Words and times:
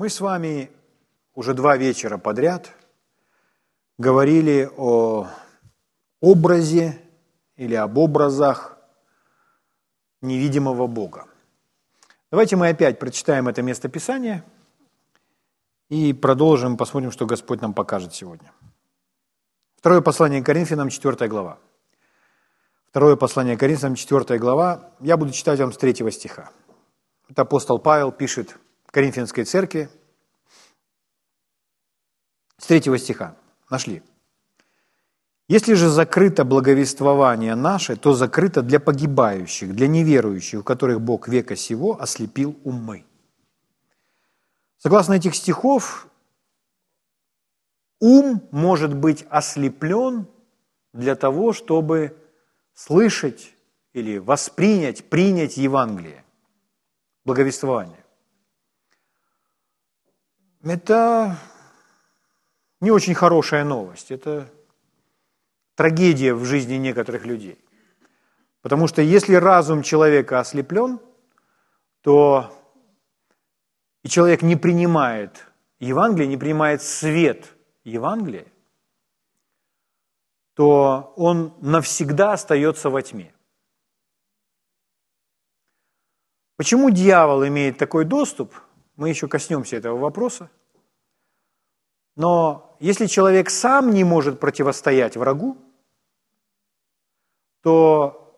Мы 0.00 0.08
с 0.08 0.22
вами 0.22 0.70
уже 1.34 1.52
два 1.52 1.76
вечера 1.76 2.16
подряд 2.16 2.74
говорили 3.98 4.66
о 4.78 5.28
образе 6.22 6.98
или 7.56 7.74
об 7.74 7.98
образах 7.98 8.78
невидимого 10.22 10.86
Бога. 10.86 11.26
Давайте 12.30 12.56
мы 12.56 12.70
опять 12.70 12.98
прочитаем 12.98 13.46
это 13.46 13.60
местописание 13.60 14.42
и 15.90 16.14
продолжим, 16.14 16.78
посмотрим, 16.78 17.10
что 17.10 17.26
Господь 17.26 17.60
нам 17.60 17.74
покажет 17.74 18.14
сегодня. 18.14 18.54
Второе 19.76 20.00
послание 20.00 20.42
Коринфянам, 20.42 20.88
4 20.88 21.28
глава. 21.28 21.58
Второе 22.88 23.16
послание 23.16 23.58
Коринфянам, 23.58 23.96
4 23.96 24.38
глава. 24.38 24.94
Я 25.00 25.18
буду 25.18 25.32
читать 25.32 25.60
вам 25.60 25.74
с 25.74 25.76
3 25.76 26.10
стиха. 26.10 26.48
Это 27.28 27.42
апостол 27.42 27.78
Павел 27.78 28.12
пишет 28.12 28.56
Коринфянской 28.90 29.44
церкви 29.44 29.88
с 32.58 32.66
3 32.66 32.98
стиха. 32.98 33.36
Нашли. 33.70 34.02
Если 35.48 35.74
же 35.74 35.88
закрыто 35.88 36.44
благовествование 36.44 37.54
наше, 37.54 37.96
то 37.96 38.14
закрыто 38.14 38.62
для 38.62 38.78
погибающих, 38.78 39.74
для 39.74 39.88
неверующих, 39.88 40.60
у 40.60 40.62
которых 40.62 41.00
Бог 41.00 41.28
века 41.28 41.56
сего 41.56 42.00
ослепил 42.00 42.56
умы. 42.64 43.04
Согласно 44.78 45.14
этих 45.14 45.34
стихов, 45.34 46.08
ум 47.98 48.48
может 48.50 48.94
быть 48.94 49.26
ослеплен 49.28 50.26
для 50.92 51.14
того, 51.16 51.52
чтобы 51.52 52.16
слышать 52.74 53.54
или 53.92 54.18
воспринять, 54.18 55.04
принять 55.04 55.56
Евангелие, 55.56 56.24
благовествование. 57.24 57.99
Это 60.62 61.38
не 62.80 62.90
очень 62.90 63.14
хорошая 63.14 63.64
новость, 63.64 64.10
это 64.10 64.52
трагедия 65.74 66.34
в 66.34 66.44
жизни 66.44 66.74
некоторых 66.74 67.24
людей. 67.24 67.58
Потому 68.60 68.86
что 68.86 69.00
если 69.00 69.34
разум 69.34 69.82
человека 69.82 70.38
ослеплен, 70.38 71.00
то 72.02 72.54
и 74.02 74.08
человек 74.08 74.42
не 74.42 74.56
принимает 74.56 75.46
Евангелие, 75.78 76.28
не 76.28 76.36
принимает 76.36 76.82
свет 76.82 77.54
Евангелия, 77.84 78.46
то 80.54 81.14
он 81.16 81.54
навсегда 81.60 82.34
остается 82.34 82.90
во 82.90 83.00
тьме. 83.00 83.32
Почему 86.56 86.90
дьявол 86.90 87.46
имеет 87.46 87.78
такой 87.78 88.04
доступ? 88.04 88.54
Мы 89.00 89.08
еще 89.08 89.28
коснемся 89.28 89.76
этого 89.76 89.96
вопроса. 89.96 90.50
Но 92.16 92.76
если 92.80 93.06
человек 93.06 93.48
сам 93.48 93.94
не 93.94 94.04
может 94.04 94.38
противостоять 94.38 95.16
врагу, 95.16 95.56
то 97.62 98.36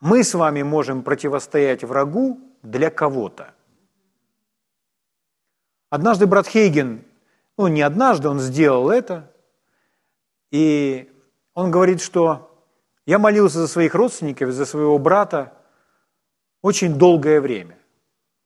мы 0.00 0.24
с 0.24 0.34
вами 0.34 0.62
можем 0.64 1.04
противостоять 1.04 1.84
врагу 1.84 2.40
для 2.64 2.90
кого-то. 2.90 3.54
Однажды 5.88 6.26
брат 6.26 6.48
Хейген, 6.48 7.04
ну 7.56 7.68
не 7.68 7.82
однажды, 7.82 8.28
он 8.28 8.40
сделал 8.40 8.90
это, 8.90 9.32
и 10.50 11.12
он 11.54 11.70
говорит, 11.70 12.00
что 12.00 12.60
я 13.06 13.20
молился 13.20 13.60
за 13.60 13.68
своих 13.68 13.94
родственников, 13.94 14.50
за 14.50 14.66
своего 14.66 14.98
брата 14.98 15.52
очень 16.60 16.98
долгое 16.98 17.40
время, 17.40 17.78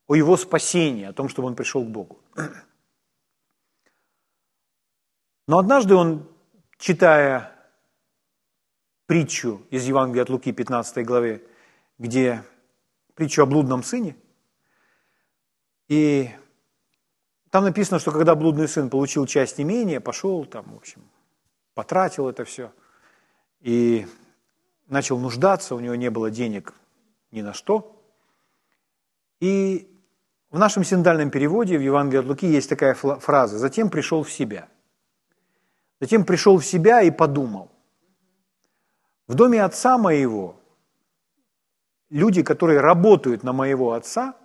о 0.07 0.15
его 0.15 0.37
спасении, 0.37 1.05
о 1.05 1.13
том, 1.13 1.29
чтобы 1.29 1.49
он 1.49 1.57
пришел 1.57 1.85
к 1.85 1.89
Богу. 1.89 2.21
Но 5.49 5.59
однажды 5.59 5.95
он, 5.95 6.29
читая 6.79 7.53
притчу 9.07 9.63
из 9.71 9.87
Евангелия 9.87 10.25
от 10.25 10.31
Луки, 10.31 10.53
15 10.53 11.05
главе, 11.07 11.43
где 11.99 12.43
притчу 13.15 13.43
о 13.43 13.47
блудном 13.47 13.83
сыне, 13.83 14.17
и 15.89 16.31
там 17.51 17.65
написано, 17.65 18.01
что 18.01 18.11
когда 18.11 18.35
блудный 18.35 18.69
сын 18.69 18.91
получил 18.91 19.27
часть 19.27 19.61
имения, 19.61 20.01
пошел 20.01 20.45
там, 20.45 20.73
в 20.73 20.77
общем, 20.77 21.09
потратил 21.75 22.29
это 22.29 22.45
все, 22.45 22.73
и 23.61 24.07
начал 24.89 25.19
нуждаться, 25.19 25.75
у 25.75 25.81
него 25.81 25.95
не 25.95 26.11
было 26.11 26.31
денег 26.31 26.75
ни 27.31 27.43
на 27.43 27.53
что. 27.53 27.93
И 29.41 29.96
в 30.51 30.59
нашем 30.59 30.85
синдальном 30.85 31.31
переводе 31.31 31.77
в 31.77 31.83
Евангелии 31.83 32.21
от 32.21 32.27
Луки 32.27 32.47
есть 32.47 32.69
такая 32.69 32.95
фраза 32.95 33.59
«затем 33.59 33.91
пришел 33.91 34.23
в 34.23 34.31
себя». 34.31 34.69
Затем 36.01 36.25
пришел 36.25 36.59
в 36.59 36.65
себя 36.65 37.03
и 37.03 37.11
подумал. 37.11 37.71
В 39.27 39.35
доме 39.35 39.65
отца 39.65 39.97
моего 39.97 40.61
люди, 42.11 42.43
которые 42.43 42.81
работают 42.81 43.43
на 43.43 43.53
моего 43.53 43.93
отца, 43.93 44.37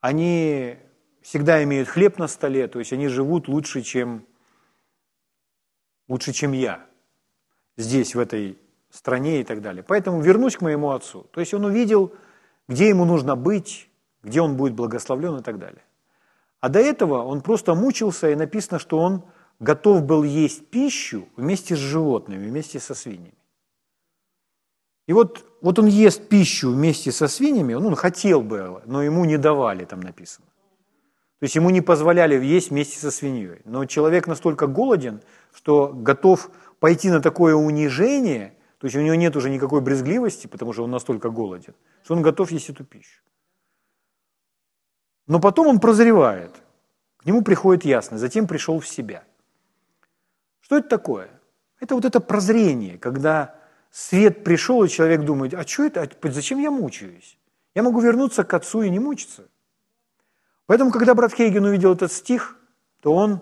они 0.00 0.78
всегда 1.20 1.62
имеют 1.62 1.88
хлеб 1.88 2.18
на 2.18 2.26
столе, 2.26 2.68
то 2.68 2.78
есть 2.78 2.92
они 2.92 3.08
живут 3.08 3.48
лучше, 3.48 3.82
чем, 3.82 4.26
лучше, 6.08 6.32
чем 6.32 6.52
я 6.52 6.86
здесь, 7.76 8.14
в 8.14 8.18
этой 8.18 8.58
стране 8.88 9.42
и 9.42 9.44
так 9.44 9.60
далее. 9.60 9.82
Поэтому 9.82 10.22
вернусь 10.22 10.56
к 10.56 10.62
моему 10.62 10.90
отцу. 10.92 11.24
То 11.32 11.40
есть 11.40 11.52
он 11.52 11.66
увидел, 11.66 12.14
где 12.66 12.88
ему 12.88 13.04
нужно 13.04 13.36
быть, 13.36 13.89
где 14.22 14.40
он 14.40 14.56
будет 14.56 14.74
благословлен 14.74 15.38
и 15.38 15.42
так 15.42 15.58
далее. 15.58 15.82
А 16.60 16.68
до 16.68 16.78
этого 16.78 17.22
он 17.22 17.40
просто 17.40 17.74
мучился, 17.74 18.30
и 18.30 18.34
написано, 18.34 18.78
что 18.78 18.98
он 18.98 19.24
готов 19.60 20.04
был 20.04 20.22
есть 20.24 20.66
пищу 20.68 21.28
вместе 21.36 21.74
с 21.74 21.78
животными, 21.78 22.46
вместе 22.46 22.80
со 22.80 22.94
свиньями. 22.94 23.34
И 25.06 25.12
вот, 25.12 25.44
вот 25.60 25.78
он 25.78 25.86
ест 25.86 26.28
пищу 26.28 26.70
вместе 26.70 27.10
со 27.12 27.28
свиньями, 27.28 27.74
он, 27.74 27.86
он 27.86 27.96
хотел 27.96 28.42
бы, 28.42 28.82
но 28.86 29.02
ему 29.02 29.24
не 29.24 29.38
давали, 29.38 29.84
там 29.84 30.00
написано. 30.00 30.46
То 31.40 31.44
есть 31.44 31.56
ему 31.56 31.70
не 31.70 31.80
позволяли 31.80 32.44
есть 32.44 32.70
вместе 32.70 32.98
со 32.98 33.10
свиньей. 33.10 33.62
Но 33.64 33.86
человек 33.86 34.26
настолько 34.26 34.66
голоден, 34.66 35.22
что 35.54 35.88
готов 35.88 36.50
пойти 36.80 37.10
на 37.10 37.20
такое 37.22 37.54
унижение, 37.54 38.54
то 38.78 38.86
есть 38.86 38.96
у 38.96 39.00
него 39.00 39.14
нет 39.14 39.34
уже 39.36 39.48
никакой 39.48 39.80
брезгливости, 39.80 40.46
потому 40.46 40.74
что 40.74 40.84
он 40.84 40.90
настолько 40.90 41.30
голоден, 41.30 41.74
что 42.04 42.14
он 42.14 42.22
готов 42.22 42.50
есть 42.50 42.68
эту 42.68 42.84
пищу. 42.84 43.22
Но 45.30 45.38
потом 45.38 45.68
он 45.68 45.78
прозревает, 45.78 46.50
к 47.18 47.24
нему 47.24 47.42
приходит 47.42 47.84
ясность, 47.84 48.20
затем 48.20 48.48
пришел 48.48 48.80
в 48.80 48.88
себя. 48.88 49.22
Что 50.60 50.78
это 50.78 50.88
такое? 50.88 51.30
Это 51.78 51.94
вот 51.94 52.04
это 52.04 52.18
прозрение, 52.18 52.98
когда 52.98 53.54
свет 53.92 54.42
пришел, 54.42 54.82
и 54.82 54.88
человек 54.88 55.20
думает, 55.20 55.54
а 55.54 55.64
что 55.64 55.84
это, 55.84 56.02
а 56.02 56.30
зачем 56.32 56.58
я 56.58 56.72
мучаюсь? 56.72 57.38
Я 57.76 57.84
могу 57.84 58.00
вернуться 58.00 58.42
к 58.42 58.52
отцу 58.54 58.82
и 58.82 58.90
не 58.90 58.98
мучиться. 58.98 59.44
Поэтому, 60.66 60.90
когда 60.90 61.14
брат 61.14 61.32
Хейген 61.32 61.64
увидел 61.64 61.94
этот 61.94 62.10
стих, 62.10 62.56
то 63.00 63.14
он 63.14 63.40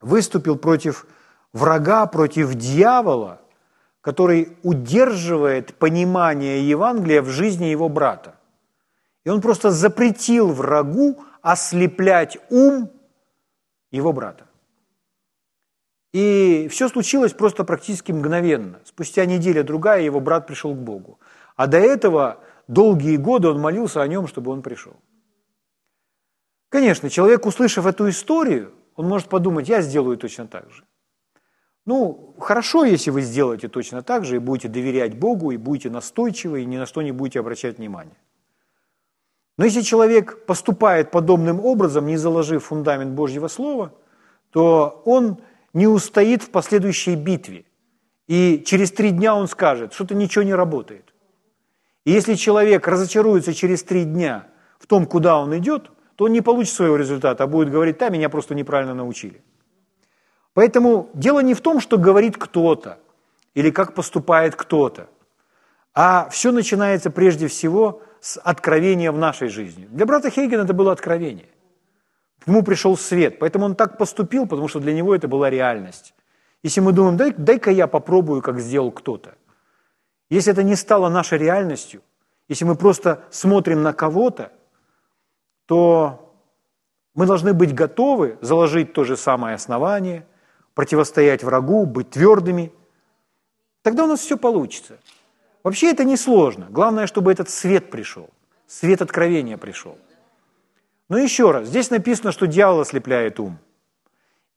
выступил 0.00 0.56
против 0.56 1.06
врага, 1.52 2.06
против 2.06 2.54
дьявола, 2.54 3.42
который 4.00 4.56
удерживает 4.62 5.74
понимание 5.74 6.66
Евангелия 6.66 7.20
в 7.20 7.28
жизни 7.28 7.66
его 7.66 7.90
брата. 7.90 8.36
И 9.24 9.30
он 9.30 9.40
просто 9.40 9.70
запретил 9.70 10.52
врагу 10.52 11.22
ослеплять 11.42 12.38
ум 12.50 12.90
его 13.90 14.12
брата. 14.12 14.46
И 16.12 16.68
все 16.70 16.88
случилось 16.88 17.32
просто 17.32 17.64
практически 17.64 18.12
мгновенно. 18.12 18.80
Спустя 18.84 19.24
неделя-другая 19.26 20.02
его 20.02 20.20
брат 20.20 20.46
пришел 20.46 20.74
к 20.74 20.78
Богу. 20.78 21.18
А 21.56 21.66
до 21.66 21.78
этого 21.78 22.38
долгие 22.68 23.16
годы 23.16 23.48
он 23.48 23.60
молился 23.60 24.00
о 24.00 24.06
нем, 24.06 24.28
чтобы 24.28 24.52
он 24.52 24.62
пришел. 24.62 24.94
Конечно, 26.68 27.10
человек, 27.10 27.46
услышав 27.46 27.86
эту 27.86 28.08
историю, 28.08 28.72
он 28.96 29.08
может 29.08 29.28
подумать, 29.28 29.68
я 29.68 29.82
сделаю 29.82 30.16
точно 30.16 30.46
так 30.46 30.70
же. 30.70 30.84
Ну, 31.86 32.34
хорошо, 32.38 32.84
если 32.84 33.10
вы 33.10 33.20
сделаете 33.22 33.68
точно 33.68 34.02
так 34.02 34.24
же 34.24 34.36
и 34.36 34.38
будете 34.38 34.68
доверять 34.68 35.18
Богу, 35.18 35.50
и 35.50 35.56
будете 35.56 35.90
настойчивы, 35.90 36.62
и 36.62 36.64
ни 36.64 36.76
на 36.76 36.86
что 36.86 37.02
не 37.02 37.12
будете 37.12 37.40
обращать 37.40 37.78
внимания. 37.78 38.16
Но 39.56 39.64
если 39.64 39.82
человек 39.82 40.46
поступает 40.46 41.10
подобным 41.10 41.60
образом, 41.64 42.06
не 42.06 42.16
заложив 42.16 42.64
фундамент 42.64 43.12
Божьего 43.12 43.48
Слова, 43.48 43.92
то 44.50 45.02
он 45.04 45.38
не 45.72 45.86
устоит 45.86 46.42
в 46.42 46.50
последующей 46.50 47.14
битве. 47.14 47.64
И 48.26 48.62
через 48.66 48.90
три 48.90 49.10
дня 49.10 49.34
он 49.34 49.48
скажет, 49.48 49.92
что-то 49.92 50.14
ничего 50.14 50.44
не 50.44 50.54
работает. 50.54 51.12
И 52.04 52.10
если 52.10 52.34
человек 52.34 52.88
разочаруется 52.88 53.54
через 53.54 53.82
три 53.82 54.04
дня 54.04 54.46
в 54.78 54.86
том, 54.86 55.06
куда 55.06 55.38
он 55.38 55.56
идет, 55.56 55.90
то 56.16 56.24
он 56.24 56.32
не 56.32 56.40
получит 56.40 56.74
своего 56.74 56.96
результата, 56.96 57.44
а 57.44 57.46
будет 57.46 57.70
говорить, 57.70 57.98
да, 57.98 58.08
меня 58.08 58.28
просто 58.28 58.54
неправильно 58.54 58.94
научили. 58.94 59.42
Поэтому 60.52 61.10
дело 61.14 61.40
не 61.40 61.54
в 61.54 61.60
том, 61.60 61.80
что 61.80 61.98
говорит 61.98 62.36
кто-то 62.36 62.98
или 63.54 63.70
как 63.70 63.94
поступает 63.94 64.54
кто-то, 64.54 65.08
а 65.92 66.28
все 66.30 66.52
начинается 66.52 67.10
прежде 67.10 67.48
всего 67.48 68.02
откровения 68.42 69.12
в 69.12 69.18
нашей 69.18 69.48
жизни. 69.48 69.86
Для 69.90 70.06
брата 70.06 70.30
Хейгена 70.30 70.62
это 70.62 70.74
было 70.74 70.92
откровение. 70.92 71.48
К 72.40 72.46
нему 72.46 72.62
пришел 72.62 72.96
свет. 72.96 73.38
Поэтому 73.38 73.66
он 73.66 73.74
так 73.74 73.98
поступил, 73.98 74.46
потому 74.46 74.68
что 74.68 74.80
для 74.80 74.92
него 74.92 75.14
это 75.14 75.28
была 75.28 75.50
реальность. 75.50 76.14
Если 76.62 76.80
мы 76.80 76.92
думаем, 76.92 77.16
дай, 77.16 77.32
дай-ка 77.32 77.70
я 77.70 77.86
попробую, 77.86 78.42
как 78.42 78.60
сделал 78.60 78.90
кто-то. 78.90 79.34
Если 80.30 80.52
это 80.52 80.62
не 80.62 80.76
стало 80.76 81.08
нашей 81.08 81.38
реальностью, 81.38 82.02
если 82.48 82.64
мы 82.64 82.74
просто 82.74 83.24
смотрим 83.30 83.82
на 83.82 83.92
кого-то, 83.92 84.52
то 85.66 86.34
мы 87.14 87.26
должны 87.26 87.52
быть 87.52 87.74
готовы 87.74 88.38
заложить 88.40 88.92
то 88.92 89.04
же 89.04 89.16
самое 89.16 89.54
основание, 89.54 90.26
противостоять 90.74 91.44
врагу, 91.44 91.86
быть 91.86 92.10
твердыми. 92.10 92.72
Тогда 93.82 94.04
у 94.04 94.06
нас 94.06 94.20
все 94.20 94.36
получится. 94.36 94.98
Вообще 95.64 95.90
это 95.90 96.04
не 96.04 96.16
сложно. 96.16 96.66
Главное, 96.70 97.06
чтобы 97.06 97.32
этот 97.32 97.48
свет 97.48 97.90
пришел, 97.90 98.28
свет 98.66 99.00
откровения 99.00 99.56
пришел. 99.56 99.98
Но 101.08 101.18
еще 101.18 101.50
раз, 101.50 101.68
здесь 101.68 101.90
написано, 101.90 102.32
что 102.32 102.46
дьявол 102.46 102.80
ослепляет 102.80 103.40
ум. 103.40 103.58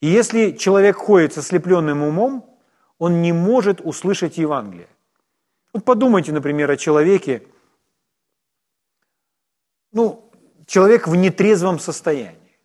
И 0.02 0.08
если 0.08 0.52
человек 0.52 0.98
ходит 0.98 1.34
со 1.34 1.40
ослепленным 1.40 2.04
умом, 2.04 2.46
он 3.00 3.22
не 3.22 3.32
может 3.32 3.82
услышать 3.82 4.38
Евангелие. 4.38 4.88
Вот 5.74 5.86
подумайте, 5.86 6.32
например, 6.34 6.70
о 6.70 6.78
человеке, 6.78 7.44
ну, 9.94 10.30
человек 10.66 11.08
в 11.08 11.16
нетрезвом 11.16 11.80
состоянии. 11.80 12.58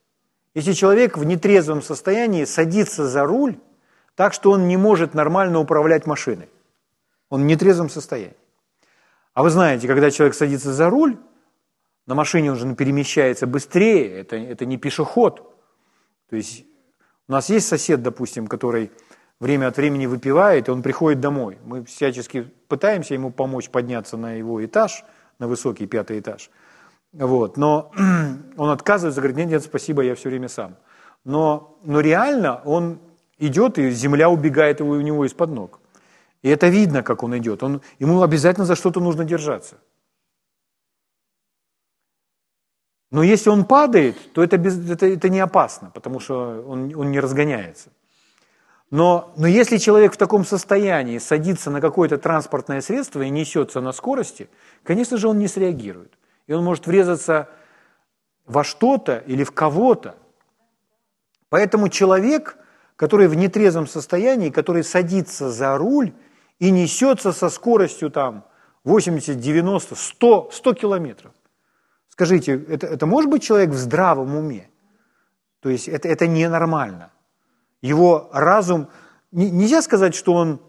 Если 0.54 0.72
человек 0.72 1.16
в 1.16 1.24
нетрезвом 1.24 1.80
состоянии 1.80 2.44
садится 2.44 3.06
за 3.06 3.24
руль 3.24 3.56
так, 4.16 4.34
что 4.34 4.50
он 4.50 4.68
не 4.68 4.76
может 4.76 5.14
нормально 5.14 5.58
управлять 5.60 6.06
машиной, 6.06 6.48
он 7.32 7.42
в 7.42 7.46
нетрезвом 7.46 7.88
состоянии. 7.88 8.36
А 9.34 9.42
вы 9.42 9.50
знаете, 9.50 9.86
когда 9.86 10.10
человек 10.10 10.34
садится 10.34 10.72
за 10.72 10.90
руль, 10.90 11.16
на 12.06 12.14
машине 12.14 12.52
он 12.52 12.58
же 12.58 12.74
перемещается 12.74 13.46
быстрее, 13.46 14.20
это, 14.20 14.36
это 14.36 14.66
не 14.66 14.76
пешеход. 14.76 15.54
То 16.28 16.36
есть 16.36 16.64
у 17.28 17.32
нас 17.32 17.48
есть 17.48 17.66
сосед, 17.66 18.02
допустим, 18.02 18.46
который 18.46 18.90
время 19.40 19.68
от 19.68 19.76
времени 19.76 20.06
выпивает, 20.06 20.68
и 20.68 20.70
он 20.70 20.82
приходит 20.82 21.20
домой. 21.20 21.58
Мы 21.64 21.84
всячески 21.84 22.42
пытаемся 22.68 23.14
ему 23.14 23.30
помочь 23.30 23.70
подняться 23.70 24.16
на 24.16 24.34
его 24.34 24.64
этаж, 24.64 25.04
на 25.38 25.48
высокий 25.48 25.86
пятый 25.86 26.20
этаж– 26.20 26.50
вот, 27.12 27.58
но 27.58 27.90
он 28.56 28.70
отказывается, 28.70 29.20
говорит, 29.20 29.36
нет, 29.36 29.48
нет, 29.48 29.62
спасибо, 29.62 30.02
я 30.02 30.14
все 30.14 30.30
время 30.30 30.48
сам. 30.48 30.76
Но, 31.24 31.78
но 31.84 32.00
реально 32.00 32.60
он 32.64 33.00
идет, 33.38 33.78
и 33.78 33.90
земля 33.90 34.30
убегает 34.30 34.80
у 34.80 35.00
него 35.00 35.26
из-под 35.26 35.50
ног. 35.50 35.80
И 36.42 36.48
это 36.48 36.68
видно, 36.68 37.02
как 37.02 37.22
он 37.22 37.36
идет. 37.38 37.62
Он, 37.62 37.80
ему 37.98 38.22
обязательно 38.22 38.66
за 38.66 38.76
что-то 38.76 39.00
нужно 39.00 39.24
держаться. 39.24 39.76
Но 43.10 43.22
если 43.22 43.50
он 43.50 43.64
падает, 43.64 44.16
то 44.32 44.42
это, 44.42 44.56
без, 44.56 44.90
это, 44.90 45.06
это 45.06 45.28
не 45.28 45.40
опасно, 45.40 45.90
потому 45.90 46.18
что 46.18 46.64
он, 46.66 46.94
он 46.94 47.10
не 47.10 47.20
разгоняется. 47.20 47.90
Но, 48.90 49.32
но 49.36 49.46
если 49.46 49.78
человек 49.78 50.14
в 50.14 50.16
таком 50.16 50.44
состоянии 50.44 51.18
садится 51.18 51.70
на 51.70 51.80
какое-то 51.80 52.18
транспортное 52.18 52.80
средство 52.80 53.22
и 53.22 53.30
несется 53.30 53.80
на 53.80 53.92
скорости, 53.92 54.48
конечно 54.82 55.16
же, 55.16 55.28
он 55.28 55.38
не 55.38 55.48
среагирует 55.48 56.12
и 56.46 56.52
он 56.52 56.64
может 56.64 56.86
врезаться 56.86 57.48
во 58.46 58.64
что-то 58.64 59.18
или 59.26 59.44
в 59.44 59.52
кого-то. 59.52 60.16
Поэтому 61.48 61.88
человек, 61.88 62.56
который 62.96 63.28
в 63.28 63.34
нетрезвом 63.34 63.86
состоянии, 63.86 64.50
который 64.50 64.84
садится 64.84 65.50
за 65.50 65.76
руль 65.78 66.12
и 66.58 66.70
несется 66.70 67.32
со 67.32 67.48
скоростью 67.48 68.10
там 68.10 68.44
80, 68.84 69.38
90, 69.38 69.94
100, 69.94 70.50
100 70.52 70.74
километров. 70.74 71.32
Скажите, 72.08 72.62
это, 72.68 72.86
это 72.86 73.06
может 73.06 73.30
быть 73.30 73.42
человек 73.42 73.70
в 73.70 73.76
здравом 73.76 74.36
уме? 74.36 74.68
То 75.60 75.70
есть 75.70 75.88
это, 75.88 76.08
это 76.08 76.26
ненормально. 76.26 77.10
Его 77.80 78.30
разум... 78.32 78.88
Нельзя 79.30 79.80
сказать, 79.80 80.14
что 80.14 80.34
он, 80.34 80.60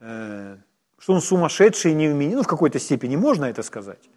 э, 0.00 0.56
что 0.98 1.12
он 1.12 1.20
сумасшедший, 1.20 1.92
невменяемый. 1.92 2.36
Ну, 2.36 2.42
в 2.42 2.48
какой-то 2.48 2.78
степени 2.78 3.16
можно 3.16 3.44
это 3.44 3.62
сказать 3.62 4.08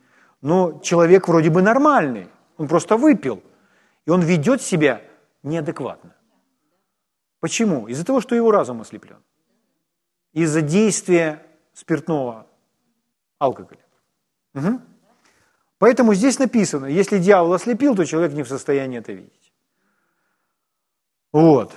но 0.42 0.80
человек 0.82 1.28
вроде 1.28 1.50
бы 1.50 1.62
нормальный, 1.62 2.30
он 2.58 2.68
просто 2.68 2.98
выпил, 2.98 3.44
и 4.06 4.10
он 4.10 4.22
ведет 4.22 4.62
себя 4.62 5.02
неадекватно. 5.44 6.16
Почему? 7.40 7.88
Из-за 7.88 8.06
того, 8.06 8.22
что 8.22 8.36
его 8.36 8.52
разум 8.52 8.82
ослеплен. 8.82 9.18
Из-за 10.34 10.62
действия 10.62 11.46
спиртного 11.74 12.48
алкоголя. 13.38 13.80
Угу. 14.54 14.82
Поэтому 15.78 16.14
здесь 16.14 16.40
написано, 16.40 16.86
если 16.86 17.18
дьявол 17.18 17.54
ослепил, 17.54 17.96
то 17.96 18.06
человек 18.06 18.34
не 18.34 18.44
в 18.44 18.48
состоянии 18.48 19.00
это 19.00 19.14
видеть. 19.14 19.54
Вот. 21.32 21.74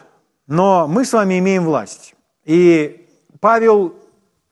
Но 0.46 0.88
мы 0.88 1.04
с 1.04 1.12
вами 1.12 1.38
имеем 1.38 1.64
власть. 1.64 2.14
И 2.44 3.08
Павел 3.40 3.94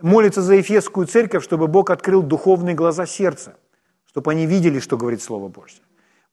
молится 0.01 0.41
за 0.41 0.55
Ефесскую 0.55 1.07
церковь, 1.07 1.45
чтобы 1.45 1.67
Бог 1.67 1.91
открыл 1.91 2.23
духовные 2.23 2.75
глаза 2.75 3.07
сердца– 3.07 3.57
чтобы 4.11 4.33
они 4.33 4.45
видели, 4.45 4.81
что 4.81 4.97
говорит 4.97 5.23
Слово 5.23 5.47
Божье. 5.47 5.83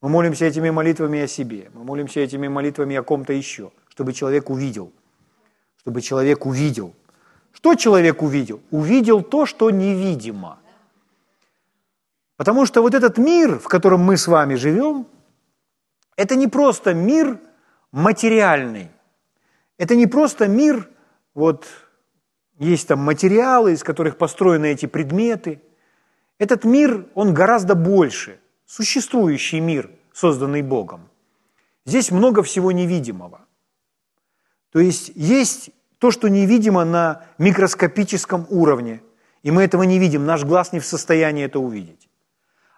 Мы 0.01 0.09
молимся 0.09 0.45
этими 0.45 0.71
молитвами 0.71 1.19
о 1.19 1.27
себе, 1.27 1.69
мы 1.75 1.83
молимся 1.83 2.21
этими 2.21 2.47
молитвами 2.47 2.95
о 2.95 3.03
ком-то 3.03 3.33
еще, 3.33 3.71
чтобы 3.89 4.13
человек 4.13 4.49
увидел, 4.49 4.91
чтобы 5.81 6.01
человек 6.01 6.47
увидел. 6.47 6.95
Что 7.57 7.75
человек 7.75 8.21
увидел? 8.21 8.61
Увидел 8.71 9.21
то, 9.21 9.45
что 9.45 9.71
невидимо. 9.71 10.59
Потому 12.37 12.65
что 12.65 12.81
вот 12.81 12.93
этот 12.93 13.17
мир, 13.17 13.59
в 13.59 13.67
котором 13.67 14.01
мы 14.01 14.15
с 14.15 14.27
вами 14.27 14.55
живем, 14.55 15.07
это 16.15 16.35
не 16.35 16.47
просто 16.47 16.93
мир 16.93 17.39
материальный. 17.91 18.89
Это 19.77 19.95
не 19.95 20.07
просто 20.07 20.47
мир, 20.47 20.89
вот 21.33 21.65
есть 22.59 22.87
там 22.87 22.99
материалы, 22.99 23.73
из 23.73 23.83
которых 23.83 24.17
построены 24.17 24.67
эти 24.67 24.85
предметы– 24.85 25.61
этот 26.39 26.65
мир, 26.65 27.07
он 27.15 27.33
гораздо 27.33 27.75
больше, 27.75 28.39
существующий 28.65 29.59
мир, 29.59 29.89
созданный 30.13 30.61
Богом. 30.61 31.09
Здесь 31.85 32.11
много 32.11 32.43
всего 32.43 32.71
невидимого. 32.71 33.41
То 34.71 34.79
есть 34.79 35.11
есть 35.15 35.71
то, 35.99 36.11
что 36.11 36.29
невидимо 36.29 36.85
на 36.85 37.25
микроскопическом 37.37 38.45
уровне, 38.49 39.01
и 39.43 39.51
мы 39.51 39.63
этого 39.63 39.83
не 39.83 39.99
видим, 39.99 40.25
наш 40.25 40.43
глаз 40.43 40.73
не 40.73 40.79
в 40.79 40.85
состоянии 40.85 41.45
это 41.45 41.59
увидеть. 41.59 42.09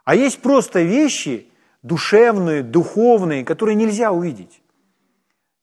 А 0.06 0.16
есть 0.16 0.42
просто 0.42 0.82
вещи 0.82 1.50
душевные, 1.84 2.64
духовные, 2.64 3.46
которые 3.46 3.76
нельзя 3.76 4.12
увидеть. 4.12 4.62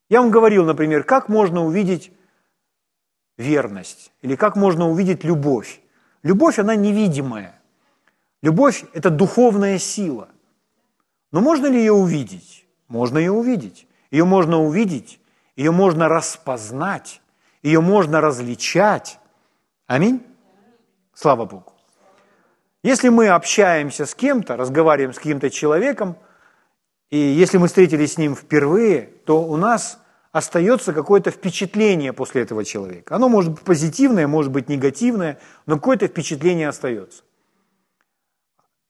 Я 0.09 0.21
вам 0.21 0.31
говорил, 0.31 0.65
например, 0.65 1.05
как 1.05 1.29
можно 1.29 1.65
увидеть 1.65 2.13
верность 3.37 4.13
или 4.23 4.37
как 4.37 4.57
можно 4.57 4.89
увидеть 4.89 5.25
любовь. 5.25 5.81
Любовь, 6.23 6.59
она 6.59 6.75
невидимая. 6.77 7.61
Любовь– 8.43 8.85
это 8.93 9.11
духовная 9.11 9.79
сила. 9.79 10.29
Но 11.33 11.41
можно 11.41 11.67
ли 11.67 11.79
ее 11.79 11.93
увидеть? 11.93 12.67
Можно 12.89 13.19
ее 13.19 13.33
увидеть. 13.33 13.87
Ее 14.11 14.25
можно 14.25 14.63
увидеть, 14.63 15.21
ее 15.57 15.73
можно 15.73 16.09
распознать, 16.09 17.21
ее 17.63 17.81
можно 17.81 18.21
различать. 18.21 19.19
Аминь? 19.87 20.23
Слава 21.15 21.45
Богу. 21.45 21.73
Если 22.83 23.09
мы 23.09 23.29
общаемся 23.29 24.07
с 24.07 24.15
кем-то, 24.15 24.57
разговариваем 24.57 25.13
с 25.13 25.17
каким-то 25.17 25.51
человеком, 25.51 26.17
и 27.11 27.19
если 27.19 27.59
мы 27.59 27.69
встретились 27.69 28.15
с 28.15 28.19
ним 28.19 28.37
впервые, 28.37 29.03
то 29.25 29.43
у 29.43 29.57
нас 29.57 29.99
остается 30.33 30.93
какое-то 30.93 31.31
впечатление 31.31 32.13
после 32.13 32.43
этого 32.43 32.65
человека. 32.65 33.17
Оно 33.17 33.29
может 33.29 33.53
быть 33.53 33.63
позитивное, 33.63 34.27
может 34.27 34.53
быть 34.53 34.69
негативное, 34.69 35.41
но 35.65 35.77
какое-то 35.77 36.09
впечатление 36.09 36.69
остается. 36.69 37.23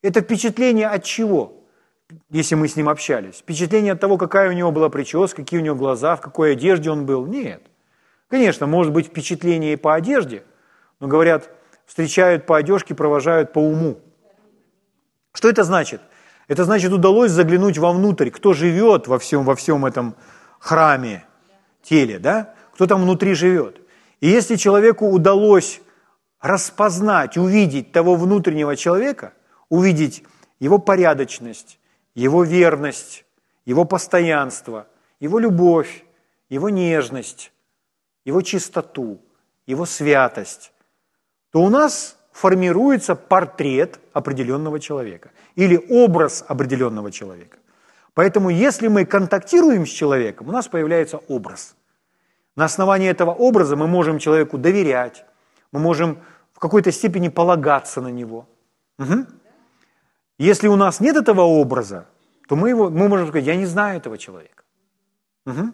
Это 0.02 0.20
впечатление 0.20 0.88
от 0.88 1.04
чего, 1.04 1.64
если 2.30 2.54
мы 2.54 2.68
с 2.68 2.76
ним 2.76 2.88
общались? 2.88 3.37
Впечатление 3.37 3.92
от 3.92 4.00
того, 4.00 4.18
какая 4.18 4.49
у 4.49 4.52
него 4.52 4.73
была 4.73 4.88
прическа, 4.88 5.42
какие 5.42 5.61
у 5.61 5.62
него 5.62 5.76
глаза, 5.76 6.16
в 6.16 6.20
какой 6.20 6.52
одежде 6.52 6.90
он 6.90 7.06
был? 7.06 7.26
Нет. 7.26 7.62
Конечно, 8.28 8.66
может 8.66 8.92
быть 8.92 9.06
впечатление 9.06 9.75
и 9.75 9.76
по 9.76 9.95
одежде, 9.95 10.42
но 11.00 11.09
говорят, 11.09 11.50
встречают 11.87 12.47
по 12.47 12.56
одежке, 12.56 12.95
провожают 12.95 13.52
по 13.52 13.59
уму. 13.59 13.99
Что 15.33 15.49
это 15.49 15.64
значит? 15.64 16.00
Это 16.49 16.64
значит, 16.64 16.92
удалось 16.92 17.30
заглянуть 17.30 17.78
вовнутрь, 17.78 18.30
кто 18.30 18.52
живет 18.52 19.06
во 19.06 19.18
всем, 19.18 19.45
во 19.45 19.54
всем 19.54 19.85
этом 19.85 20.16
храме, 20.59 21.25
теле, 21.83 22.18
да? 22.18 22.54
Кто 22.75 22.87
там 22.87 23.02
внутри 23.02 23.35
живет. 23.35 23.80
И 24.21 24.28
если 24.28 24.56
человеку 24.56 25.09
удалось 25.09 25.80
распознать, 26.40 27.37
увидеть 27.37 27.92
того 27.92 28.16
внутреннего 28.16 28.76
человека– 28.76 29.33
увидеть 29.68 30.25
его 30.59 30.78
порядочность, 30.78 31.78
его 32.14 32.45
верность, 32.45 33.25
его 33.64 33.85
постоянство, 33.85 34.87
его 35.21 35.38
любовь, 35.38 36.04
его 36.49 36.71
нежность, 36.71 37.52
его 38.26 38.42
чистоту, 38.42 39.18
его 39.66 39.87
святость, 39.87 40.73
то 41.50 41.62
у 41.62 41.71
нас 41.71 42.18
формируется 42.33 43.14
портрет 43.14 43.99
определенного 44.12 44.78
человека 44.78 45.30
или 45.54 45.83
образ 45.88 46.45
определенного 46.47 47.11
человека. 47.11 47.56
Поэтому 48.12 48.50
если 48.50 48.88
мы 48.88 49.06
контактируем 49.06 49.87
с 49.87 49.90
человеком, 49.90 50.49
у 50.49 50.52
нас 50.52 50.68
появляется 50.68 51.18
образ. 51.28 51.76
На 52.56 52.64
основании 52.64 53.09
этого 53.09 53.30
образа 53.30 53.76
мы 53.76 53.87
можем 53.87 54.18
человеку 54.18 54.59
доверять, 54.59 55.25
мы 55.73 55.80
можем 55.80 56.18
в 56.52 56.59
какой-то 56.59 56.90
степени 56.90 57.28
полагаться 57.28 58.00
на 58.00 58.09
него. 58.09 58.49
Угу. 58.99 59.26
Если 60.38 60.68
у 60.68 60.76
нас 60.76 61.00
нет 61.00 61.16
этого 61.16 61.42
образа, 61.42 62.06
то 62.49 62.56
мы, 62.56 62.71
его, 62.71 62.90
мы 62.90 63.09
можем 63.09 63.28
сказать, 63.28 63.47
я 63.47 63.56
не 63.56 63.66
знаю 63.66 63.99
этого 63.99 64.18
человека. 64.18 64.62
Угу. 65.47 65.73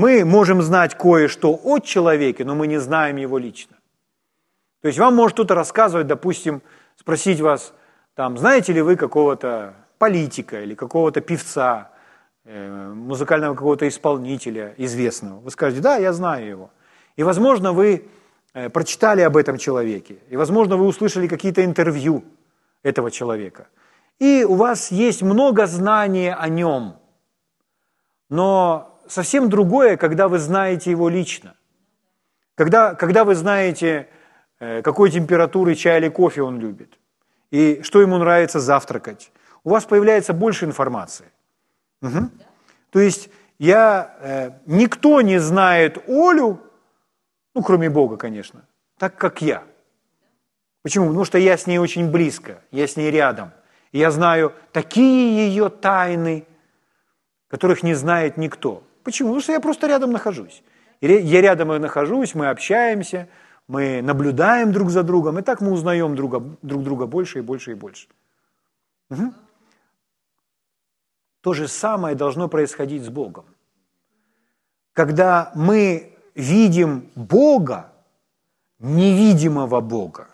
Мы 0.00 0.24
можем 0.24 0.62
знать 0.62 0.94
кое-что 0.94 1.60
о 1.62 1.78
человеке, 1.78 2.42
но 2.46 2.54
мы 2.54 2.66
не 2.66 2.78
знаем 2.80 3.18
его 3.18 3.36
лично. 3.36 3.76
То 4.80 4.88
есть 4.88 4.98
вам 4.98 5.14
может 5.14 5.34
кто-то 5.34 5.54
рассказывать, 5.54 6.06
допустим, 6.06 6.62
спросить 6.96 7.40
вас, 7.40 7.74
там, 8.14 8.38
знаете 8.38 8.72
ли 8.72 8.80
вы 8.80 8.96
какого-то 8.96 9.74
политика 9.98 10.62
или 10.62 10.74
какого-то 10.74 11.20
певца, 11.20 11.90
э, 12.46 12.92
музыкального 12.94 13.54
какого-то 13.54 13.86
исполнителя 13.86 14.72
известного. 14.78 15.40
Вы 15.40 15.50
скажете, 15.50 15.82
да, 15.82 15.98
я 15.98 16.14
знаю 16.14 16.48
его. 16.48 16.70
И, 17.16 17.22
возможно, 17.22 17.74
вы 17.74 18.08
э, 18.54 18.70
прочитали 18.70 19.20
об 19.20 19.36
этом 19.36 19.58
человеке, 19.58 20.16
и, 20.30 20.36
возможно, 20.38 20.78
вы 20.78 20.86
услышали 20.86 21.28
какие-то 21.28 21.62
интервью 21.62 22.24
этого 22.82 23.10
человека. 23.10 23.66
И 24.18 24.46
у 24.48 24.54
вас 24.54 24.90
есть 24.90 25.20
много 25.20 25.66
знаний 25.66 26.32
о 26.32 26.48
нем. 26.48 26.96
Но 28.30 28.89
совсем 29.10 29.48
другое, 29.48 29.96
когда 29.96 30.28
вы 30.28 30.38
знаете 30.38 30.90
его 30.90 31.08
лично. 31.08 31.54
Когда, 32.54 32.94
когда 32.94 33.24
вы 33.24 33.34
знаете, 33.34 34.08
э, 34.60 34.82
какой 34.82 35.10
температуры 35.10 35.74
чай 35.74 35.98
или 35.98 36.08
кофе 36.08 36.42
он 36.42 36.60
любит, 36.60 36.98
и 37.50 37.82
что 37.82 38.00
ему 38.00 38.18
нравится 38.18 38.60
завтракать, 38.60 39.32
у 39.64 39.70
вас 39.70 39.84
появляется 39.84 40.32
больше 40.32 40.64
информации. 40.64 41.26
Угу. 42.02 42.30
То 42.90 43.00
есть 43.00 43.30
я, 43.58 44.16
э, 44.20 44.50
никто 44.66 45.20
не 45.20 45.38
знает 45.38 45.98
Олю, 46.08 46.60
ну, 47.54 47.62
кроме 47.62 47.90
Бога, 47.90 48.16
конечно, 48.16 48.62
так 48.98 49.16
как 49.16 49.42
я. 49.42 49.64
Почему? 50.82 51.06
Потому 51.06 51.24
что 51.24 51.38
я 51.38 51.56
с 51.56 51.66
ней 51.66 51.78
очень 51.78 52.10
близко, 52.10 52.62
я 52.70 52.86
с 52.86 52.96
ней 52.96 53.10
рядом. 53.10 53.52
Я 53.92 54.10
знаю 54.10 54.52
такие 54.72 55.48
ее 55.48 55.68
тайны, 55.68 56.46
которых 57.48 57.82
не 57.82 57.94
знает 57.94 58.36
никто. 58.36 58.82
Почему? 59.02 59.28
Потому 59.30 59.42
что 59.42 59.52
я 59.52 59.60
просто 59.60 59.86
рядом 59.86 60.12
нахожусь. 60.12 60.62
Я 61.00 61.40
рядом 61.40 61.72
и 61.72 61.78
нахожусь, 61.78 62.34
мы 62.34 62.50
общаемся, 62.50 63.28
мы 63.66 64.02
наблюдаем 64.02 64.72
друг 64.72 64.90
за 64.90 65.02
другом, 65.02 65.38
и 65.38 65.42
так 65.42 65.60
мы 65.60 65.72
узнаем 65.72 66.14
друга, 66.14 66.40
друг 66.60 66.82
друга 66.82 67.06
больше 67.06 67.38
и 67.38 67.42
больше 67.42 67.70
и 67.70 67.74
больше. 67.74 68.08
Угу. 69.10 69.32
То 71.40 71.54
же 71.54 71.68
самое 71.68 72.14
должно 72.14 72.48
происходить 72.48 73.04
с 73.04 73.08
Богом. 73.08 73.46
Когда 74.92 75.52
мы 75.54 76.18
видим 76.34 77.10
Бога, 77.14 77.92
невидимого 78.78 79.80
Бога, 79.80 80.28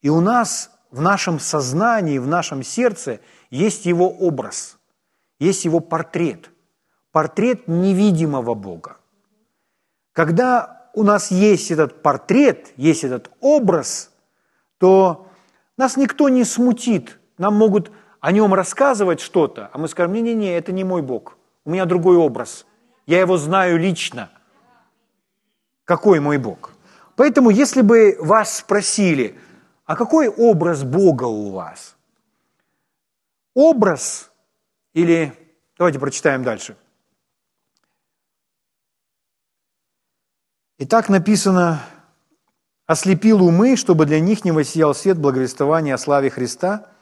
и 0.00 0.08
у 0.08 0.20
нас 0.20 0.70
в 0.90 1.00
нашем 1.00 1.40
сознании, 1.40 2.18
в 2.18 2.26
нашем 2.26 2.62
сердце 2.62 3.20
есть 3.50 3.86
Его 3.86 4.08
образ, 4.08 4.78
есть 5.40 5.64
Его 5.64 5.80
портрет, 5.80 6.50
портрет 7.12 7.68
невидимого 7.68 8.54
Бога. 8.54 8.96
Когда 10.12 10.90
у 10.94 11.02
нас 11.02 11.30
есть 11.30 11.70
этот 11.70 12.02
портрет, 12.02 12.72
есть 12.76 13.04
этот 13.04 13.30
образ, 13.40 14.10
то 14.78 15.28
нас 15.76 15.96
никто 15.96 16.28
не 16.28 16.44
смутит, 16.44 17.18
нам 17.38 17.54
могут 17.54 17.92
о 18.20 18.32
нем 18.32 18.52
рассказывать 18.54 19.20
что-то, 19.20 19.70
а 19.72 19.78
мы 19.78 19.88
скажем, 19.88 20.12
не-не-не, 20.12 20.56
это 20.56 20.72
не 20.72 20.84
мой 20.84 21.02
Бог, 21.02 21.38
у 21.64 21.70
меня 21.70 21.84
другой 21.84 22.16
образ, 22.16 22.66
я 23.06 23.20
его 23.20 23.36
знаю 23.36 23.78
лично. 23.78 24.30
Какой 25.84 26.20
мой 26.20 26.36
Бог? 26.38 26.72
Поэтому, 27.16 27.50
если 27.50 27.80
бы 27.80 28.16
вас 28.20 28.58
спросили, 28.58 29.38
а 29.86 29.96
какой 29.96 30.28
образ 30.28 30.84
Бога 30.84 31.24
у 31.24 31.50
вас? 31.50 31.96
Образ 33.54 34.30
или... 34.92 35.32
Давайте 35.78 35.98
прочитаем 35.98 36.42
дальше. 36.42 36.76
Итак, 40.78 41.08
написано, 41.08 41.82
ослепил 42.86 43.42
умы, 43.42 43.76
чтобы 43.76 44.06
для 44.06 44.20
них 44.20 44.44
не 44.44 44.52
воссиял 44.52 44.94
свет 44.94 45.18
благовествования 45.18 45.94
о 45.94 45.98
славе 45.98 46.30
Христа– 46.30 46.86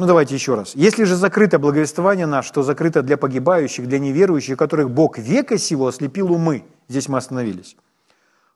ну 0.00 0.06
давайте 0.06 0.34
еще 0.34 0.54
раз. 0.54 0.74
Если 0.74 1.04
же 1.04 1.14
закрыто 1.14 1.58
благовествование 1.58 2.24
наше, 2.24 2.54
то 2.54 2.62
закрыто 2.62 3.02
для 3.02 3.18
погибающих, 3.18 3.86
для 3.86 3.98
неверующих, 3.98 4.56
которых 4.56 4.90
Бог 4.90 5.18
века 5.18 5.58
сего 5.58 5.88
ослепил 5.88 6.32
умы. 6.32 6.64
Здесь 6.88 7.06
мы 7.10 7.18
остановились. 7.18 7.76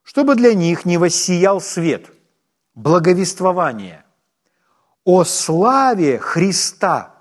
Чтобы 0.04 0.36
для 0.36 0.54
них 0.54 0.86
не 0.86 0.96
воссиял 0.96 1.60
свет, 1.60 2.06
благовествование 2.74 4.06
о 5.04 5.24
славе 5.24 6.18
Христа. 6.18 7.14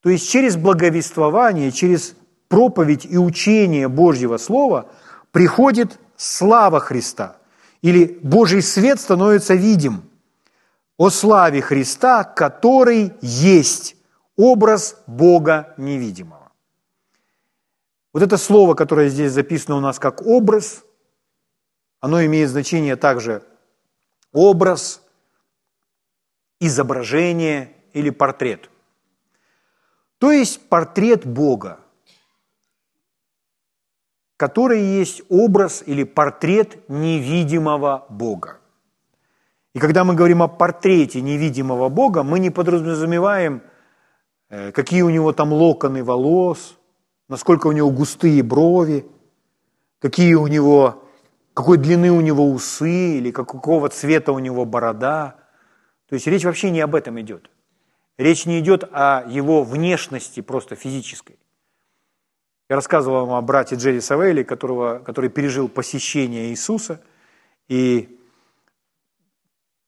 То 0.00 0.08
есть 0.08 0.30
через 0.30 0.56
благовествование, 0.56 1.72
через 1.72 2.16
проповедь 2.52 3.06
и 3.06 3.16
учение 3.16 3.88
Божьего 3.88 4.36
Слова 4.36 4.90
приходит 5.30 5.98
слава 6.18 6.80
Христа. 6.80 7.38
Или 7.80 8.18
Божий 8.22 8.60
свет 8.60 9.00
становится 9.00 9.54
видим– 9.54 10.02
о 11.02 11.10
славе 11.10 11.62
Христа, 11.62 12.22
который 12.22 13.12
есть 13.22 13.96
образ 14.36 15.02
Бога 15.06 15.74
невидимого. 15.76 16.52
Вот 18.12 18.22
это 18.22 18.36
слово, 18.36 18.74
которое 18.74 19.08
здесь 19.08 19.32
записано 19.32 19.76
у 19.76 19.80
нас 19.80 19.98
как 19.98 20.22
образ, 20.22 20.84
оно 21.98 22.24
имеет 22.24 22.50
значение 22.50 22.94
также 22.94 23.42
образ, 24.32 25.02
изображение 26.60 27.74
или 27.94 28.10
портрет. 28.10 28.70
То 30.18 30.30
есть 30.30 30.68
портрет 30.68 31.26
Бога, 31.26 31.80
который 34.42 34.82
есть 34.82 35.22
образ 35.28 35.84
или 35.86 36.02
портрет 36.02 36.88
невидимого 36.88 38.06
Бога. 38.08 38.58
И 39.72 39.78
когда 39.78 40.02
мы 40.02 40.16
говорим 40.16 40.42
о 40.42 40.48
портрете 40.48 41.20
невидимого 41.20 41.88
Бога, 41.88 42.24
мы 42.24 42.40
не 42.40 42.50
подразумеваем, 42.50 43.62
э, 44.50 44.72
какие 44.72 45.02
у 45.02 45.10
него 45.10 45.32
там 45.32 45.52
локоны 45.52 46.02
волос, 46.02 46.76
насколько 47.28 47.68
у 47.68 47.72
него 47.72 47.92
густые 47.92 48.42
брови, 48.42 49.06
какие 50.00 50.34
у 50.34 50.48
него, 50.48 51.04
какой 51.54 51.78
длины 51.78 52.10
у 52.10 52.20
него 52.20 52.50
усы 52.50 53.18
или 53.18 53.30
какого 53.30 53.90
цвета 53.90 54.32
у 54.32 54.40
него 54.40 54.64
борода. 54.64 55.36
То 56.08 56.14
есть 56.16 56.26
речь 56.26 56.44
вообще 56.44 56.72
не 56.72 56.80
об 56.80 56.96
этом 56.96 57.20
идет. 57.20 57.48
Речь 58.18 58.44
не 58.44 58.58
идет 58.58 58.82
о 58.90 59.22
его 59.28 59.62
внешности 59.62 60.40
просто 60.40 60.74
физической. 60.74 61.38
Я 62.72 62.76
рассказывал 62.76 63.26
вам 63.26 63.34
о 63.34 63.42
брате 63.42 63.74
Джерри 63.74 64.00
Савелли, 64.00 64.44
которого, 64.44 65.00
который 65.00 65.28
пережил 65.28 65.68
посещение 65.68 66.46
Иисуса, 66.48 67.02
и 67.68 68.18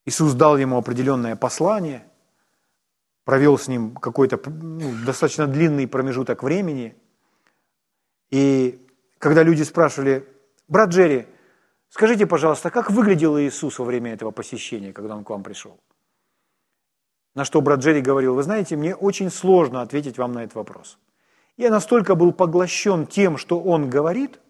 Иисус 0.05 0.35
дал 0.35 0.59
ему 0.59 0.77
определенное 0.77 1.35
послание, 1.35 2.05
провел 3.25 3.57
с 3.57 3.69
ним 3.69 3.95
какой-то 3.95 4.39
ну, 4.51 4.93
достаточно 5.07 5.47
длинный 5.47 5.89
промежуток 5.89 6.43
времени. 6.43 6.95
И 8.29 8.87
когда 9.17 9.43
люди 9.43 9.63
спрашивали, 9.63 10.29
брат 10.69 10.91
Джерри, 10.91 11.27
скажите, 11.89 12.27
пожалуйста, 12.27 12.69
как 12.69 12.91
выглядел 12.91 13.39
Иисус 13.39 13.79
во 13.79 13.87
время 13.87 14.13
этого 14.13 14.31
посещения, 14.31 14.93
когда 14.93 15.17
он 15.17 15.25
к 15.25 15.31
вам 15.31 15.43
пришел? 15.43 15.81
На 17.35 17.47
что 17.47 17.63
брат 17.63 17.81
Джерри 17.81 18.03
говорил, 18.03 18.35
вы 18.35 18.43
знаете, 18.43 18.77
мне 18.77 18.95
очень 18.95 19.31
сложно 19.31 19.81
ответить 19.81 20.19
вам 20.19 20.33
на 20.33 20.45
этот 20.45 20.57
вопрос. 20.57 20.99
Я 21.57 21.71
настолько 21.71 22.15
был 22.15 22.33
поглощен 22.33 23.07
тем, 23.07 23.37
что 23.37 23.61
он 23.61 23.89
говорит, 23.89 24.41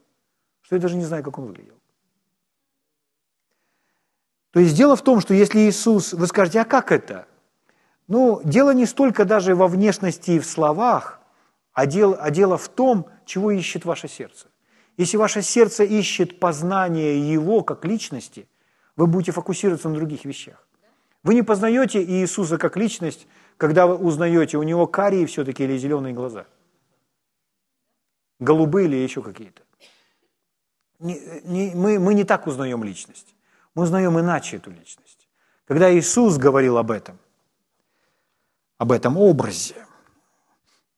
что 0.63 0.77
я 0.77 0.81
даже 0.83 0.97
не 0.97 1.05
знаю, 1.05 1.23
как 1.23 1.39
он 1.39 1.47
выглядел. 1.47 1.75
То 4.51 4.61
есть 4.61 4.77
дело 4.77 4.97
в 4.97 5.03
том, 5.03 5.21
что 5.21 5.35
если 5.35 5.61
Иисус, 5.61 6.13
вы 6.13 6.27
скажете, 6.27 6.61
а 6.61 6.65
как 6.65 6.93
это? 6.93 7.27
Ну, 8.07 8.41
дело 8.45 8.73
не 8.73 8.87
столько 8.87 9.25
даже 9.25 9.55
во 9.55 9.67
внешности 9.67 10.33
и 10.33 10.39
в 10.39 10.47
словах, 10.47 11.21
а 11.73 11.87
дело, 11.87 12.17
а 12.17 12.31
дело 12.31 12.57
в 12.57 12.69
том, 12.69 13.07
чего 13.25 13.51
ищет 13.51 13.85
ваше 13.85 14.09
сердце. 14.09 14.47
Если 14.97 15.17
ваше 15.17 15.43
сердце 15.43 15.85
ищет 15.85 16.39
познание 16.39 17.33
Его 17.33 17.63
как 17.63 17.85
личности, 17.85 18.49
вы 18.97 19.09
будете 19.09 19.33
фокусироваться 19.33 19.89
на 19.89 19.97
других 19.97 20.25
вещах. 20.25 20.67
Вы 21.25 21.35
не 21.35 21.43
познаете 21.43 22.03
Иисуса 22.03 22.59
как 22.59 22.77
личность, 22.77 23.27
когда 23.57 23.87
вы 23.87 23.97
узнаете, 23.97 24.57
у 24.57 24.63
него 24.63 24.87
карие 24.87 25.27
все-таки 25.27 25.65
или 25.65 25.77
зеленые 25.77 26.15
глаза. 26.15 26.47
Голубые 28.45 28.87
или 28.87 28.97
еще 28.97 29.23
какие-то. 29.23 29.63
Не, 30.99 31.19
не, 31.45 31.75
мы, 31.75 31.99
мы 31.99 32.15
не 32.15 32.25
так 32.25 32.47
узнаем 32.47 32.85
личность. 32.85 33.35
Мы 33.75 33.83
узнаем 33.83 34.19
иначе 34.21 34.59
эту 34.59 34.71
личность. 34.71 35.29
Когда 35.67 35.93
Иисус 35.93 36.37
говорил 36.37 36.79
об 36.79 36.91
этом, 36.91 37.19
об 38.79 38.93
этом 38.93 39.17
образе. 39.17 39.87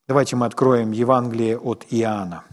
Давайте 0.08 0.36
мы 0.36 0.46
откроем 0.46 0.90
Евангелие 0.92 1.58
от 1.58 1.86
Иоанна. 1.90 2.44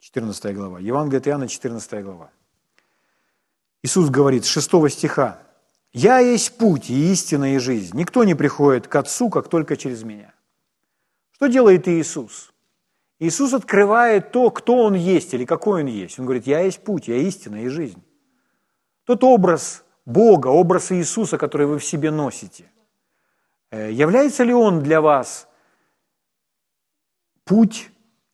Четырнадцатая 0.00 0.54
глава. 0.54 0.80
Евангелие 0.80 1.20
от 1.20 1.28
Иоанна, 1.28 1.48
14 1.48 2.04
глава. 2.04 2.30
Иисус 3.82 4.10
говорит 4.10 4.44
6 4.44 4.90
стиха. 4.90 5.42
«Я 5.92 6.18
есть 6.18 6.56
путь 6.56 6.90
и 6.90 7.12
истина 7.12 7.54
и 7.54 7.58
жизнь. 7.58 7.96
Никто 7.96 8.24
не 8.24 8.34
приходит 8.34 8.88
к 8.88 8.96
Отцу, 8.96 9.28
как 9.28 9.48
только 9.48 9.76
через 9.76 10.02
Меня». 10.02 10.32
Что 11.32 11.48
делает 11.48 11.88
Иисус? 11.88 12.52
Иисус 13.18 13.52
открывает 13.52 14.32
то, 14.32 14.50
кто 14.50 14.78
Он 14.78 14.94
есть 14.94 15.34
или 15.34 15.44
какой 15.44 15.82
Он 15.82 15.88
есть. 15.88 16.18
Он 16.18 16.24
говорит, 16.24 16.46
я 16.46 16.60
есть 16.60 16.82
путь, 16.82 17.08
я 17.08 17.16
истина 17.16 17.64
и 17.64 17.68
жизнь. 17.68 18.02
Тот 19.04 19.22
образ 19.24 19.84
Бога, 20.04 20.48
образ 20.48 20.92
Иисуса, 20.92 21.38
который 21.38 21.66
вы 21.66 21.78
в 21.78 21.84
себе 21.84 22.10
носите, 22.10 22.70
э, 23.70 23.92
является 23.92 24.44
ли 24.44 24.52
он 24.52 24.82
для 24.82 25.00
вас 25.00 25.48
путь, 27.44 27.90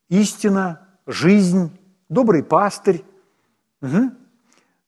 истина, 0.08 0.88
жизнь, 1.06 1.70
добрый 2.08 2.42
пастырь? 2.42 3.04
Угу. 3.82 4.12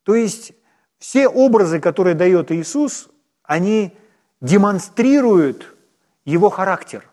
То 0.04 0.14
есть 0.14 0.52
все 1.00 1.26
образы, 1.26 1.80
которые 1.80 2.14
дает 2.14 2.52
Иисус, 2.52 3.08
они 3.42 3.96
демонстрируют 4.40 5.74
его 6.24 6.50
характер, 6.50 7.04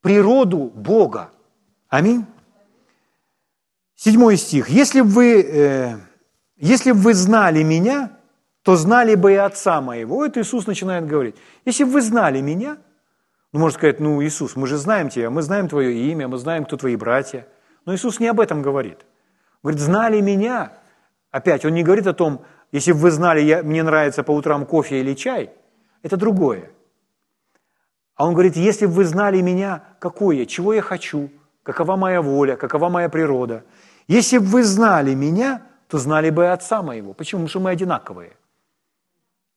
природу 0.00 0.72
Бога. 0.74 1.30
Аминь. 1.88 2.24
Седьмой 3.96 4.38
стих. 4.38 4.70
Если 4.70 5.02
бы 5.02 5.08
вы, 5.08 5.42
э, 5.42 5.96
если 6.56 6.92
бы 6.92 7.00
вы 7.00 7.14
знали 7.14 7.62
меня, 7.62 8.16
то 8.62 8.76
знали 8.76 9.14
бы 9.14 9.32
и 9.32 9.36
Отца 9.36 9.80
моего. 9.80 10.24
Это 10.24 10.40
Иисус 10.40 10.66
начинает 10.66 11.06
говорить. 11.06 11.34
Если 11.64 11.84
бы 11.84 11.90
вы 11.90 12.00
знали 12.00 12.40
меня, 12.40 12.78
ну, 13.52 13.60
можно 13.60 13.78
сказать, 13.78 14.00
ну, 14.00 14.22
Иисус, 14.22 14.54
мы 14.54 14.66
же 14.68 14.76
знаем 14.76 15.08
тебя, 15.08 15.28
мы 15.28 15.42
знаем 15.42 15.68
твое 15.68 15.92
имя, 16.10 16.28
мы 16.28 16.38
знаем, 16.38 16.64
кто 16.64 16.76
твои 16.76 16.96
братья. 16.96 17.46
Но 17.84 17.94
Иисус 17.94 18.20
не 18.20 18.28
об 18.28 18.38
этом 18.38 18.62
говорит. 18.62 19.00
Говорит, 19.62 19.80
знали 19.80 20.20
меня. 20.20 20.72
Опять, 21.30 21.64
Он 21.64 21.74
не 21.74 21.82
говорит 21.82 22.06
о 22.06 22.12
том, 22.12 22.44
если 22.72 22.92
бы 22.92 22.98
вы 22.98 23.10
знали, 23.10 23.40
я, 23.40 23.62
мне 23.62 23.82
нравится 23.82 24.22
по 24.22 24.32
утрам 24.32 24.66
кофе 24.66 25.00
или 25.00 25.14
чай, 25.14 25.50
это 26.02 26.16
другое. 26.16 26.70
А 28.14 28.26
Он 28.26 28.34
говорит, 28.34 28.56
если 28.56 28.86
бы 28.86 28.92
вы 28.92 29.04
знали 29.04 29.40
меня, 29.40 29.82
какое, 29.98 30.46
чего 30.46 30.74
я 30.74 30.82
хочу, 30.82 31.30
какова 31.62 31.96
моя 31.96 32.20
воля, 32.22 32.56
какова 32.56 32.88
моя 32.88 33.08
природа. 33.08 33.64
Если 34.08 34.38
бы 34.38 34.46
вы 34.46 34.64
знали 34.64 35.14
меня, 35.14 35.62
то 35.88 35.98
знали 35.98 36.30
бы 36.30 36.44
и 36.44 36.46
Отца 36.46 36.82
моего. 36.82 37.12
Почему? 37.14 37.40
Потому 37.40 37.48
что 37.48 37.60
мы 37.60 37.70
одинаковые. 37.70 38.36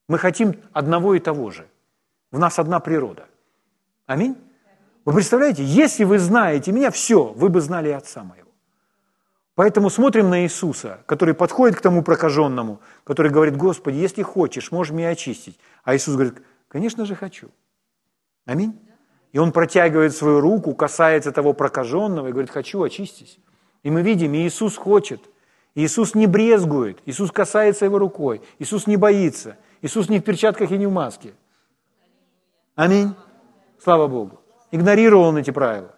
Мы 0.08 0.17
хотим 0.17 0.55
одного 0.74 1.13
и 1.15 1.20
того 1.20 1.51
же. 1.51 1.67
В 2.32 2.39
нас 2.39 2.60
одна 2.60 2.79
природа. 2.79 3.25
Аминь? 4.05 4.36
Вы 5.05 5.13
представляете, 5.13 5.63
если 5.63 6.05
вы 6.05 6.17
знаете 6.20 6.72
меня, 6.72 6.89
все, 6.89 7.24
вы 7.24 7.50
бы 7.50 7.62
знали 7.62 7.89
Отца 7.89 8.24
моего. 8.24 8.42
Поэтому 9.55 9.89
смотрим 9.89 10.29
на 10.29 10.43
Иисуса, 10.43 11.03
который 11.05 11.36
подходит 11.36 11.77
к 11.77 11.81
тому 11.81 12.01
прокаженному, 12.01 12.81
который 13.03 13.31
говорит, 13.31 13.55
Господи, 13.55 13.98
если 13.98 14.24
хочешь, 14.24 14.72
можешь 14.72 14.93
меня 14.93 15.10
очистить. 15.10 15.60
А 15.83 15.95
Иисус 15.95 16.15
говорит, 16.15 16.41
конечно 16.67 17.05
же 17.05 17.15
хочу. 17.15 17.50
Аминь. 18.45 18.79
И 19.31 19.39
он 19.39 19.51
протягивает 19.51 20.15
свою 20.15 20.41
руку, 20.41 20.74
касается 20.74 21.31
того 21.31 21.53
прокаженного 21.53 22.27
и 22.27 22.31
говорит, 22.31 22.50
хочу, 22.50 22.81
очистись. 22.81 23.38
И 23.83 23.91
мы 23.91 24.01
видим, 24.01 24.33
Иисус 24.33 24.75
хочет. 24.75 25.22
Иисус 25.75 26.13
не 26.13 26.27
брезгует, 26.27 27.00
Иисус 27.05 27.31
касается 27.31 27.86
его 27.86 27.98
рукой, 27.98 28.43
Иисус 28.60 28.86
не 28.86 28.95
боится, 28.95 29.57
Иисус 29.81 30.07
не 30.07 30.19
в 30.19 30.24
перчатках 30.24 30.72
и 30.72 30.77
не 30.77 30.86
в 30.86 30.91
маске. 30.91 31.33
Аминь. 32.75 33.15
Слава 33.83 34.07
Богу. 34.07 34.39
Игнорировал 34.72 35.25
он 35.25 35.37
эти 35.37 35.51
правила. 35.51 35.96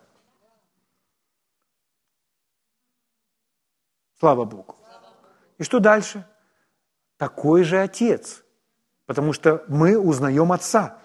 Слава 4.26 4.46
Богу. 4.46 4.76
И 5.60 5.64
что 5.64 5.80
дальше? 5.80 6.26
Такой 7.18 7.64
же 7.64 7.80
Отец, 7.80 8.44
потому 9.06 9.34
что 9.34 9.64
мы 9.68 10.00
узнаем 10.00 10.52
Отца. 10.52 10.98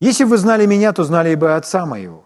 Если 0.00 0.24
бы 0.24 0.30
вы 0.30 0.38
знали 0.38 0.64
меня, 0.64 0.94
то 0.94 1.04
знали 1.04 1.34
бы 1.34 1.54
Отца 1.54 1.84
моего. 1.84 2.24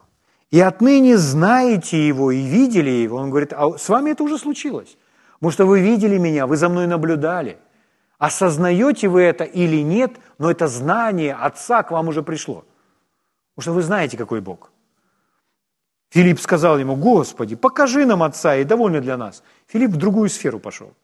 И 0.52 0.60
отныне 0.60 1.16
знаете 1.16 2.06
Его 2.06 2.30
и 2.30 2.42
видели 2.42 2.90
Его. 2.90 3.16
Он 3.16 3.30
говорит, 3.30 3.52
а 3.52 3.76
с 3.76 3.88
вами 3.88 4.12
это 4.12 4.22
уже 4.22 4.38
случилось. 4.38 4.96
Потому 5.40 5.50
что 5.50 5.66
вы 5.66 5.80
видели 5.80 6.16
меня, 6.16 6.46
вы 6.46 6.56
за 6.56 6.68
мной 6.68 6.86
наблюдали– 6.86 7.58
Осознаете 8.18 9.08
вы 9.08 9.22
это 9.22 9.44
или 9.44 9.82
нет, 9.82 10.12
но 10.38 10.50
это 10.50 10.66
знание 10.68 11.34
Отца 11.34 11.82
к 11.82 11.90
вам 11.90 12.08
уже 12.08 12.22
пришло. 12.22 12.64
Потому 13.54 13.62
что 13.62 13.72
вы 13.72 13.82
знаете, 13.82 14.16
какой 14.16 14.40
Бог. 14.40 14.70
Филипп 16.10 16.40
сказал 16.40 16.78
ему, 16.78 16.96
Господи, 16.96 17.56
покажи 17.56 18.06
нам 18.06 18.22
Отца, 18.22 18.56
и 18.56 18.64
довольно 18.64 19.00
для 19.00 19.16
нас. 19.16 19.42
Филипп 19.66 19.90
в 19.90 19.96
другую 19.96 20.28
сферу 20.28 20.58
пошел. 20.58 20.94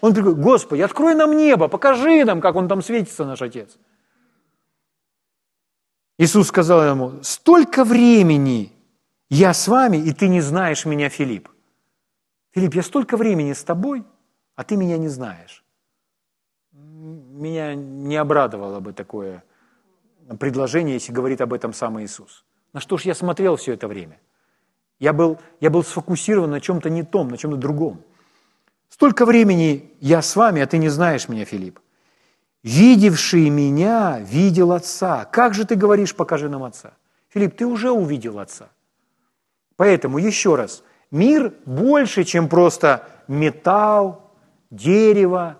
Он 0.00 0.12
говорит, 0.12 0.38
Господи, 0.38 0.82
открой 0.82 1.14
нам 1.14 1.36
небо, 1.36 1.68
покажи 1.68 2.24
нам, 2.24 2.40
как 2.40 2.54
он 2.54 2.68
там 2.68 2.82
светится, 2.82 3.24
наш 3.24 3.42
Отец. 3.42 3.76
Иисус 6.18 6.48
сказал 6.48 6.84
ему, 6.84 7.22
столько 7.22 7.84
времени 7.84 8.72
я 9.28 9.52
с 9.52 9.66
вами, 9.66 9.96
и 9.96 10.12
ты 10.12 10.28
не 10.28 10.40
знаешь 10.40 10.84
меня, 10.84 11.08
Филипп. 11.08 11.48
Филипп, 12.52 12.74
я 12.74 12.82
столько 12.82 13.16
времени 13.16 13.52
с 13.52 13.64
тобой, 13.64 14.04
а 14.54 14.62
ты 14.62 14.76
меня 14.76 14.96
не 14.98 15.08
знаешь 15.08 15.64
меня 17.34 17.74
не 17.74 18.16
обрадовало 18.16 18.80
бы 18.80 18.92
такое 18.92 19.44
предложение, 20.38 20.94
если 20.94 21.12
говорит 21.12 21.40
об 21.40 21.52
этом 21.52 21.72
сам 21.72 22.00
Иисус. 22.00 22.44
На 22.72 22.80
что 22.80 22.96
ж 22.96 23.02
я 23.02 23.14
смотрел 23.14 23.56
все 23.56 23.74
это 23.74 23.88
время? 23.88 24.20
Я 24.98 25.12
был, 25.12 25.38
я 25.60 25.70
был 25.70 25.82
сфокусирован 25.82 26.50
на 26.50 26.60
чем-то 26.60 26.90
не 26.90 27.02
том, 27.02 27.28
на 27.28 27.36
чем-то 27.36 27.56
другом. 27.56 28.02
Столько 28.88 29.26
времени 29.26 29.92
я 30.00 30.22
с 30.22 30.36
вами, 30.36 30.62
а 30.62 30.66
ты 30.66 30.78
не 30.78 30.88
знаешь 30.88 31.28
меня, 31.28 31.44
Филипп. 31.44 31.80
Видевший 32.62 33.50
меня, 33.50 34.18
видел 34.20 34.72
Отца. 34.72 35.24
Как 35.24 35.52
же 35.54 35.64
ты 35.64 35.74
говоришь, 35.74 36.14
покажи 36.14 36.48
нам 36.48 36.62
Отца? 36.62 36.92
Филипп, 37.28 37.56
ты 37.56 37.66
уже 37.66 37.90
увидел 37.90 38.38
Отца. 38.38 38.68
Поэтому 39.76 40.18
еще 40.18 40.54
раз, 40.54 40.84
мир 41.10 41.52
больше, 41.66 42.24
чем 42.24 42.48
просто 42.48 43.08
металл, 43.26 44.30
дерево, 44.70 45.58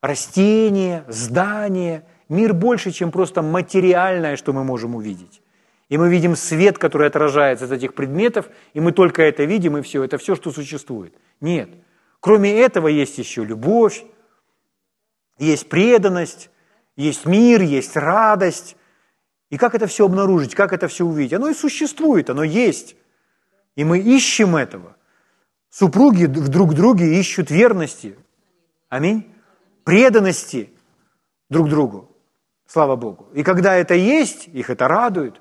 растения, 0.00 1.04
здания. 1.08 2.06
Мир 2.28 2.54
больше, 2.54 2.90
чем 2.90 3.10
просто 3.10 3.42
материальное, 3.42 4.36
что 4.36 4.52
мы 4.52 4.64
можем 4.64 4.94
увидеть. 4.94 5.42
И 5.88 5.98
мы 5.98 6.08
видим 6.08 6.34
свет, 6.34 6.78
который 6.78 7.06
отражается 7.06 7.66
от 7.66 7.72
этих 7.72 7.94
предметов, 7.94 8.48
и 8.74 8.80
мы 8.80 8.92
только 8.92 9.22
это 9.22 9.44
видим, 9.44 9.76
и 9.76 9.82
все, 9.82 10.02
это 10.02 10.18
все, 10.18 10.34
что 10.34 10.50
существует. 10.50 11.14
Нет. 11.40 11.70
Кроме 12.20 12.58
этого 12.60 12.88
есть 12.88 13.18
еще 13.18 13.44
любовь, 13.44 14.04
есть 15.38 15.68
преданность, 15.68 16.50
есть 16.96 17.24
мир, 17.26 17.62
есть 17.62 17.96
радость. 17.96 18.76
И 19.50 19.58
как 19.58 19.74
это 19.74 19.86
все 19.86 20.06
обнаружить, 20.06 20.54
как 20.54 20.72
это 20.72 20.88
все 20.88 21.04
увидеть? 21.04 21.34
Оно 21.34 21.48
и 21.48 21.54
существует, 21.54 22.30
оно 22.30 22.42
есть. 22.42 22.96
И 23.76 23.84
мы 23.84 24.00
ищем 24.00 24.56
этого. 24.56 24.96
Супруги 25.70 26.26
друг 26.26 26.74
друге 26.74 27.20
ищут 27.20 27.50
верности. 27.50 28.16
Аминь 28.88 29.32
преданности 29.86 30.68
друг 31.48 31.68
другу. 31.68 32.10
Слава 32.66 32.96
Богу. 32.96 33.28
И 33.32 33.44
когда 33.44 33.76
это 33.76 33.94
есть, 33.94 34.48
их 34.48 34.68
это 34.68 34.88
радует. 34.88 35.40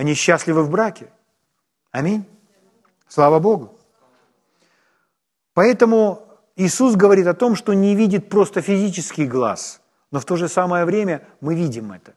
Они 0.00 0.14
счастливы 0.14 0.62
в 0.62 0.70
браке. 0.70 1.10
Аминь. 1.92 2.24
Слава 3.06 3.38
Богу. 3.38 3.78
Поэтому 5.52 6.22
Иисус 6.56 6.96
говорит 6.96 7.26
о 7.26 7.34
том, 7.34 7.54
что 7.54 7.74
не 7.74 7.94
видит 7.94 8.30
просто 8.30 8.62
физический 8.62 9.26
глаз, 9.26 9.82
но 10.10 10.18
в 10.18 10.24
то 10.24 10.36
же 10.36 10.48
самое 10.48 10.86
время 10.86 11.28
мы 11.42 11.54
видим 11.54 11.92
это. 11.92 12.14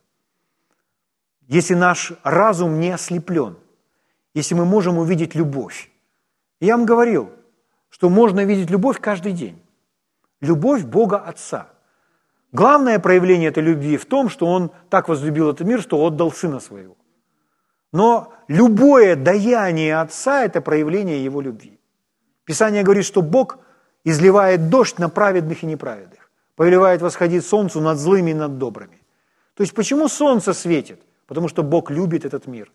Если 1.49 1.73
наш 1.73 2.13
разум 2.23 2.79
не 2.79 2.89
ослеплен, 2.89 3.57
если 4.33 4.55
мы 4.55 4.63
можем 4.63 4.97
увидеть 4.97 5.35
любовь. 5.35 5.91
Я 6.61 6.77
вам 6.77 6.85
говорил, 6.85 7.31
что 7.89 8.09
можно 8.09 8.45
видеть 8.45 8.69
любовь 8.69 9.01
каждый 9.01 9.33
день. 9.33 9.61
Любовь 10.39 10.85
Бога 10.85 11.17
Отца. 11.17 11.67
Главное 12.53 12.97
проявление 12.99 13.49
этой 13.49 13.63
любви 13.63 13.97
в 13.97 14.05
том, 14.05 14.29
что 14.29 14.45
Он 14.45 14.71
так 14.89 15.09
возлюбил 15.09 15.49
этот 15.49 15.67
мир, 15.67 15.81
что 15.81 15.97
отдал 16.01 16.31
Сына 16.31 16.61
Своего. 16.61 16.95
Но 17.93 18.33
любое 18.47 19.15
даяние 19.15 20.01
Отца– 20.01 20.43
это 20.45 20.59
проявление 20.61 21.23
Его 21.23 21.39
любви. 21.41 21.79
Писание 22.43 22.83
говорит, 22.83 23.05
что 23.05 23.21
Бог 23.21 23.59
изливает 24.03 24.69
дождь 24.69 24.99
на 24.99 25.09
праведных 25.09 25.63
и 25.63 25.67
неправедных, 25.67 26.29
повелевает 26.55 27.01
восходить 27.01 27.45
солнцу 27.45 27.79
над 27.79 27.97
злыми 27.97 28.31
и 28.31 28.33
над 28.33 28.57
добрыми. 28.57 28.99
То 29.53 29.61
есть 29.61 29.73
почему 29.73 30.09
солнце 30.09 30.53
светит? 30.53 31.01
Потому 31.27 31.47
что 31.47 31.63
Бог 31.63 31.91
любит 31.91 32.25
этот 32.25 32.47
мир. 32.47 32.71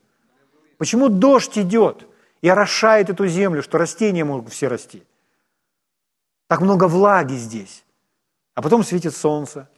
Почему 0.79 1.09
дождь 1.09 1.59
идет 1.59 2.07
и 2.41 2.49
орошает 2.49 3.11
эту 3.11 3.27
землю, 3.27 3.63
что 3.63 3.77
растения 3.77 4.25
могут 4.25 4.53
все 4.53 4.69
расти? 4.69 5.03
Так 6.47 6.61
много 6.61 6.89
влаги 6.89 7.35
здесь. 7.35 7.85
а 8.55 8.63
потом 8.63 8.83
светит 8.83 9.15
солнце, 9.15 9.69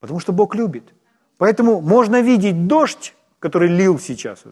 потому 0.00 0.20
что 0.20 0.32
Бог 0.32 0.54
любит. 0.54 0.94
Поэтому 1.38 1.80
можно 1.80 2.20
видеть 2.20 2.68
дождь, 2.68 3.14
который 3.44 3.68
лил 3.68 3.98
сейчас, 3.98 4.44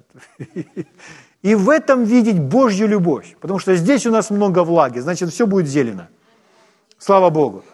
и 1.43 1.55
в 1.55 1.71
этом 1.71 2.05
видеть 2.05 2.39
Божью 2.39 2.87
любовь, 2.89 3.37
потому 3.41 3.59
что 3.59 3.75
здесь 3.75 4.07
у 4.07 4.11
нас 4.11 4.29
много 4.29 4.65
влаги, 4.65 4.99
значит, 4.99 5.31
все 5.31 5.47
будет 5.47 5.67
зелено. 5.67 6.11
Слава 6.99 7.31
Богу. 7.31 7.65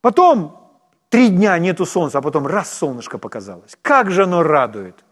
Потом 0.00 0.70
три 1.10 1.28
дня 1.28 1.58
нету 1.58 1.84
солнца, 1.84 2.16
а 2.18 2.22
потом 2.22 2.46
раз 2.46 2.72
солнышко 2.72 3.18
показалось. 3.18 3.76
Как 3.82 4.10
же 4.10 4.22
оно 4.22 4.42
радует. 4.42 5.04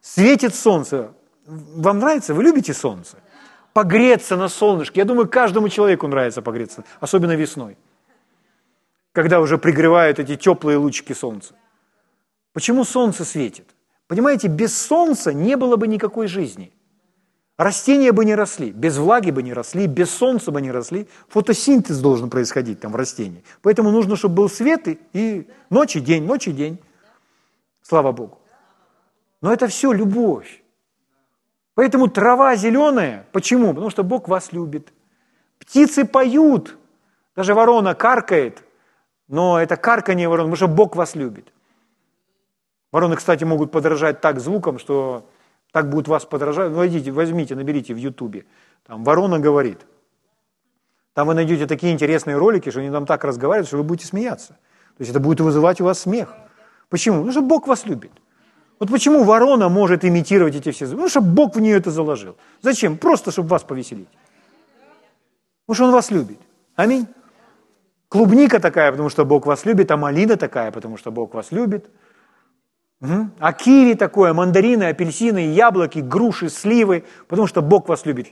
Светит 0.00 0.54
солнце. 0.54 1.10
Вам 1.46 1.98
нравится? 1.98 2.32
Вы 2.32 2.44
любите 2.44 2.74
солнце? 2.74 3.16
Погреться 3.72 4.36
на 4.36 4.48
солнышке. 4.48 5.00
Я 5.00 5.04
думаю, 5.04 5.28
каждому 5.28 5.68
человеку 5.68 6.06
нравится 6.06 6.42
погреться, 6.42 6.84
особенно 7.00 7.34
весной, 7.34 7.76
когда 9.10 9.40
уже 9.40 9.58
пригревают 9.58 10.20
эти 10.20 10.36
теплые 10.36 10.78
лучики 10.78 11.12
солнца. 11.12 11.56
Почему 12.52 12.84
солнце 12.84 13.24
светит? 13.24 13.73
Понимаете, 14.06 14.48
без 14.48 14.76
солнца 14.76 15.32
не 15.32 15.56
было 15.56 15.76
бы 15.76 15.88
никакой 15.88 16.26
жизни. 16.26 16.72
Растения 17.56 18.10
бы 18.10 18.24
не 18.24 18.34
росли, 18.34 18.72
без 18.72 18.98
влаги 18.98 19.30
бы 19.30 19.42
не 19.42 19.52
росли, 19.52 19.86
без 19.86 20.10
солнца 20.10 20.50
бы 20.50 20.60
не 20.60 20.72
росли. 20.72 21.08
Фотосинтез 21.28 22.00
должен 22.00 22.28
происходить 22.28 22.80
там 22.80 22.92
в 22.92 22.96
растении. 22.96 23.44
Поэтому 23.62 23.92
нужно, 23.92 24.16
чтобы 24.16 24.34
был 24.34 24.48
свет 24.48 24.88
и, 24.88 24.98
и 25.12 25.48
ночь 25.70 25.94
и 25.94 26.00
день, 26.00 26.24
ночь 26.24 26.48
и 26.48 26.52
день. 26.52 26.80
Слава 27.80 28.10
Богу. 28.10 28.40
Но 29.40 29.52
это 29.52 29.68
все 29.68 29.92
любовь. 29.92 30.62
Поэтому 31.74 32.08
трава 32.08 32.56
зеленая. 32.56 33.26
Почему? 33.30 33.68
Потому 33.68 33.90
что 33.90 34.02
Бог 34.02 34.26
вас 34.28 34.52
любит. 34.52 34.92
Птицы 35.58 36.04
поют. 36.04 36.76
Даже 37.36 37.54
ворона 37.54 37.94
каркает. 37.94 38.64
Но 39.28 39.60
это 39.60 39.76
карканье 39.76 40.28
ворон, 40.28 40.46
потому 40.46 40.56
что 40.56 40.68
Бог 40.68 40.96
вас 40.96 41.14
любит. 41.14 41.52
Вороны, 42.94 43.16
кстати, 43.16 43.42
могут 43.42 43.72
подражать 43.72 44.20
так 44.20 44.38
звуком, 44.38 44.78
что 44.78 45.28
так 45.72 45.90
будут 45.90 46.06
вас 46.06 46.24
подражать. 46.26 46.70
Ну, 46.70 46.86
идите, 46.86 47.10
возьмите, 47.10 47.56
наберите 47.56 47.92
в 47.92 47.96
Ютубе. 47.96 48.44
Там 48.86 49.02
ворона 49.02 49.40
говорит. 49.40 49.80
Там 51.12 51.26
вы 51.26 51.34
найдете 51.34 51.66
такие 51.66 51.92
интересные 51.92 52.36
ролики, 52.36 52.70
что 52.70 52.78
они 52.78 52.92
там 52.92 53.04
так 53.04 53.24
разговаривают, 53.24 53.66
что 53.66 53.78
вы 53.78 53.82
будете 53.82 54.06
смеяться. 54.06 54.50
То 54.96 55.00
есть 55.00 55.10
это 55.10 55.18
будет 55.18 55.40
вызывать 55.40 55.80
у 55.80 55.84
вас 55.86 56.02
смех. 56.02 56.36
Почему? 56.88 57.24
Ну, 57.24 57.32
что 57.32 57.42
Бог 57.42 57.66
вас 57.66 57.84
любит. 57.84 58.12
Вот 58.78 58.90
почему 58.90 59.24
ворона 59.24 59.68
может 59.68 60.04
имитировать 60.04 60.54
эти 60.54 60.70
все 60.70 60.86
звуки? 60.86 61.02
Ну, 61.02 61.08
чтобы 61.08 61.26
Бог 61.34 61.56
в 61.56 61.60
нее 61.60 61.78
это 61.78 61.90
заложил. 61.90 62.36
Зачем? 62.62 62.96
Просто, 62.96 63.32
чтобы 63.32 63.48
вас 63.48 63.64
повеселить. 63.64 64.08
Потому 65.66 65.74
что 65.74 65.84
Он 65.86 65.90
вас 65.90 66.12
любит. 66.12 66.38
Аминь. 66.76 67.08
Клубника 68.08 68.60
такая, 68.60 68.92
потому 68.92 69.08
что 69.08 69.24
Бог 69.24 69.46
вас 69.46 69.64
любит, 69.64 69.90
а 69.90 69.96
малина 69.96 70.36
такая, 70.36 70.70
потому 70.70 70.96
что 70.96 71.10
Бог 71.10 71.34
вас 71.34 71.50
любит. 71.50 71.90
Угу. 73.04 73.30
А 73.38 73.52
киви 73.52 73.94
такое, 73.94 74.32
мандарины, 74.32 74.84
апельсины, 74.84 75.52
яблоки, 75.52 75.98
груши, 75.98 76.48
сливы, 76.48 77.04
потому 77.28 77.46
что 77.46 77.60
Бог 77.60 77.88
вас 77.88 78.06
любит. 78.06 78.28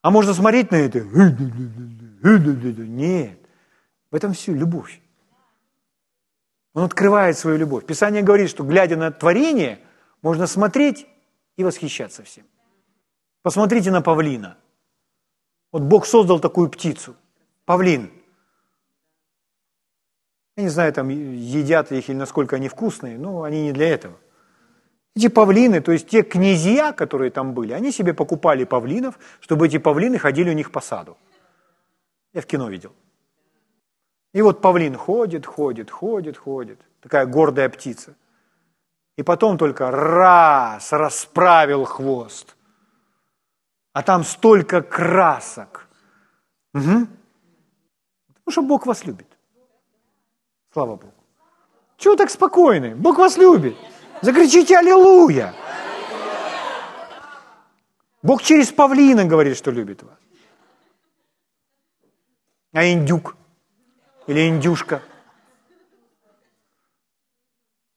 А 0.00 0.10
можно 0.10 0.32
смотреть 0.32 0.70
на 0.70 0.76
это? 0.76 1.00
Нет. 2.22 3.38
В 4.10 4.14
этом 4.14 4.32
все 4.32 4.54
любовь. 4.54 5.00
Он 6.74 6.84
открывает 6.84 7.36
свою 7.36 7.58
любовь. 7.58 7.84
Писание 7.84 8.22
говорит, 8.22 8.48
что 8.48 8.64
глядя 8.64 8.96
на 8.96 9.10
творение, 9.10 9.78
можно 10.22 10.46
смотреть 10.46 11.06
и 11.56 11.64
восхищаться 11.64 12.22
всем. 12.22 12.44
Посмотрите 13.42 13.90
на 13.90 14.00
павлина. 14.00 14.56
Вот 15.70 15.82
Бог 15.82 16.06
создал 16.06 16.40
такую 16.40 16.70
птицу. 16.70 17.14
Павлин. 17.66 18.10
Я 20.62 20.66
не 20.66 20.70
знаю, 20.70 20.92
там 20.92 21.08
едят 21.08 21.90
их 21.90 22.08
или 22.08 22.16
насколько 22.16 22.54
они 22.54 22.68
вкусные, 22.68 23.18
но 23.18 23.42
они 23.42 23.62
не 23.64 23.72
для 23.72 23.88
этого. 23.88 24.14
Эти 25.16 25.26
павлины, 25.26 25.80
то 25.80 25.90
есть 25.90 26.08
те 26.08 26.22
князья, 26.22 26.92
которые 26.92 27.32
там 27.32 27.52
были, 27.52 27.72
они 27.72 27.90
себе 27.90 28.14
покупали 28.14 28.62
павлинов, 28.62 29.18
чтобы 29.40 29.66
эти 29.66 29.78
павлины 29.78 30.18
ходили 30.18 30.50
у 30.50 30.52
них 30.52 30.70
по 30.70 30.80
саду. 30.80 31.16
Я 32.32 32.42
в 32.42 32.46
кино 32.46 32.68
видел. 32.68 32.92
И 34.32 34.40
вот 34.40 34.60
павлин 34.60 34.96
ходит, 34.96 35.46
ходит, 35.46 35.90
ходит, 35.90 36.38
ходит. 36.38 36.78
Такая 37.00 37.26
гордая 37.26 37.68
птица. 37.68 38.14
И 39.16 39.24
потом 39.24 39.58
только 39.58 39.90
раз 39.90 40.92
расправил 40.92 41.84
хвост. 41.86 42.56
А 43.94 44.02
там 44.04 44.22
столько 44.22 44.80
красок. 44.80 45.88
Угу. 46.74 47.08
Потому 48.28 48.50
что 48.52 48.62
Бог 48.62 48.86
вас 48.86 49.04
любит. 49.04 49.31
Слава 50.72 50.96
Богу. 50.96 51.12
Чего 51.98 52.16
так 52.16 52.30
спокойны? 52.30 52.94
Бог 52.94 53.18
вас 53.18 53.36
любит. 53.36 53.76
Закричите 54.22 54.78
«Аллилуйя!» 54.78 55.54
Бог 58.22 58.42
через 58.42 58.72
павлина 58.72 59.24
говорит, 59.24 59.56
что 59.56 59.70
любит 59.70 60.02
вас. 60.02 60.16
А 62.72 62.86
индюк 62.86 63.36
или 64.26 64.48
индюшка? 64.48 65.02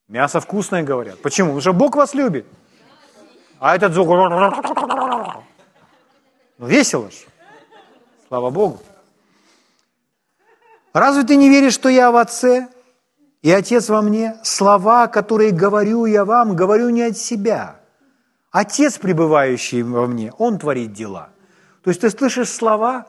Мясо 0.08 0.40
вкусное, 0.40 0.82
говорят. 0.82 1.20
Почему? 1.22 1.48
Потому 1.48 1.60
что 1.60 1.72
Бог 1.72 1.96
вас 1.96 2.14
любит. 2.14 2.46
А 3.58 3.74
этот 3.76 3.94
звук... 3.94 4.08
Ну, 6.58 6.66
весело 6.66 7.10
ж. 7.10 7.14
Слава 8.28 8.50
Богу. 8.50 8.80
Разве 10.96 11.24
ты 11.24 11.36
не 11.36 11.50
веришь, 11.50 11.74
что 11.74 11.90
я 11.90 12.10
в 12.10 12.16
Отце, 12.16 12.68
и 13.42 13.50
Отец 13.50 13.90
во 13.90 14.00
мне? 14.00 14.38
Слова, 14.42 15.08
которые 15.08 15.50
говорю 15.50 16.06
я 16.06 16.24
вам, 16.24 16.56
говорю 16.56 16.88
не 16.88 17.02
от 17.02 17.18
себя. 17.18 17.82
Отец, 18.50 18.96
пребывающий 18.96 19.82
во 19.82 20.06
мне, 20.06 20.32
Он 20.38 20.58
творит 20.58 20.94
дела. 20.94 21.28
То 21.82 21.90
есть 21.90 22.00
ты 22.00 22.08
слышишь 22.08 22.48
слова, 22.48 23.08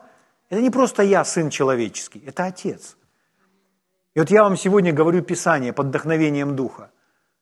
это 0.50 0.60
не 0.60 0.68
просто 0.68 1.02
я, 1.02 1.24
сын 1.24 1.48
человеческий, 1.48 2.22
это 2.26 2.44
Отец. 2.44 2.98
И 4.12 4.18
вот 4.18 4.28
я 4.28 4.42
вам 4.42 4.58
сегодня 4.58 4.92
говорю 4.92 5.22
Писание 5.22 5.72
под 5.72 5.86
вдохновением 5.86 6.56
Духа. 6.56 6.90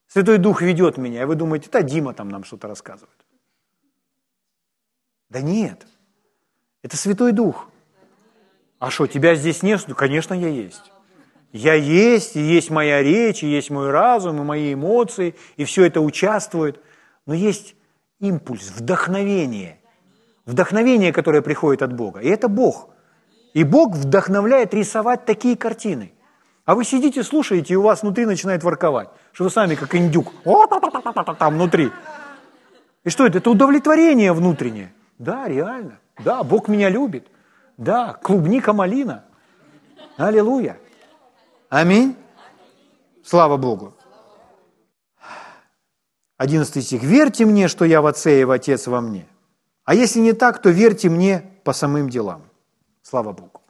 Святой 0.07 0.39
Дух 0.39 0.63
ведет 0.63 0.97
меня, 0.97 1.23
и 1.23 1.25
вы 1.25 1.35
думаете, 1.35 1.67
это 1.67 1.83
Дима 1.83 2.15
там 2.15 2.29
нам 2.29 2.45
что-то 2.45 2.69
рассказывает. 2.69 3.19
Да 5.29 5.41
нет, 5.41 5.85
это 6.83 6.97
Святой 6.97 7.33
Дух. 7.33 7.69
А 8.79 8.91
что, 8.91 9.07
тебя 9.07 9.35
здесь 9.35 9.63
нет? 9.63 9.85
Ну, 9.87 9.95
конечно, 9.95 10.35
я 10.35 10.49
есть. 10.49 10.93
Я 11.53 11.75
есть, 11.75 12.37
и 12.37 12.41
есть 12.41 12.71
моя 12.71 13.03
речь, 13.03 13.43
и 13.43 13.47
есть 13.47 13.71
мой 13.71 13.91
разум, 13.91 14.41
и 14.41 14.45
мои 14.45 14.75
эмоции, 14.75 15.35
и 15.57 15.65
все 15.65 15.87
это 15.87 16.01
участвует. 16.01 16.81
Но 17.25 17.35
есть 17.35 17.75
импульс, 18.21 18.71
вдохновение. 18.71 19.79
Вдохновение, 20.45 21.13
которое 21.13 21.43
приходит 21.43 21.83
от 21.83 21.93
Бога. 21.95 22.21
И 22.21 22.29
это 22.29 22.49
Бог. 22.49 22.91
И 23.55 23.65
Бог 23.65 23.95
вдохновляет 23.95 24.75
рисовать 24.75 25.25
такие 25.25 25.57
картины. 25.57 26.13
А 26.67 26.75
вы 26.75 26.85
сидите, 26.85 27.23
слушаете, 27.23 27.75
и 27.75 27.77
у 27.77 27.83
вас 27.83 28.03
внутри 28.03 28.27
начинает 28.27 28.63
ворковать, 28.63 29.09
что 29.33 29.45
вы 29.45 29.51
сами 29.51 29.77
как 29.77 29.95
индюк. 29.95 30.33
Там 31.39 31.55
внутри. 31.55 31.91
И 33.05 33.09
что 33.09 33.25
это? 33.25 33.39
Это 33.39 33.51
удовлетворение 33.51 34.33
внутреннее. 34.33 34.93
Да, 35.19 35.49
реально. 35.49 36.01
Да, 36.19 36.43
Бог 36.43 36.69
меня 36.69 36.91
любит. 36.91 37.29
Да, 37.77 38.15
клубника 38.23 38.73
малина. 38.73 39.25
Аллилуйя. 40.17 40.79
Аминь. 41.69 42.17
Слава 43.25 43.57
Богу. 43.57 43.95
11 46.39 46.85
стих. 46.85 47.03
«Верьте 47.03 47.45
мне, 47.47 47.69
что 47.69 47.85
я 47.85 48.01
в 48.01 48.07
Отце 48.07 48.41
и 48.41 48.45
в 48.45 48.51
Отец 48.51 48.87
во 48.87 49.01
мне. 49.01 49.27
А 49.85 49.95
если 49.95 50.21
не 50.21 50.33
так, 50.33 50.61
то 50.61 50.71
верьте 50.71 51.09
мне 51.09 51.43
по 51.65 51.73
самым 51.73 52.09
делам». 52.09 52.43
Слава 53.03 53.33
Богу. 53.33 53.63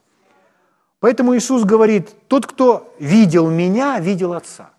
Поэтому 0.99 1.35
Иисус 1.35 1.63
говорит, 1.63 2.13
тот, 2.27 2.45
кто 2.45 2.93
видел 2.99 3.49
меня, 3.49 3.99
видел 3.99 4.33
Отца. 4.33 4.71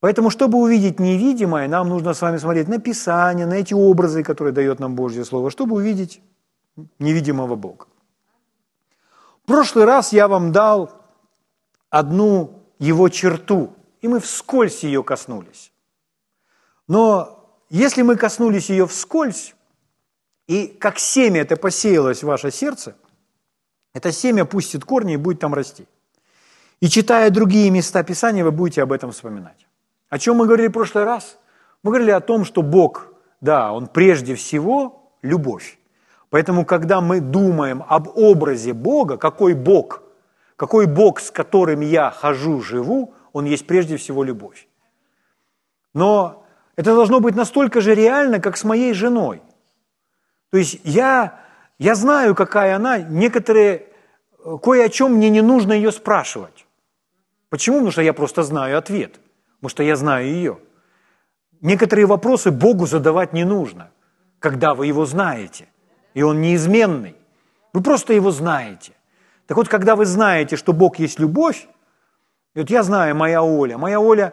Поэтому, 0.00 0.30
чтобы 0.30 0.58
увидеть 0.58 0.98
невидимое, 0.98 1.68
нам 1.68 1.88
нужно 1.88 2.14
с 2.14 2.22
вами 2.22 2.38
смотреть 2.38 2.68
на 2.68 2.78
Писание, 2.78 3.46
на 3.46 3.54
эти 3.54 3.74
образы, 3.74 4.22
которые 4.22 4.52
дает 4.52 4.80
нам 4.80 4.94
Божье 4.94 5.24
Слово, 5.24 5.50
чтобы 5.50 5.76
увидеть 5.76 6.20
невидимого 6.98 7.54
Бога. 7.54 7.86
В 9.42 9.46
прошлый 9.46 9.84
раз 9.84 10.12
я 10.12 10.28
вам 10.28 10.52
дал 10.52 10.90
одну 11.90 12.62
его 12.78 13.08
черту, 13.08 13.74
и 14.00 14.08
мы 14.08 14.20
вскользь 14.20 14.82
ее 14.82 15.02
коснулись. 15.02 15.72
Но 16.88 17.36
если 17.70 18.02
мы 18.02 18.16
коснулись 18.16 18.70
ее 18.70 18.86
вскользь, 18.86 19.54
и 20.46 20.68
как 20.68 20.98
семя 20.98 21.40
это 21.40 21.56
посеялось 21.56 22.22
в 22.22 22.26
ваше 22.26 22.50
сердце, 22.50 22.96
это 23.94 24.12
семя 24.12 24.44
пустит 24.44 24.84
корни 24.84 25.14
и 25.14 25.16
будет 25.16 25.40
там 25.40 25.54
расти. 25.54 25.86
И 26.80 26.88
читая 26.88 27.30
другие 27.30 27.70
места 27.70 28.02
Писания, 28.02 28.44
вы 28.44 28.52
будете 28.52 28.82
об 28.82 28.92
этом 28.92 29.10
вспоминать. 29.10 29.66
О 30.08 30.18
чем 30.18 30.36
мы 30.36 30.46
говорили 30.46 30.68
в 30.68 30.72
прошлый 30.72 31.04
раз? 31.04 31.38
Мы 31.82 31.90
говорили 31.90 32.10
о 32.10 32.20
том, 32.20 32.44
что 32.44 32.62
Бог, 32.62 33.08
да, 33.40 33.72
Он 33.72 33.86
прежде 33.86 34.34
всего 34.34 35.10
любовь. 35.22 35.78
Поэтому, 36.36 36.66
когда 36.66 37.00
мы 37.00 37.20
думаем 37.20 37.82
об 37.88 38.08
образе 38.08 38.74
Бога, 38.74 39.16
какой 39.16 39.54
Бог, 39.54 40.02
какой 40.56 40.84
Бог, 40.84 41.18
с 41.18 41.30
которым 41.30 41.80
я 41.80 42.10
хожу, 42.10 42.60
живу, 42.60 43.14
Он 43.32 43.46
есть 43.46 43.66
прежде 43.66 43.96
всего 43.96 44.22
любовь. 44.22 44.68
Но 45.94 46.44
это 46.76 46.94
должно 46.94 47.20
быть 47.20 47.36
настолько 47.36 47.80
же 47.80 47.94
реально, 47.94 48.38
как 48.38 48.58
с 48.58 48.64
моей 48.64 48.92
женой. 48.92 49.40
То 50.50 50.58
есть 50.58 50.78
я, 50.84 51.40
я 51.78 51.94
знаю, 51.94 52.34
какая 52.34 52.76
она, 52.76 52.98
некоторые, 52.98 53.86
кое 54.62 54.84
о 54.84 54.88
чем 54.90 55.14
мне 55.14 55.30
не 55.30 55.40
нужно 55.40 55.72
ее 55.72 55.90
спрашивать. 55.90 56.66
Почему? 57.48 57.76
Потому 57.76 57.92
что 57.92 58.02
я 58.02 58.12
просто 58.12 58.42
знаю 58.42 58.76
ответ. 58.76 59.18
Потому 59.54 59.70
что 59.70 59.82
я 59.82 59.96
знаю 59.96 60.26
ее. 60.26 60.58
Некоторые 61.62 62.04
вопросы 62.04 62.50
Богу 62.50 62.84
задавать 62.84 63.32
не 63.32 63.44
нужно, 63.44 63.90
когда 64.38 64.74
вы 64.74 64.86
его 64.86 65.06
знаете, 65.06 65.68
и 66.16 66.22
он 66.22 66.40
неизменный. 66.40 67.14
Вы 67.74 67.82
просто 67.82 68.14
его 68.14 68.30
знаете. 68.30 68.92
Так 69.46 69.58
вот, 69.58 69.68
когда 69.68 69.94
вы 69.96 70.06
знаете, 70.06 70.56
что 70.56 70.72
Бог 70.72 70.98
есть 70.98 71.18
любовь, 71.18 71.68
и 72.54 72.60
вот 72.60 72.70
я 72.70 72.82
знаю, 72.82 73.14
моя 73.14 73.42
Оля, 73.42 73.76
моя 73.76 74.00
Оля, 74.00 74.32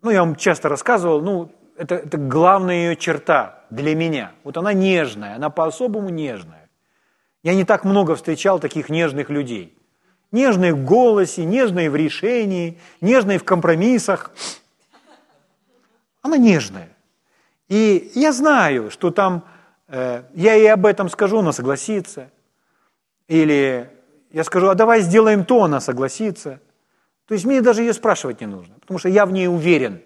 ну, 0.00 0.10
я 0.10 0.20
вам 0.20 0.36
часто 0.36 0.68
рассказывал, 0.68 1.20
ну, 1.20 1.50
это, 1.76 1.96
это 1.96 2.18
главная 2.18 2.76
ее 2.76 2.96
черта 2.96 3.64
для 3.68 3.96
меня. 3.96 4.30
Вот 4.44 4.56
она 4.56 4.72
нежная, 4.72 5.34
она 5.34 5.50
по-особому 5.50 6.08
нежная. 6.08 6.70
Я 7.42 7.56
не 7.56 7.64
так 7.64 7.84
много 7.84 8.14
встречал 8.14 8.60
таких 8.60 8.88
нежных 8.88 9.28
людей. 9.28 9.76
Нежные 10.30 10.72
в 10.72 10.84
голосе, 10.84 11.44
нежные 11.44 11.90
в 11.90 11.96
решении, 11.96 12.78
нежные 13.00 13.40
в 13.40 13.44
компромиссах. 13.44 14.30
Она 16.22 16.36
нежная. 16.36 16.90
И 17.68 18.12
я 18.14 18.32
знаю, 18.32 18.92
что 18.92 19.10
там, 19.10 19.42
я 19.92 20.54
ей 20.54 20.72
об 20.72 20.86
этом 20.86 21.08
скажу, 21.08 21.38
она 21.38 21.52
согласится. 21.52 22.30
Или 23.28 23.90
я 24.30 24.44
скажу, 24.44 24.68
а 24.68 24.74
давай 24.74 25.02
сделаем 25.02 25.44
то, 25.44 25.62
она 25.64 25.80
согласится. 25.80 26.60
То 27.26 27.34
есть 27.34 27.44
мне 27.44 27.60
даже 27.60 27.82
ее 27.82 27.92
спрашивать 27.92 28.40
не 28.40 28.46
нужно, 28.46 28.74
потому 28.80 28.98
что 28.98 29.08
я 29.08 29.26
в 29.26 29.32
ней 29.32 29.48
уверен. 29.48 30.02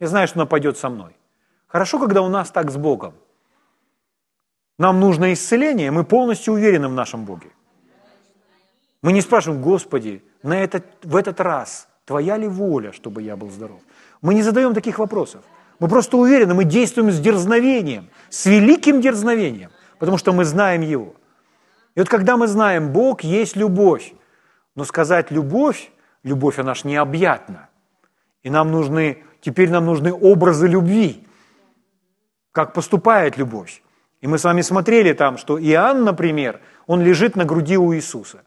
Я 0.00 0.06
знаю, 0.06 0.28
что 0.28 0.38
она 0.38 0.46
пойдет 0.46 0.78
со 0.78 0.88
мной. 0.88 1.16
Хорошо, 1.66 1.98
когда 1.98 2.22
у 2.22 2.28
нас 2.28 2.50
так 2.50 2.70
с 2.70 2.76
Богом. 2.76 3.14
Нам 4.78 5.00
нужно 5.00 5.32
исцеление, 5.32 5.90
мы 5.90 6.04
полностью 6.04 6.54
уверены 6.54 6.88
в 6.88 6.92
нашем 6.92 7.24
Боге. 7.24 7.50
Мы 9.02 9.12
не 9.12 9.20
спрашиваем, 9.20 9.60
Господи, 9.60 10.22
на 10.42 10.62
этот, 10.62 10.84
в 11.02 11.16
этот 11.16 11.40
раз 11.40 11.88
Твоя 12.08 12.38
ли 12.38 12.48
воля, 12.48 12.90
чтобы 12.92 13.20
я 13.20 13.36
был 13.36 13.50
здоров? 13.50 13.82
Мы 14.22 14.32
не 14.32 14.42
задаем 14.42 14.72
таких 14.72 14.98
вопросов. 14.98 15.44
Мы 15.80 15.88
просто 15.88 16.16
уверены, 16.16 16.54
мы 16.54 16.64
действуем 16.64 17.10
с 17.10 17.20
дерзновением, 17.20 18.08
с 18.30 18.46
великим 18.46 19.00
дерзновением, 19.00 19.70
потому 19.98 20.18
что 20.18 20.32
мы 20.32 20.44
знаем 20.44 20.82
Его. 20.82 21.14
И 21.94 22.00
вот 22.00 22.08
когда 22.08 22.36
мы 22.36 22.46
знаем, 22.46 22.92
Бог 22.92 23.22
есть 23.22 23.56
любовь, 23.56 24.12
но 24.74 24.84
сказать 24.84 25.30
любовь, 25.30 25.90
любовь, 26.22 26.58
она 26.58 26.74
ж 26.74 26.84
необъятна. 26.84 27.68
И 28.42 28.50
нам 28.50 28.70
нужны, 28.70 29.24
теперь 29.40 29.70
нам 29.70 29.86
нужны 29.86 30.12
образы 30.12 30.68
любви, 30.68 31.26
как 32.52 32.72
поступает 32.72 33.36
любовь. 33.36 33.82
И 34.20 34.26
мы 34.26 34.38
с 34.38 34.44
вами 34.44 34.62
смотрели 34.62 35.12
там, 35.12 35.38
что 35.38 35.60
Иоанн, 35.60 36.04
например, 36.04 36.60
он 36.86 37.02
лежит 37.02 37.36
на 37.36 37.44
груди 37.44 37.76
у 37.76 37.94
Иисуса. 37.94 38.42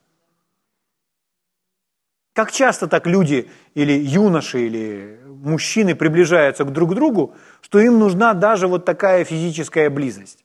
Как 2.42 2.52
часто 2.52 2.88
так 2.88 3.06
люди 3.06 3.52
или 3.76 3.94
юноши, 3.94 4.66
или 4.66 5.20
мужчины 5.28 5.94
приближаются 5.94 6.66
друг 6.66 6.90
к 6.90 6.96
другу, 6.96 7.36
что 7.62 7.80
им 7.80 8.00
нужна 8.00 8.34
даже 8.34 8.68
вот 8.68 8.84
такая 8.84 9.24
физическая 9.26 9.92
близость. 9.92 10.44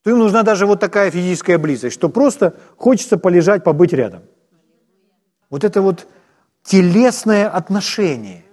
Что 0.00 0.10
им 0.10 0.18
нужна 0.18 0.42
даже 0.42 0.66
вот 0.66 0.80
такая 0.80 1.08
физическая 1.12 1.56
близость, 1.56 1.94
что 1.94 2.08
просто 2.08 2.56
хочется 2.76 3.16
полежать, 3.16 3.62
побыть 3.62 3.92
рядом. 3.92 4.22
Вот 5.50 5.62
это 5.62 5.82
вот 5.82 6.08
телесное 6.64 7.48
отношение. 7.48 8.44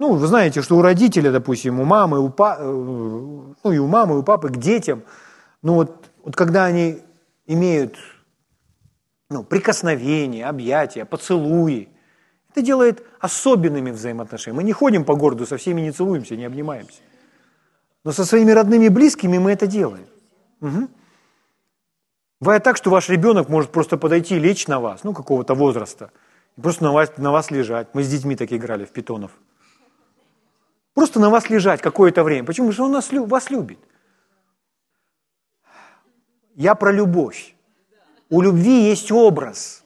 Ну, 0.00 0.14
вы 0.14 0.26
знаете, 0.26 0.60
что 0.62 0.76
у 0.76 0.82
родителя, 0.82 1.30
допустим, 1.30 1.78
у 1.78 1.84
мамы, 1.84 2.18
у 2.18 2.30
па... 2.30 2.56
Э, 2.58 2.64
ну 2.64 3.72
и 3.72 3.78
у 3.78 3.86
мамы, 3.86 4.16
и 4.16 4.18
у 4.18 4.22
папы 4.24 4.48
к 4.48 4.56
детям, 4.56 5.04
ну 5.62 5.74
вот, 5.74 6.10
вот 6.24 6.34
когда 6.34 6.64
они 6.64 6.98
имеют 7.46 7.96
ну, 9.32 9.42
прикосновения, 9.42 10.46
объятия, 10.46 11.04
поцелуи, 11.04 11.88
это 12.50 12.62
делает 12.62 13.02
особенными 13.18 13.90
взаимоотношения. 13.90 14.56
Мы 14.56 14.62
не 14.62 14.72
ходим 14.72 15.04
по 15.04 15.14
городу, 15.16 15.46
со 15.46 15.56
всеми 15.56 15.80
не 15.80 15.90
целуемся, 15.90 16.36
не 16.36 16.44
обнимаемся. 16.44 17.00
Но 18.04 18.12
со 18.12 18.24
своими 18.24 18.52
родными 18.52 18.86
и 18.86 18.88
близкими 18.88 19.38
мы 19.38 19.52
это 19.52 19.66
делаем. 19.66 20.06
Угу. 20.60 20.88
Бывает 22.40 22.62
так, 22.62 22.76
что 22.76 22.90
ваш 22.90 23.08
ребенок 23.08 23.48
может 23.48 23.70
просто 23.70 23.96
подойти, 23.96 24.38
лечь 24.38 24.66
на 24.66 24.80
вас, 24.80 25.04
ну, 25.04 25.14
какого-то 25.14 25.54
возраста, 25.54 26.10
и 26.56 26.60
просто 26.60 26.84
на 26.84 26.92
вас, 26.92 27.16
на 27.16 27.30
вас 27.30 27.50
лежать. 27.50 27.88
Мы 27.94 28.02
с 28.02 28.08
детьми 28.08 28.36
так 28.36 28.52
играли 28.52 28.84
в 28.84 28.90
питонов. 28.90 29.30
Просто 30.94 31.20
на 31.20 31.30
вас 31.30 31.48
лежать 31.48 31.80
какое-то 31.80 32.22
время. 32.22 32.44
Почему? 32.44 32.68
Потому 32.68 32.72
что 32.72 32.84
он 32.84 32.92
нас, 32.92 33.30
вас 33.30 33.50
любит. 33.50 33.78
Я 36.54 36.74
про 36.74 36.92
любовь. 36.92 37.54
У 38.32 38.40
любви 38.40 38.88
есть 38.88 39.12
образ. 39.12 39.84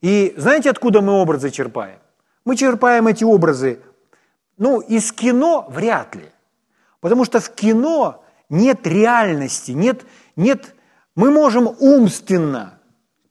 И 0.00 0.32
знаете, 0.36 0.70
откуда 0.70 1.00
мы 1.00 1.14
образы 1.14 1.50
черпаем? 1.50 1.98
Мы 2.44 2.54
черпаем 2.54 3.08
эти 3.08 3.24
образы, 3.24 3.80
ну, 4.56 4.78
из 4.78 5.10
кино 5.10 5.66
вряд 5.68 6.14
ли. 6.14 6.30
Потому 7.00 7.24
что 7.24 7.40
в 7.40 7.52
кино 7.52 8.24
нет 8.48 8.86
реальности, 8.86 9.72
нет, 9.72 10.06
нет, 10.36 10.76
мы 11.16 11.32
можем 11.32 11.66
умственно, 11.80 12.78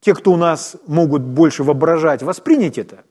те, 0.02 0.14
кто 0.14 0.34
у 0.34 0.36
нас 0.36 0.76
могут 0.86 1.22
больше 1.22 1.64
воображать, 1.64 2.22
воспринять 2.22 2.78
это, 2.78 3.06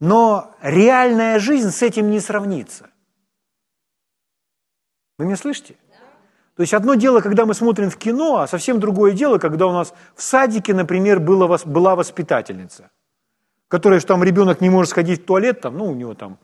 но 0.00 0.54
реальная 0.62 1.38
жизнь 1.38 1.70
с 1.70 1.82
этим 1.82 2.10
не 2.10 2.18
сравнится. 2.18 2.88
Вы 5.18 5.26
меня 5.26 5.36
слышите? 5.36 5.76
То 6.56 6.62
есть 6.62 6.74
одно 6.74 6.94
дело, 6.94 7.20
когда 7.20 7.46
мы 7.46 7.54
смотрим 7.54 7.90
в 7.90 7.96
кино, 7.96 8.38
а 8.38 8.46
совсем 8.46 8.80
другое 8.80 9.12
дело, 9.12 9.38
когда 9.38 9.66
у 9.66 9.72
нас 9.72 9.94
в 10.14 10.22
садике, 10.22 10.74
например, 10.74 11.20
была, 11.20 11.58
была 11.64 11.96
воспитательница, 11.96 12.90
которая, 13.68 14.00
что 14.00 14.08
там 14.08 14.24
ребенок 14.24 14.60
не 14.60 14.68
может 14.68 14.90
сходить 14.90 15.22
в 15.22 15.24
туалет, 15.24 15.60
там, 15.60 15.78
ну, 15.78 15.86
у 15.86 15.94
него 15.94 16.14
там 16.14 16.38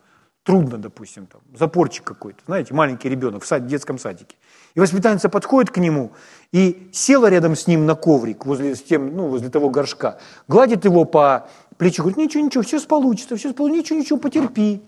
трудно, 0.47 0.79
допустим, 0.79 1.27
там, 1.27 1.40
запорчик 1.59 2.05
какой-то, 2.05 2.38
знаете, 2.47 2.73
маленький 2.73 3.09
ребенок 3.09 3.42
в, 3.42 3.47
сад, 3.47 3.66
детском 3.66 3.99
садике. 3.99 4.37
И 4.77 4.81
воспитательница 4.81 5.29
подходит 5.29 5.73
к 5.73 5.79
нему 5.79 6.12
и 6.53 6.88
села 6.92 7.29
рядом 7.29 7.57
с 7.57 7.66
ним 7.66 7.85
на 7.85 7.97
коврик 7.97 8.47
возле, 8.47 8.77
с 8.77 8.83
тем, 8.83 9.16
ну, 9.16 9.27
возле 9.27 9.49
того 9.49 9.71
горшка, 9.71 10.19
гладит 10.47 10.85
его 10.85 11.05
по 11.05 11.49
плечу, 11.79 12.03
говорит, 12.03 12.16
ничего, 12.16 12.45
ничего, 12.45 12.62
все 12.62 12.81
получится, 12.81 13.37
все 13.37 13.53
получится, 13.53 13.95
ничего, 13.95 13.99
ничего, 13.99 14.19
потерпи. 14.19 14.83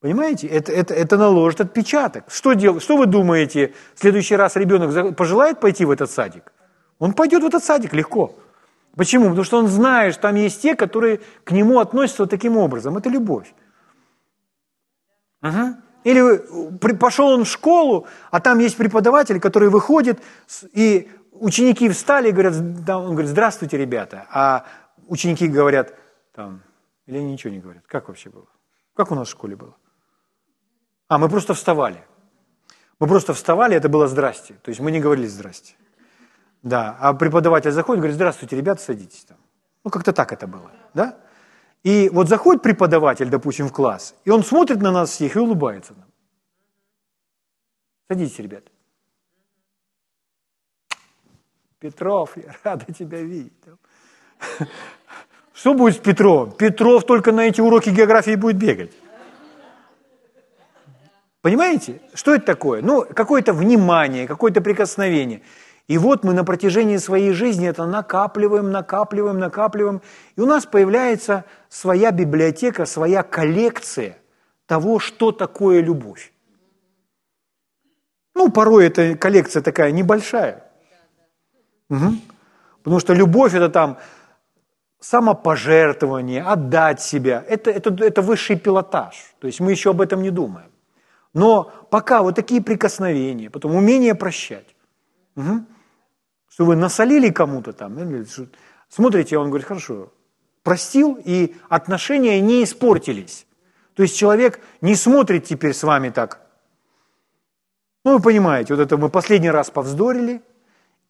Понимаете? 0.00 0.46
Это, 0.46 0.72
это, 0.72 0.94
это 0.94 1.18
наложит 1.18 1.60
отпечаток. 1.60 2.24
Что, 2.28 2.54
дел, 2.54 2.80
что 2.80 2.96
вы 2.96 3.06
думаете, 3.06 3.74
в 3.94 4.00
следующий 4.00 4.34
раз 4.34 4.56
ребенок 4.56 5.16
пожелает 5.16 5.60
пойти 5.60 5.84
в 5.84 5.90
этот 5.90 6.10
садик? 6.10 6.52
Он 6.98 7.12
пойдет 7.12 7.42
в 7.42 7.46
этот 7.46 7.62
садик 7.62 7.92
легко. 7.92 8.34
Почему? 8.96 9.28
Потому 9.28 9.44
что 9.44 9.58
он 9.58 9.68
знает, 9.68 10.14
что 10.14 10.22
там 10.22 10.36
есть 10.36 10.62
те, 10.62 10.74
которые 10.74 11.20
к 11.44 11.52
нему 11.52 11.80
относятся 11.80 12.22
вот 12.22 12.30
таким 12.30 12.56
образом. 12.56 12.96
Это 12.96 13.10
любовь. 13.10 13.54
Ага. 15.42 15.78
Или 16.02 16.96
пошел 16.96 17.28
он 17.28 17.44
в 17.44 17.48
школу, 17.48 18.06
а 18.30 18.40
там 18.40 18.58
есть 18.58 18.76
преподаватель, 18.78 19.38
который 19.38 19.68
выходит, 19.68 20.18
и 20.72 21.10
ученики 21.32 21.90
встали 21.90 22.30
и 22.30 22.32
говорят, 22.32 22.54
он 22.54 23.12
говорит, 23.12 23.30
здравствуйте, 23.30 23.76
ребята. 23.76 24.26
А 24.30 24.64
ученики 25.08 25.46
говорят, 25.46 25.94
там, 26.34 26.62
или 27.04 27.18
они 27.18 27.32
ничего 27.32 27.52
не 27.52 27.60
говорят. 27.60 27.84
Как 27.86 28.08
вообще 28.08 28.30
было? 28.30 28.46
Как 28.94 29.10
у 29.10 29.14
нас 29.14 29.28
в 29.28 29.30
школе 29.30 29.56
было? 29.56 29.76
А, 31.10 31.18
мы 31.18 31.28
просто 31.28 31.54
вставали. 31.54 32.04
Мы 33.00 33.08
просто 33.08 33.34
вставали, 33.34 33.74
это 33.74 33.88
было 33.88 34.06
«здрасте». 34.06 34.54
То 34.62 34.68
есть 34.68 34.80
мы 34.80 34.92
не 34.92 35.00
говорили 35.00 35.26
«здрасте». 35.26 35.74
Да, 36.62 36.96
а 37.00 37.14
преподаватель 37.14 37.72
заходит, 37.72 37.98
говорит, 37.98 38.14
здравствуйте, 38.14 38.56
ребята, 38.56 38.80
садитесь 38.80 39.24
там. 39.24 39.36
Ну, 39.82 39.90
как-то 39.90 40.12
так 40.12 40.30
это 40.30 40.46
было, 40.46 40.70
да? 40.94 41.18
И 41.82 42.08
вот 42.10 42.28
заходит 42.28 42.62
преподаватель, 42.62 43.28
допустим, 43.28 43.66
в 43.66 43.72
класс, 43.72 44.14
и 44.24 44.30
он 44.30 44.44
смотрит 44.44 44.80
на 44.80 44.92
нас 44.92 45.10
всех 45.10 45.34
и 45.34 45.40
улыбается 45.40 45.94
нам. 45.94 46.06
Садитесь, 48.08 48.38
ребята. 48.38 48.70
Петров, 51.80 52.36
я 52.36 52.54
рада 52.62 52.92
тебя 52.92 53.20
видеть. 53.20 53.52
Что 55.54 55.74
будет 55.74 55.96
с 55.96 55.98
Петровым? 55.98 56.52
Петров 56.52 57.04
только 57.04 57.32
на 57.32 57.40
эти 57.40 57.60
уроки 57.60 57.88
географии 57.88 58.36
будет 58.36 58.58
бегать. 58.58 58.92
Понимаете, 61.42 62.00
что 62.12 62.34
это 62.34 62.44
такое? 62.44 62.82
Ну, 62.82 63.02
какое-то 63.02 63.52
внимание, 63.52 64.26
какое-то 64.26 64.60
прикосновение. 64.60 65.40
И 65.88 65.98
вот 65.98 66.22
мы 66.22 66.34
на 66.34 66.44
протяжении 66.44 66.98
своей 66.98 67.32
жизни 67.32 67.68
это 67.68 67.86
накапливаем, 67.86 68.70
накапливаем, 68.70 69.38
накапливаем. 69.38 70.02
И 70.36 70.40
у 70.40 70.46
нас 70.46 70.66
появляется 70.66 71.44
своя 71.68 72.12
библиотека, 72.12 72.86
своя 72.86 73.22
коллекция 73.22 74.18
того, 74.66 74.98
что 74.98 75.32
такое 75.32 75.80
любовь. 75.80 76.32
Ну, 78.34 78.52
порой 78.52 78.86
эта 78.86 79.16
коллекция 79.16 79.62
такая 79.62 79.90
небольшая. 79.90 80.70
Угу. 81.88 82.14
Потому 82.82 83.00
что 83.00 83.14
любовь– 83.14 83.54
это 83.54 83.68
там 83.68 83.98
самопожертвование, 85.00 86.42
отдать 86.42 87.00
себя. 87.00 87.42
Это, 87.48 87.70
это, 87.70 87.90
это 88.04 88.22
высший 88.22 88.56
пилотаж. 88.56 89.34
То 89.40 89.46
есть 89.46 89.60
мы 89.60 89.72
еще 89.72 89.90
об 89.90 90.00
этом 90.00 90.22
не 90.22 90.30
думаем. 90.30 90.69
Но 91.32 91.72
пока 91.90 92.22
вот 92.22 92.34
такие 92.34 92.62
прикосновения, 92.62 93.50
потом 93.50 93.74
умение 93.74 94.14
прощать. 94.14 94.74
Угу. 95.36 95.64
Что 96.48 96.64
вы 96.64 96.76
насолили 96.76 97.30
кому-то 97.30 97.72
там. 97.72 97.96
Смотрите, 98.88 99.38
он 99.38 99.48
говорит, 99.48 99.66
хорошо, 99.66 100.12
простил, 100.62 101.18
и 101.24 101.54
отношения 101.68 102.40
не 102.40 102.64
испортились. 102.64 103.46
То 103.94 104.02
есть 104.02 104.16
человек 104.16 104.60
не 104.80 104.94
смотрит 104.94 105.44
теперь 105.44 105.74
с 105.74 105.82
вами 105.82 106.10
так. 106.10 106.40
Ну, 108.04 108.16
вы 108.16 108.22
понимаете, 108.22 108.74
вот 108.74 108.82
это 108.82 108.96
мы 108.96 109.10
последний 109.10 109.50
раз 109.50 109.70
повздорили, 109.70 110.42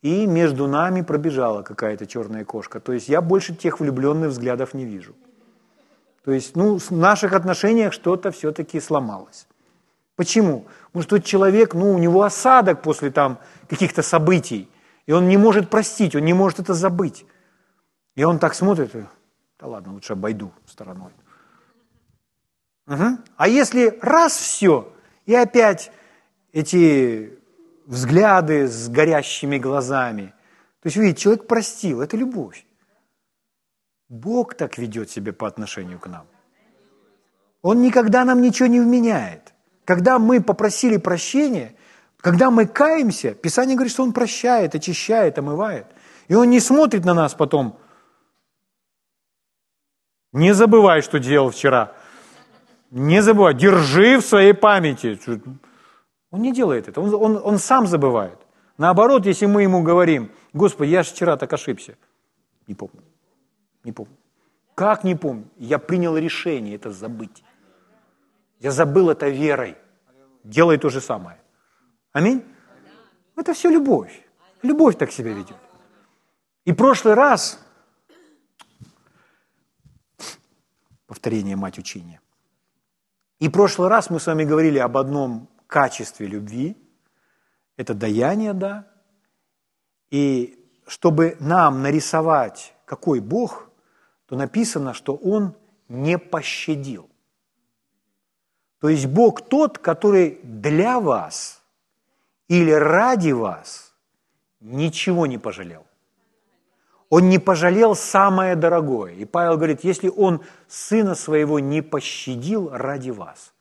и 0.03 0.27
между 0.27 0.67
нами 0.67 1.03
пробежала 1.03 1.63
какая-то 1.63 2.07
черная 2.07 2.45
кошка. 2.45 2.81
То 2.81 2.93
есть 2.93 3.09
я 3.09 3.21
больше 3.21 3.55
тех 3.55 3.81
влюбленных 3.81 4.31
взглядов 4.31 4.75
не 4.75 4.85
вижу. 4.85 5.15
То 6.25 6.33
есть, 6.33 6.57
ну, 6.57 6.79
в 6.79 6.91
наших 6.91 7.33
отношениях 7.33 7.93
что-то 7.93 8.31
все-таки 8.31 8.81
сломалось. 8.81 9.47
Почему? 10.21 10.67
Что 10.91 11.17
тот 11.17 11.25
человек, 11.25 11.73
ну, 11.73 11.95
у 11.95 11.99
него 11.99 12.25
осадок 12.25 12.83
после 12.83 13.11
там 13.11 13.39
каких-то 13.71 14.03
событий, 14.03 14.69
и 15.07 15.13
он 15.13 15.29
не 15.29 15.39
может 15.39 15.71
простить, 15.71 16.15
он 16.15 16.27
не 16.27 16.35
может 16.35 16.61
это 16.61 16.75
забыть. 16.75 17.25
И 18.17 18.23
он 18.23 18.39
так 18.39 18.53
смотрит, 18.55 18.93
да 19.59 19.67
ладно, 19.67 19.95
лучше 19.95 20.13
обойду 20.13 20.53
стороной. 20.67 21.11
Угу. 22.87 23.19
А 23.39 23.49
если 23.49 23.99
раз 24.03 24.37
все, 24.37 24.93
и 25.25 25.35
опять 25.35 25.91
эти 26.53 27.39
взгляды 27.87 28.69
с 28.69 28.91
горящими 28.91 29.57
глазами. 29.57 30.35
То 30.83 30.89
есть, 30.89 30.99
видите, 30.99 31.23
человек 31.23 31.47
простил, 31.47 32.03
это 32.03 32.19
любовь. 32.19 32.67
Бог 34.11 34.53
так 34.53 34.77
ведет 34.77 35.09
себя 35.09 35.33
по 35.33 35.47
отношению 35.47 35.99
к 35.99 36.09
нам. 36.09 36.27
Он 37.63 37.81
никогда 37.81 38.27
нам 38.27 38.43
ничего 38.43 38.67
не 38.67 38.81
вменяет. 38.81 39.55
Когда 39.91 40.21
мы 40.21 40.41
попросили 40.41 40.99
прощения, 40.99 41.75
когда 42.19 42.53
мы 42.53 42.67
каемся, 42.67 43.35
Писание 43.35 43.75
говорит, 43.75 43.93
что 43.93 44.05
Он 44.05 44.13
прощает, 44.13 44.77
очищает, 44.77 45.37
омывает. 45.37 45.87
И 46.29 46.35
Он 46.37 46.49
не 46.49 46.61
смотрит 46.61 47.05
на 47.05 47.13
нас 47.13 47.35
потом. 47.35 47.77
Не 50.33 50.55
забывай, 50.55 51.03
что 51.03 51.19
делал 51.19 51.51
вчера. 51.51 51.93
Не 52.93 53.21
забывай, 53.21 53.53
держи 53.53 54.19
в 54.19 54.25
своей 54.25 54.53
памяти. 54.53 55.19
Он 56.31 56.41
не 56.41 56.53
делает 56.53 56.87
это, 56.87 57.01
он, 57.01 57.13
он, 57.13 57.41
он 57.45 57.59
сам 57.59 57.89
забывает. 57.89 58.39
Наоборот, 58.79 59.27
если 59.27 59.47
мы 59.47 59.63
ему 59.65 59.83
говорим, 59.83 60.31
Господи, 60.53 60.91
я 60.91 61.03
же 61.03 61.11
вчера 61.11 61.37
так 61.37 61.53
ошибся. 61.53 61.97
Не 62.69 62.77
помню, 62.77 63.03
не 63.83 63.91
помню. 63.91 64.17
Как 64.77 65.03
не 65.03 65.17
помню? 65.17 65.49
Я 65.59 65.81
принял 65.81 66.17
решение 66.17 66.77
это 66.77 66.93
забыть. 66.93 67.43
Я 68.61 68.71
забыл 68.71 69.11
это 69.11 69.29
верой. 69.29 69.77
Делай 70.45 70.79
то 70.79 70.89
же 70.91 71.01
самое. 71.01 71.41
Аминь? 72.13 72.45
Это 73.37 73.55
все 73.55 73.71
любовь. 73.71 74.27
Любовь 74.63 74.97
так 74.97 75.11
себя 75.11 75.33
ведет. 75.33 75.57
И 76.67 76.73
прошлый 76.73 77.15
раз, 77.15 77.59
повторение 81.07 81.57
мать 81.57 81.79
учения, 81.79 82.21
и 83.39 83.49
прошлый 83.49 83.89
раз 83.89 84.11
мы 84.11 84.21
с 84.21 84.27
вами 84.27 84.45
говорили 84.45 84.79
об 84.79 84.99
одном 84.99 85.49
качестве 85.67 86.27
любви, 86.27 86.77
это 87.77 87.95
даяние, 87.95 88.53
да, 88.53 88.87
и 90.11 90.57
чтобы 90.87 91.37
нам 91.41 91.83
нарисовать, 91.83 92.75
какой 92.85 93.21
Бог, 93.21 93.71
то 94.27 94.37
написано, 94.37 94.93
что 94.93 95.15
Он 95.17 95.57
не 95.89 96.19
пощадил. 96.19 97.10
То 98.81 98.89
есть 98.89 99.07
Бог 99.07 99.43
тот, 99.43 99.79
который 99.79 100.41
для 100.43 101.01
вас 101.01 101.63
или 102.49 102.71
ради 102.71 103.33
вас 103.33 103.95
ничего 104.61 105.27
не 105.27 105.39
пожалел. 105.39 105.85
Он 107.09 107.29
не 107.29 107.39
пожалел 107.39 107.95
самое 107.95 108.57
дорогое. 108.57 109.15
И 109.15 109.25
Павел 109.25 109.57
говорит, 109.57 109.85
если 109.85 110.09
он 110.09 110.41
сына 110.69 111.15
своего 111.15 111.59
не 111.59 111.83
пощадил 111.83 112.71
ради 112.73 113.11
вас– 113.11 113.53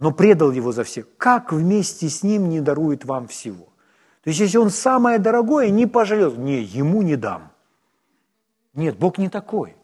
но 0.00 0.12
предал 0.12 0.50
его 0.50 0.72
за 0.72 0.82
всех, 0.82 1.06
как 1.18 1.52
вместе 1.52 2.08
с 2.08 2.22
ним 2.22 2.48
не 2.48 2.60
дарует 2.60 3.04
вам 3.04 3.28
всего? 3.28 3.66
То 4.24 4.30
есть, 4.30 4.40
если 4.40 4.56
он 4.56 4.70
самое 4.70 5.18
дорогое 5.18 5.68
не 5.68 5.86
пожалел, 5.86 6.34
не, 6.34 6.62
ему 6.62 7.02
не 7.02 7.16
дам. 7.16 7.52
Нет, 8.72 8.98
Бог 8.98 9.18
не 9.18 9.28
такой. 9.28 9.76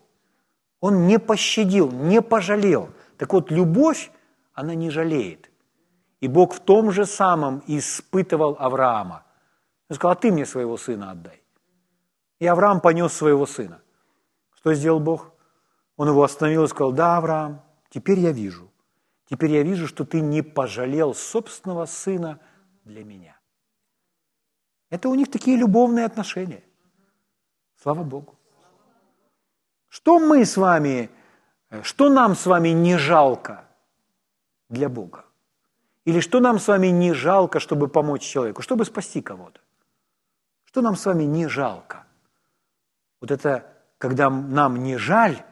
Он 0.81 1.07
не 1.07 1.19
пощадил, 1.19 1.91
не 1.91 2.23
пожалел. 2.23 2.89
Так 3.19 3.33
вот, 3.33 3.51
любовь, 3.51 4.11
она 4.53 4.75
не 4.75 4.91
жалеет. 4.91 5.51
И 6.21 6.29
Бог 6.29 6.55
в 6.55 6.61
том 6.61 6.91
же 6.91 7.07
самом 7.07 7.63
испытывал 7.67 8.57
Авраама. 8.59 9.25
Он 9.89 9.97
сказал, 9.97 10.13
а 10.13 10.17
ты 10.17 10.33
мне 10.33 10.47
своего 10.47 10.77
сына 10.77 11.11
отдай. 11.11 11.43
И 12.39 12.47
Авраам 12.47 12.81
понес 12.81 13.13
своего 13.13 13.47
сына. 13.47 13.81
Что 14.55 14.75
сделал 14.75 15.01
Бог? 15.01 15.33
Он 15.97 16.09
его 16.09 16.23
остановил 16.23 16.65
и 16.65 16.69
сказал, 16.69 16.93
да, 16.93 17.17
Авраам, 17.17 17.63
теперь 17.91 18.19
я 18.19 18.33
вижу, 18.33 18.71
Теперь 19.27 19.51
я 19.51 19.63
вижу, 19.63 19.89
что 19.89 20.05
ты 20.05 20.21
не 20.21 20.43
пожалел 20.43 21.15
собственного 21.15 21.87
сына 21.87 22.41
для 22.85 23.05
меня. 23.05 23.39
Это 24.89 25.09
у 25.09 25.15
них 25.17 25.31
такие 25.31 25.57
любовные 25.57 26.05
отношения. 26.05 26.63
Слава 27.83 28.05
Богу. 28.05 28.39
Что 29.89 30.21
мы 30.21 30.45
с 30.45 30.57
вами, 30.57 31.11
что 31.83 32.09
нам 32.09 32.35
с 32.35 32.47
вами 32.47 32.71
не 32.71 32.97
жалко 32.97 33.65
для 34.69 34.89
Бога? 34.89 35.25
Или 36.05 36.21
что 36.21 36.41
нам 36.41 36.59
с 36.59 36.69
вами 36.69 36.89
не 36.89 37.13
жалко, 37.13 37.61
чтобы 37.61 37.89
помочь 37.89 38.23
человеку, 38.23 38.63
чтобы 38.63 38.85
спасти 38.85 39.21
кого-то? 39.21 39.61
Что 40.65 40.83
нам 40.83 40.97
с 40.97 41.05
вами 41.07 41.25
не 41.25 41.49
жалко? 41.49 42.07
Вот 43.21 43.31
это, 43.31 43.67
когда 43.99 44.31
нам 44.31 44.83
не 44.83 44.97
жаль, 44.97 45.43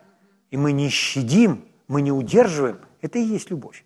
и 0.50 0.56
мы 0.56 0.72
не 0.72 0.88
щадим, 0.90 1.68
мы 1.88 2.02
не 2.02 2.12
удерживаем– 2.12 2.78
это 3.04 3.18
и 3.18 3.22
есть 3.22 3.50
любовь. 3.50 3.84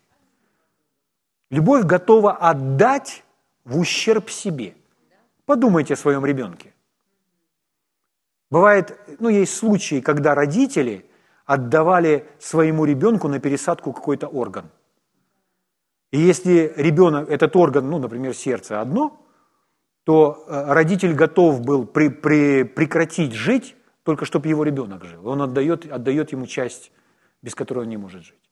Любовь 1.49 1.83
готова 1.83 2.37
отдать 2.37 3.25
в 3.65 3.77
ущерб 3.77 4.29
себе. 4.29 4.75
Подумайте 5.45 5.95
о 5.95 5.97
своем 5.97 6.25
ребенке. 6.25 6.73
Бывает, 8.49 8.97
ну, 9.19 9.27
есть 9.27 9.53
случаи, 9.53 9.99
когда 9.99 10.35
родители 10.35 11.05
отдавали 11.49 12.27
своему 12.37 12.85
ребенку 12.85 13.27
на 13.27 13.39
пересадку 13.39 13.91
какой-то 13.91 14.27
орган. 14.27 14.69
И 16.11 16.19
если 16.19 16.71
ребенок, 16.77 17.27
этот 17.27 17.55
орган, 17.55 17.89
ну, 17.89 17.97
например, 17.97 18.35
сердце 18.35 18.81
одно, 18.81 19.25
то 20.03 20.45
э, 20.47 20.73
родитель 20.73 21.15
готов 21.15 21.61
был 21.61 21.87
при, 21.87 22.09
при, 22.09 22.63
прекратить 22.63 23.33
жить, 23.33 23.75
только 24.03 24.25
чтобы 24.25 24.47
его 24.47 24.63
ребенок 24.63 25.03
жил. 25.05 25.27
Он 25.27 25.41
отдает, 25.41 25.91
отдает 25.91 26.31
ему 26.33 26.45
часть, 26.45 26.91
без 27.41 27.55
которой 27.55 27.79
он 27.79 27.89
не 27.89 27.97
может 27.97 28.21
жить. 28.21 28.49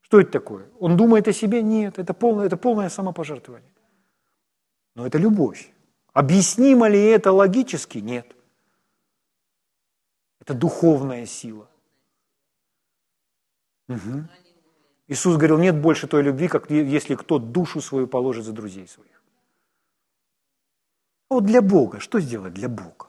Что 0.00 0.20
это 0.20 0.30
такое? 0.30 0.66
Он 0.78 0.96
думает 0.96 1.26
о 1.26 1.32
себе? 1.32 1.60
Нет, 1.60 1.98
это 1.98 2.14
полное, 2.14 2.46
это 2.46 2.56
полное 2.56 2.88
самопожертвование. 2.88 3.72
Но 4.94 5.04
это 5.04 5.18
любовь. 5.18 5.72
Объяснимо 6.12 6.86
ли 6.86 7.00
это 7.00 7.32
логически? 7.32 7.98
Нет. 7.98 8.36
Это 10.38 10.54
духовная 10.54 11.26
сила. 11.26 11.68
Угу. 13.88 14.28
Иисус 15.08 15.36
говорил, 15.36 15.58
нет 15.58 15.80
больше 15.80 16.06
той 16.08 16.22
любви, 16.22 16.48
как 16.48 16.70
если 16.70 17.14
кто 17.14 17.38
душу 17.38 17.80
свою 17.80 18.08
положит 18.08 18.44
за 18.44 18.52
друзей 18.52 18.88
своих. 18.88 19.22
А 21.28 21.34
вот 21.34 21.44
для 21.44 21.62
Бога, 21.62 22.00
что 22.00 22.20
сделать 22.20 22.54
для 22.54 22.68
Бога? 22.68 23.06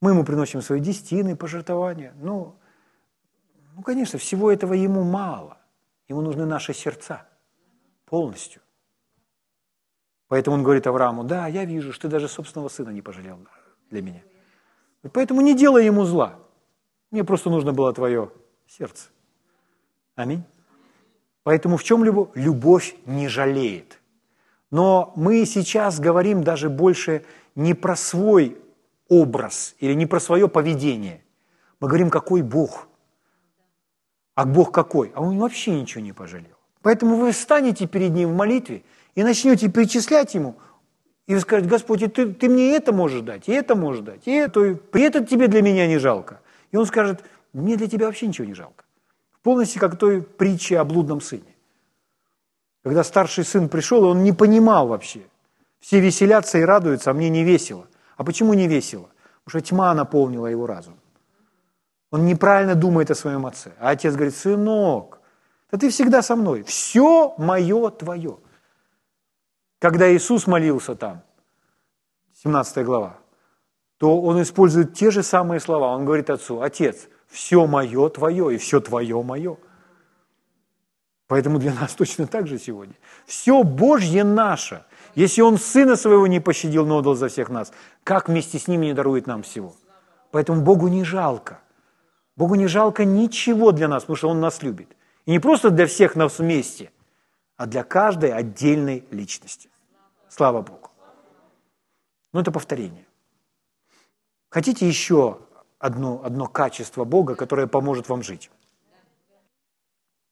Мы 0.00 0.10
ему 0.10 0.24
приносим 0.24 0.60
свои 0.60 0.80
десятины, 0.80 1.36
пожертвования. 1.36 2.14
Ну, 2.16 2.56
ну, 3.74 3.82
конечно, 3.82 4.18
всего 4.18 4.52
этого 4.52 4.74
ему 4.74 5.02
мало. 5.02 5.58
Ему 6.08 6.20
нужны 6.20 6.44
наши 6.44 6.74
сердца 6.74 7.26
полностью. 8.04 8.60
Поэтому 10.28 10.56
он 10.56 10.62
говорит 10.62 10.86
Аврааму, 10.86 11.24
да, 11.24 11.46
я 11.46 11.64
вижу, 11.64 11.92
что 11.92 12.02
ты 12.02 12.08
даже 12.08 12.28
собственного 12.28 12.68
сына 12.68 12.90
не 12.90 13.02
пожалел 13.02 13.38
для 13.90 14.02
меня. 14.02 14.22
Поэтому 15.12 15.40
не 15.40 15.54
делай 15.54 15.84
ему 15.84 16.04
зла. 16.04 16.38
Мне 17.10 17.24
просто 17.24 17.50
нужно 17.50 17.72
было 17.72 17.92
твое 17.92 18.32
сердце. 18.66 19.10
Аминь. 20.14 20.44
Поэтому 21.42 21.76
в 21.76 21.84
чем 21.84 22.04
любовь? 22.04 22.28
Любовь 22.34 22.96
не 23.06 23.28
жалеет. 23.28 24.00
Но 24.70 25.12
мы 25.16 25.44
сейчас 25.46 26.00
говорим 26.00 26.42
даже 26.42 26.68
больше 26.68 27.24
не 27.54 27.74
про 27.74 27.96
свой 27.96 28.56
образ 29.08 29.76
или 29.78 29.94
не 29.94 30.06
про 30.06 30.20
свое 30.20 30.48
поведение. 30.48 31.22
Мы 31.80 31.88
говорим, 31.88 32.10
какой 32.10 32.42
Бог– 32.42 32.88
а 34.34 34.44
Бог 34.44 34.72
какой? 34.72 35.12
А 35.14 35.22
он 35.22 35.38
вообще 35.38 35.70
ничего 35.80 36.02
не 36.02 36.12
пожалел. 36.12 36.56
Поэтому 36.82 37.16
вы 37.16 37.32
встанете 37.32 37.86
перед 37.86 38.10
Ним 38.10 38.30
в 38.30 38.36
молитве 38.36 38.82
и 39.14 39.22
начнете 39.22 39.70
перечислять 39.70 40.34
Ему 40.34 40.56
И 41.26 41.38
скажет, 41.38 41.68
Господь, 41.68 42.02
и 42.02 42.08
ты, 42.08 42.32
ты 42.32 42.48
мне 42.48 42.74
это 42.76 42.92
можешь 42.92 43.22
дать, 43.22 43.48
и 43.48 43.52
это 43.52 43.74
можешь 43.74 44.02
дать, 44.02 44.26
и 44.26 44.32
это, 44.32 44.64
и 44.64 44.74
при 44.74 45.02
этом 45.02 45.24
тебе 45.24 45.46
для 45.46 45.62
меня 45.62 45.86
не 45.86 45.98
жалко. 45.98 46.40
И 46.72 46.76
он 46.76 46.84
скажет, 46.86 47.22
мне 47.52 47.76
для 47.76 47.86
тебя 47.86 48.06
вообще 48.06 48.26
ничего 48.26 48.46
не 48.46 48.54
жалко. 48.54 48.83
Полностью 49.44 49.80
как 49.80 49.98
той 49.98 50.22
притче 50.22 50.78
о 50.78 50.84
блудном 50.84 51.20
сыне. 51.20 51.54
Когда 52.82 53.04
старший 53.04 53.44
сын 53.44 53.68
пришел, 53.68 54.04
он 54.04 54.24
не 54.24 54.32
понимал 54.32 54.88
вообще. 54.88 55.20
Все 55.80 56.00
веселятся 56.00 56.58
и 56.58 56.62
радуются, 56.62 57.10
а 57.10 57.14
мне 57.14 57.28
не 57.28 57.44
весело. 57.44 57.86
А 58.16 58.24
почему 58.24 58.54
не 58.54 58.66
весело? 58.66 59.10
Потому 59.44 59.60
что 59.60 59.60
тьма 59.60 59.94
наполнила 59.94 60.46
его 60.46 60.66
разум. 60.66 60.98
Он 62.10 62.24
неправильно 62.24 62.74
думает 62.74 63.10
о 63.10 63.14
своем 63.14 63.44
отце. 63.44 63.72
А 63.78 63.90
отец 63.90 64.14
говорит, 64.14 64.34
сынок, 64.34 65.20
да 65.70 65.76
ты 65.76 65.90
всегда 65.90 66.22
со 66.22 66.36
мной. 66.36 66.62
Все 66.62 67.34
мое 67.36 67.90
твое. 67.90 68.38
Когда 69.78 70.10
Иисус 70.10 70.46
молился 70.46 70.94
там, 70.94 71.22
17 72.42 72.82
глава, 72.86 73.18
то 73.98 74.22
он 74.22 74.40
использует 74.40 74.94
те 74.94 75.10
же 75.10 75.22
самые 75.22 75.60
слова. 75.60 75.94
Он 75.94 76.06
говорит 76.06 76.30
отцу, 76.30 76.62
отец, 76.62 77.08
все 77.34 77.66
мое 77.66 78.08
твое, 78.10 78.54
и 78.54 78.58
все 78.58 78.80
твое 78.80 79.20
мое. 79.20 79.56
Поэтому 81.26 81.58
для 81.58 81.74
нас 81.74 81.94
точно 81.94 82.28
так 82.28 82.46
же 82.46 82.60
сегодня. 82.60 82.94
Все 83.26 83.64
Божье 83.64 84.22
наше. 84.22 84.84
Если 85.16 85.42
Он 85.42 85.58
Сына 85.58 85.96
Своего 85.96 86.28
не 86.28 86.38
пощадил, 86.38 86.86
но 86.86 86.98
отдал 86.98 87.16
за 87.16 87.26
всех 87.26 87.48
нас, 87.48 87.72
как 88.04 88.28
вместе 88.28 88.58
с 88.60 88.68
Ним 88.68 88.82
не 88.82 88.94
дарует 88.94 89.26
нам 89.26 89.42
всего? 89.42 89.74
Поэтому 90.30 90.62
Богу 90.62 90.86
не 90.86 91.02
жалко. 91.02 91.60
Богу 92.36 92.54
не 92.54 92.68
жалко 92.68 93.04
ничего 93.04 93.72
для 93.72 93.88
нас, 93.88 94.04
потому 94.04 94.16
что 94.16 94.28
Он 94.28 94.40
нас 94.40 94.62
любит. 94.62 94.96
И 95.26 95.32
не 95.32 95.40
просто 95.40 95.70
для 95.70 95.86
всех 95.86 96.14
нас 96.14 96.38
вместе, 96.38 96.92
а 97.56 97.66
для 97.66 97.82
каждой 97.82 98.32
отдельной 98.32 99.04
личности. 99.10 99.70
Слава 100.28 100.62
Богу. 100.62 100.90
Но 102.32 102.40
это 102.40 102.52
повторение. 102.52 103.06
Хотите 104.50 104.86
еще 104.86 105.38
одно, 105.78 106.22
одно 106.24 106.46
качество 106.46 107.04
Бога, 107.04 107.34
которое 107.34 107.66
поможет 107.66 108.08
вам 108.08 108.22
жить? 108.22 108.50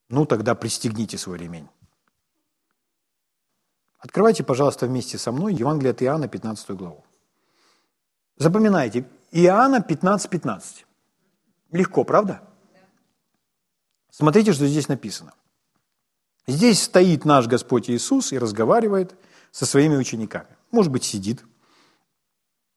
Ну, 0.09 0.25
тогда 0.25 0.55
пристегните 0.55 1.17
свой 1.17 1.37
ремень. 1.37 1.67
Открывайте, 3.97 4.43
пожалуйста, 4.43 4.85
вместе 4.85 5.17
со 5.17 5.31
мной 5.31 5.53
Евангелие 5.53 5.91
от 5.91 6.03
Иоанна, 6.03 6.27
15 6.27 6.71
главу. 6.71 7.03
Запоминайте, 8.35 9.07
Иоанна 9.31 9.81
15, 9.81 10.29
15. 10.29 10.85
Легко, 11.71 12.03
правда? 12.03 12.41
Смотрите, 14.09 14.53
что 14.53 14.67
здесь 14.67 14.87
написано. 14.87 15.33
Здесь 16.45 16.83
стоит 16.83 17.25
наш 17.25 17.47
Господь 17.47 17.89
Иисус 17.89 18.33
и 18.33 18.37
разговаривает 18.37 19.15
со 19.51 19.65
своими 19.65 19.95
учениками. 19.95 20.49
Может 20.71 20.91
быть, 20.91 21.03
сидит. 21.03 21.43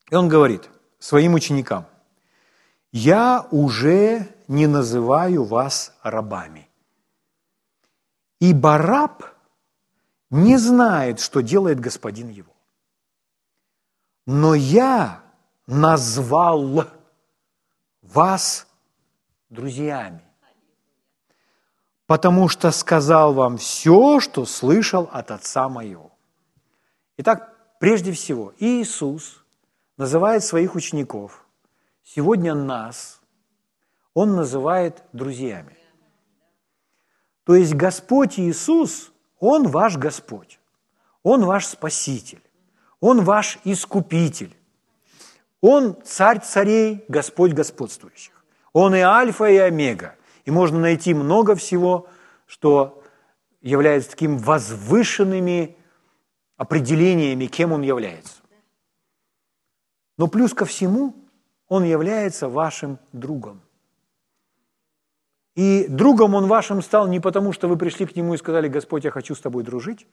И 0.09 0.15
он 0.15 0.29
говорит 0.29 0.71
своим 0.99 1.35
ученикам, 1.35 1.87
«Я 2.99 3.47
уже 3.51 4.27
не 4.49 4.67
называю 4.67 5.45
вас 5.45 5.95
рабами, 6.03 6.71
ибо 8.41 8.79
раб 8.79 9.23
не 10.31 10.57
знает, 10.57 11.21
что 11.21 11.43
делает 11.43 11.79
господин 11.79 12.31
его. 12.31 12.55
Но 14.25 14.55
я 14.55 15.21
назвал 15.67 16.87
вас 18.01 18.67
друзьями, 19.51 20.25
потому 22.07 22.49
что 22.49 22.71
сказал 22.71 23.35
вам 23.35 23.59
все, 23.59 24.21
что 24.21 24.47
слышал 24.47 25.07
от 25.13 25.31
Отца 25.33 25.69
моего. 25.69 26.13
Итак, 27.19 27.79
прежде 27.79 28.13
всего, 28.13 28.55
Иисус 28.59 29.45
называет 29.99 30.43
своих 30.43 30.75
учеников, 30.75 31.46
сегодня 32.07 32.55
нас, 32.55 33.21
Он 34.15 34.37
называет 34.37 35.03
друзьями. 35.13 35.77
То 37.45 37.55
есть 37.55 37.75
Господь 37.75 38.39
Иисус, 38.39 39.13
Он 39.39 39.69
ваш 39.69 39.97
Господь, 39.97 40.59
Он 41.23 41.45
ваш 41.45 41.67
Спаситель, 41.67 42.43
Он 43.01 43.23
ваш 43.23 43.59
Искупитель, 43.65 44.57
Он 45.61 46.01
царь 46.03 46.41
царей, 46.41 47.05
Господь 47.09 47.53
господствующих. 47.53 48.33
Он 48.73 48.95
и 48.95 49.01
альфа, 49.01 49.47
и 49.47 49.57
омега. 49.57 50.17
И 50.45 50.51
можно 50.51 50.79
найти 50.79 51.13
много 51.15 51.57
всего, 51.57 52.09
что 52.47 53.03
является 53.61 54.11
таким 54.11 54.39
возвышенными 54.39 55.77
определениями, 56.57 57.47
кем 57.47 57.73
он 57.73 57.83
является. 57.83 58.43
Но 60.17 60.29
плюс 60.29 60.55
ко 60.55 60.65
всему, 60.65 61.15
он 61.69 61.85
является 61.85 62.49
вашим 62.49 62.99
другом. 63.13 63.61
И 65.55 65.87
другом 65.89 66.35
он 66.35 66.47
вашим 66.47 66.83
стал 66.83 67.09
не 67.09 67.19
потому, 67.19 67.53
что 67.53 67.67
вы 67.67 67.79
пришли 67.79 68.07
к 68.07 68.15
нему 68.15 68.35
и 68.35 68.39
сказали, 68.39 68.69
Господь, 68.69 69.05
я 69.05 69.11
хочу 69.11 69.35
с 69.35 69.41
тобой 69.41 69.65
дружить. 69.65 70.07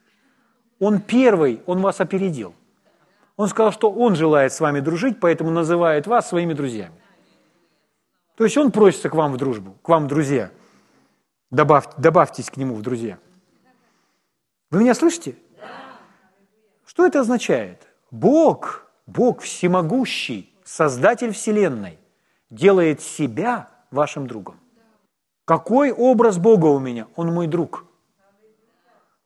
Он 0.79 1.01
первый, 1.01 1.61
он 1.65 1.81
вас 1.81 1.99
опередил. 1.99 2.55
Он 3.35 3.47
сказал, 3.49 3.71
что 3.71 3.91
он 3.91 4.15
желает 4.15 4.53
с 4.53 4.59
вами 4.59 4.79
дружить, 4.79 5.19
поэтому 5.19 5.51
называет 5.51 6.07
вас 6.07 6.29
своими 6.29 6.53
друзьями. 6.53 6.95
То 8.35 8.45
есть 8.45 8.57
он 8.57 8.71
просится 8.71 9.09
к 9.09 9.15
вам 9.15 9.33
в 9.33 9.37
дружбу, 9.37 9.75
к 9.81 9.89
вам 9.89 10.05
в 10.05 10.07
друзья. 10.07 10.51
Добавь, 11.51 11.85
добавьтесь 11.97 12.49
к 12.49 12.57
нему 12.57 12.75
в 12.75 12.81
друзья. 12.81 13.19
Вы 14.71 14.79
меня 14.79 14.95
слышите? 14.95 15.35
Что 16.85 17.05
это 17.05 17.19
означает? 17.19 17.87
Бог, 18.11 18.87
Бог 19.05 19.41
всемогущий, 19.41 20.52
Создатель 20.75 21.33
Вселенной, 21.33 21.99
делает 22.49 22.99
себя 22.99 23.69
вашим 23.91 24.25
другом. 24.25 24.59
Какой 25.45 25.91
образ 25.91 26.39
Бога 26.39 26.65
у 26.65 26.79
меня? 26.79 27.05
Он 27.15 27.31
мой 27.31 27.45
друг. 27.45 27.85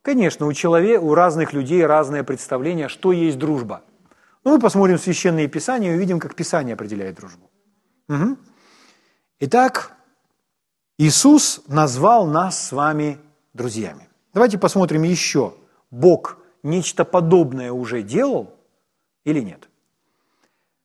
Конечно, 0.01 0.45
у 0.45 0.51
человека, 0.51 1.01
у 1.01 1.15
разных 1.15 1.53
людей 1.53 1.85
разное 1.85 2.25
представление, 2.25 2.89
что 2.89 3.13
есть 3.13 3.37
дружба. 3.39 3.81
Ну, 4.43 4.55
мы 4.55 4.59
посмотрим 4.59 4.99
Священные 4.99 5.47
Писания 5.47 5.93
и 5.93 5.95
увидим, 5.95 6.19
как 6.19 6.35
Писание 6.35 6.73
определяет 6.73 7.15
дружбу. 7.15 7.49
Угу. 8.09 8.37
Итак, 9.39 9.93
Иисус 10.97 11.61
назвал 11.67 12.27
нас 12.27 12.61
с 12.61 12.71
вами 12.73 13.19
друзьями. 13.53 14.09
Давайте 14.33 14.57
посмотрим 14.57 15.03
еще. 15.03 15.53
Бог 15.91 16.39
нечто 16.61 17.05
подобное 17.05 17.71
уже 17.71 18.01
делал 18.01 18.53
или 19.23 19.39
нет? 19.39 19.66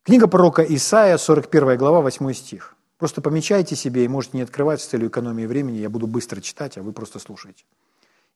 Книга 0.05 0.26
пророка 0.26 0.62
Исаия, 0.62 1.16
41 1.16 1.78
глава, 1.78 2.00
8 2.00 2.32
стих. 2.32 2.74
Просто 2.98 3.20
помечайте 3.20 3.76
себе 3.76 4.05
и 4.05 4.09
можете 4.09 4.36
не 4.36 4.42
открывать 4.42 4.80
с 4.80 4.86
целью 4.86 5.09
экономии 5.09 5.46
времени, 5.46 5.78
я 5.78 5.90
буду 5.90 6.09
быстро 6.09 6.40
читать, 6.40 6.76
а 6.76 6.82
вы 6.82 6.92
просто 6.92 7.20
слушайте. 7.20 7.64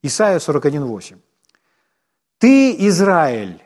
Исаия 0.03 0.39
41.8. 0.39 1.19
«Ты, 2.39 2.87
Израиль, 2.89 3.61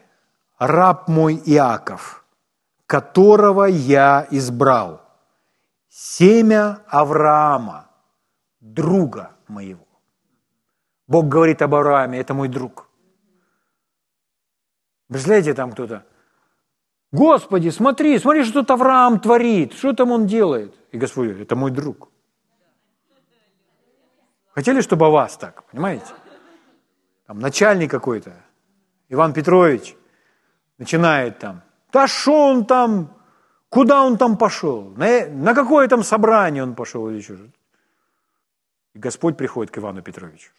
раб 0.59 1.09
мой 1.09 1.43
Иаков, 1.45 2.25
которого 2.87 3.65
я 3.65 4.27
избрал, 4.31 5.03
семя 5.89 6.83
Авраама, 6.87 7.91
друга 8.61 9.33
моего. 9.47 9.87
Бог 11.07 11.29
говорит 11.29 11.61
об 11.61 11.75
Аврааме, 11.75 12.19
это 12.19 12.33
мой 12.33 12.49
друг. 12.49 12.89
Представляете, 15.09 15.55
там 15.55 15.73
кто-то, 15.73 16.07
Господи, 17.13 17.71
смотри, 17.71 18.19
смотри, 18.19 18.45
что 18.45 18.61
тут 18.61 18.71
Авраам 18.71 19.19
творит, 19.21 19.73
что 19.73 19.93
там 19.93 20.13
он 20.13 20.27
делает. 20.27 20.75
И 20.93 20.99
Господь 20.99 21.29
говорит, 21.29 21.47
это 21.47 21.57
мой 21.57 21.71
друг. 21.71 22.09
Хотели, 24.55 24.81
чтобы 24.81 25.07
о 25.07 25.11
вас 25.11 25.37
так, 25.37 25.65
понимаете? 25.65 26.13
Там 27.27 27.41
начальник 27.41 27.91
какой-то, 27.91 28.33
Иван 29.09 29.33
Петрович, 29.33 29.97
начинает 30.79 31.39
там, 31.39 31.63
да 31.93 32.07
что 32.07 32.49
он 32.49 32.65
там, 32.65 33.21
Куда 33.71 34.03
он 34.03 34.19
там 34.19 34.37
пошел? 34.37 34.91
На, 34.97 35.27
на 35.29 35.55
какое 35.55 35.87
там 35.89 36.03
собрание 36.03 36.65
он 36.65 36.75
пошел 36.75 37.09
или 37.09 37.21
что? 37.21 37.35
И 38.95 38.99
Господь 38.99 39.37
приходит 39.37 39.73
к 39.73 39.79
Ивану 39.79 40.03
Петровичу. 40.03 40.51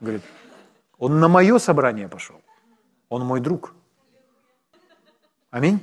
Говорит, 0.00 0.22
он 0.98 1.20
на 1.20 1.28
мое 1.28 1.58
собрание 1.58 2.08
пошел. 2.08 2.42
Он 3.08 3.24
мой 3.24 3.40
друг. 3.40 3.72
Аминь. 5.54 5.78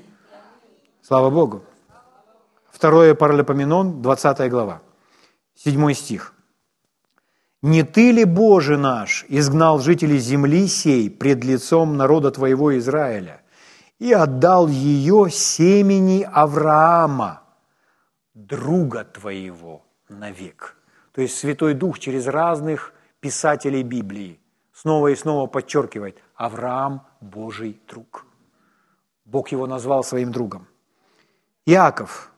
Слава 1.02 1.30
Богу. 1.30 1.64
Второе 2.72 3.16
Паралипоменон, 3.16 4.02
20 4.02 4.50
глава, 4.52 4.82
7 5.56 5.94
стих. 5.94 6.34
«Не 7.62 7.84
ты 7.84 8.12
ли, 8.12 8.26
Боже 8.26 8.78
наш, 8.78 9.26
изгнал 9.30 9.80
жителей 9.80 10.18
земли 10.18 10.68
сей 10.68 11.10
пред 11.10 11.46
лицом 11.46 11.96
народа 11.96 12.32
Твоего 12.32 12.78
Израиля, 12.80 13.44
и 13.98 14.12
отдал 14.12 14.68
ее 14.68 15.30
семени 15.32 16.28
Авраама, 16.30 17.42
друга 18.34 19.06
твоего, 19.06 19.86
навек. 20.10 20.76
То 21.14 21.22
есть 21.22 21.38
Святой 21.38 21.76
Дух 21.76 21.98
через 22.00 22.28
разных 22.28 22.94
писателей 23.22 23.84
Библии 23.84 24.42
снова 24.74 25.08
и 25.08 25.16
снова 25.16 25.48
подчеркивает, 25.48 26.18
Авраам– 26.36 27.08
Божий 27.22 27.80
друг. 27.88 28.26
Бог 29.26 29.52
его 29.52 29.68
назвал 29.68 30.04
своим 30.04 30.32
другом. 30.32 30.68
Иаков, 31.66 32.32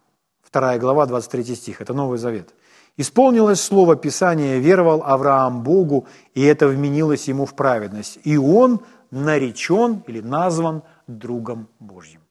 2 0.51 0.77
глава, 0.77 1.05
23 1.05 1.55
стих, 1.55 1.81
это 1.81 1.93
Новый 1.93 2.17
Завет. 2.17 2.53
«Исполнилось 2.95 3.59
слово 3.59 3.95
Писания, 3.95 4.59
веровал 4.59 5.01
Авраам 5.03 5.63
Богу, 5.63 6.05
и 6.35 6.43
это 6.43 6.67
вменилось 6.67 7.27
ему 7.27 7.45
в 7.45 7.55
праведность, 7.55 8.19
и 8.23 8.37
он 8.37 8.81
наречен 9.09 10.03
или 10.07 10.21
назван 10.21 10.83
другом 11.07 11.67
Божьим». 11.79 12.21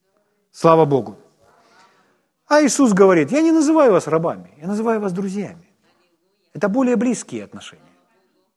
Слава 0.53 0.84
Богу! 0.84 1.16
А 2.46 2.62
Иисус 2.62 2.92
говорит, 2.92 3.32
я 3.32 3.40
не 3.40 3.50
называю 3.50 3.92
вас 3.92 4.07
рабами, 4.07 4.53
я 4.61 4.68
называю 4.68 5.00
вас 5.00 5.12
друзьями. 5.12 5.66
Это 6.53 6.68
более 6.68 6.96
близкие 6.96 7.44
отношения. 7.44 7.82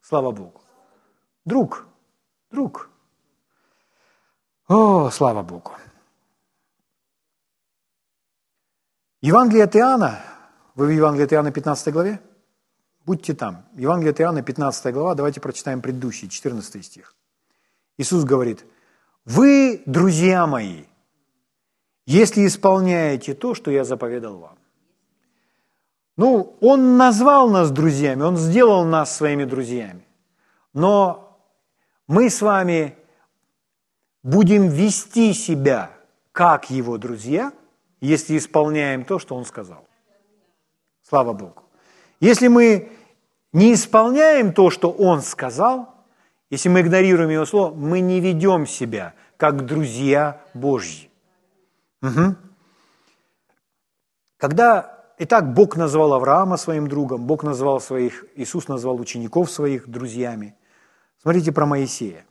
Слава 0.01 0.31
Богу. 0.31 0.61
Друг, 1.45 1.87
друг. 2.51 2.89
О, 4.67 5.09
слава 5.11 5.43
Богу. 5.43 5.71
Евангелие 9.25 9.63
от 9.63 9.75
Иоанна, 9.75 10.19
вы 10.75 10.85
в 10.85 10.89
Евангелии 10.91 11.25
от 11.25 11.33
Иоанна 11.33 11.51
15 11.51 11.91
главе? 11.91 12.21
Будьте 13.07 13.33
там. 13.33 13.65
Евангелие 13.73 14.11
от 14.11 14.21
Иоанна 14.21 14.43
15 14.43 14.93
глава, 14.93 15.15
давайте 15.15 15.41
прочитаем 15.41 15.81
предыдущий, 15.81 16.29
14 16.29 16.85
стих. 16.85 17.15
Иисус 17.97 18.23
говорит, 18.23 18.63
«Вы, 19.25 19.81
друзья 19.87 20.45
мои, 20.45 20.83
если 22.05 22.45
исполняете 22.45 23.33
то, 23.33 23.55
что 23.55 23.71
я 23.71 23.83
заповедал 23.83 24.37
вам». 24.37 24.59
Ну, 26.17 26.55
Он 26.61 26.95
назвал 26.95 27.49
нас 27.49 27.71
друзьями, 27.71 28.21
Он 28.21 28.37
сделал 28.37 28.85
нас 28.85 29.17
своими 29.17 29.45
друзьями. 29.45 30.05
Но 30.71 31.41
мы 32.05 32.29
с 32.29 32.43
вами 32.43 32.95
будем 34.21 34.67
вести 34.67 35.33
себя 35.33 35.89
как 36.31 36.69
Его 36.69 36.99
друзья– 36.99 37.51
если 38.05 38.37
исполняем 38.37 39.05
то, 39.05 39.19
что 39.19 39.35
Он 39.35 39.45
сказал. 39.45 39.87
Слава 41.01 41.33
Богу. 41.33 41.63
Если 42.19 42.47
мы 42.47 42.91
не 43.53 43.73
исполняем 43.73 44.53
то, 44.53 44.69
что 44.69 44.91
Он 44.91 45.21
сказал, 45.21 45.93
если 46.49 46.69
мы 46.69 46.81
игнорируем 46.81 47.29
Его 47.29 47.45
Слово, 47.45 47.73
мы 47.73 47.99
не 47.99 48.19
ведем 48.19 48.65
себя 48.67 49.13
как 49.37 49.65
друзья 49.65 50.41
Божьи. 50.53 51.09
Угу. 52.01 52.35
Когда 54.37 54.95
Итак, 55.17 55.53
Бог 55.53 55.77
назвал 55.77 56.13
Авраама 56.13 56.57
своим 56.57 56.89
другом, 56.89 57.25
Бог 57.25 57.43
назвал 57.43 57.79
своих, 57.79 58.25
Иисус 58.35 58.67
назвал 58.67 58.99
учеников 58.99 59.49
своих 59.49 59.87
друзьями. 59.87 60.55
Смотрите 61.21 61.53
про 61.53 61.65
Моисея. 61.65 62.25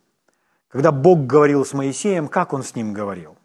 Когда 0.68 0.92
Бог 0.92 1.26
говорил 1.26 1.64
с 1.64 1.72
Моисеем, 1.72 2.28
как 2.28 2.52
Он 2.52 2.62
с 2.62 2.74
ним 2.74 2.92
говорил? 2.92 3.36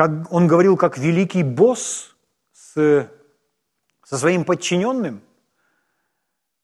Как 0.00 0.32
он 0.32 0.46
говорил, 0.46 0.78
как 0.78 0.96
великий 0.96 1.42
босс 1.42 2.16
с, 2.54 3.06
со 4.02 4.16
своим 4.16 4.46
подчиненным. 4.46 5.20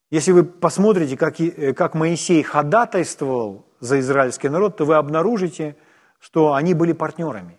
Если 0.09 0.32
вы 0.32 0.43
посмотрите, 0.43 1.18
как, 1.18 1.37
как 1.76 1.93
Моисей 1.93 2.43
ходатайствовал 2.43 3.66
за 3.78 4.01
израильский 4.01 4.49
народ, 4.49 4.78
то 4.78 4.87
вы 4.87 4.95
обнаружите, 4.95 5.76
что 6.18 6.55
они 6.55 6.72
были 6.72 6.95
партнерами. 6.95 7.59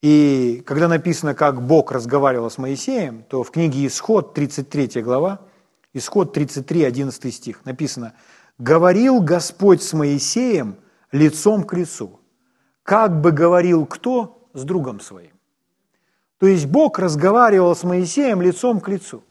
И 0.00 0.62
когда 0.64 0.88
написано, 0.88 1.34
как 1.34 1.60
Бог 1.60 1.92
разговаривал 1.92 2.48
с 2.48 2.56
Моисеем, 2.56 3.24
то 3.24 3.42
в 3.42 3.50
книге 3.50 3.86
Исход, 3.86 4.32
33 4.32 5.02
глава, 5.02 5.42
Исход 5.92 6.32
33, 6.32 6.84
11 6.84 7.34
стих, 7.34 7.66
написано, 7.66 8.14
«Говорил 8.56 9.20
Господь 9.20 9.82
с 9.82 9.92
Моисеем 9.92 10.76
лицом 11.10 11.64
к 11.64 11.74
лицу, 11.74 12.21
как 12.82 13.20
бы 13.20 13.32
говорил 13.32 13.86
кто 13.86 14.48
с 14.54 14.64
другом 14.64 15.00
своим. 15.00 15.32
То 16.38 16.46
есть 16.46 16.66
Бог 16.66 16.98
разговаривал 16.98 17.74
с 17.76 17.84
Моисеем 17.84 18.42
лицом 18.42 18.80
к 18.80 18.88
лицу. 18.88 19.22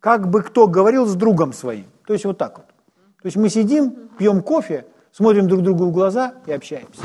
Как 0.00 0.28
бы 0.28 0.42
кто 0.42 0.66
говорил 0.66 1.06
с 1.06 1.14
другом 1.14 1.52
своим. 1.52 1.86
То 2.06 2.12
есть 2.12 2.24
вот 2.24 2.38
так 2.38 2.58
вот. 2.58 2.66
То 2.66 3.26
есть 3.26 3.36
мы 3.36 3.48
сидим, 3.48 4.08
пьем 4.18 4.42
кофе, 4.42 4.86
смотрим 5.12 5.48
друг 5.48 5.62
другу 5.62 5.86
в 5.86 5.92
глаза 5.92 6.34
и 6.46 6.52
общаемся. 6.52 7.02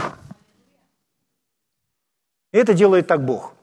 Это 2.52 2.74
делает 2.74 3.08
так 3.08 3.26
Бог. 3.26 3.54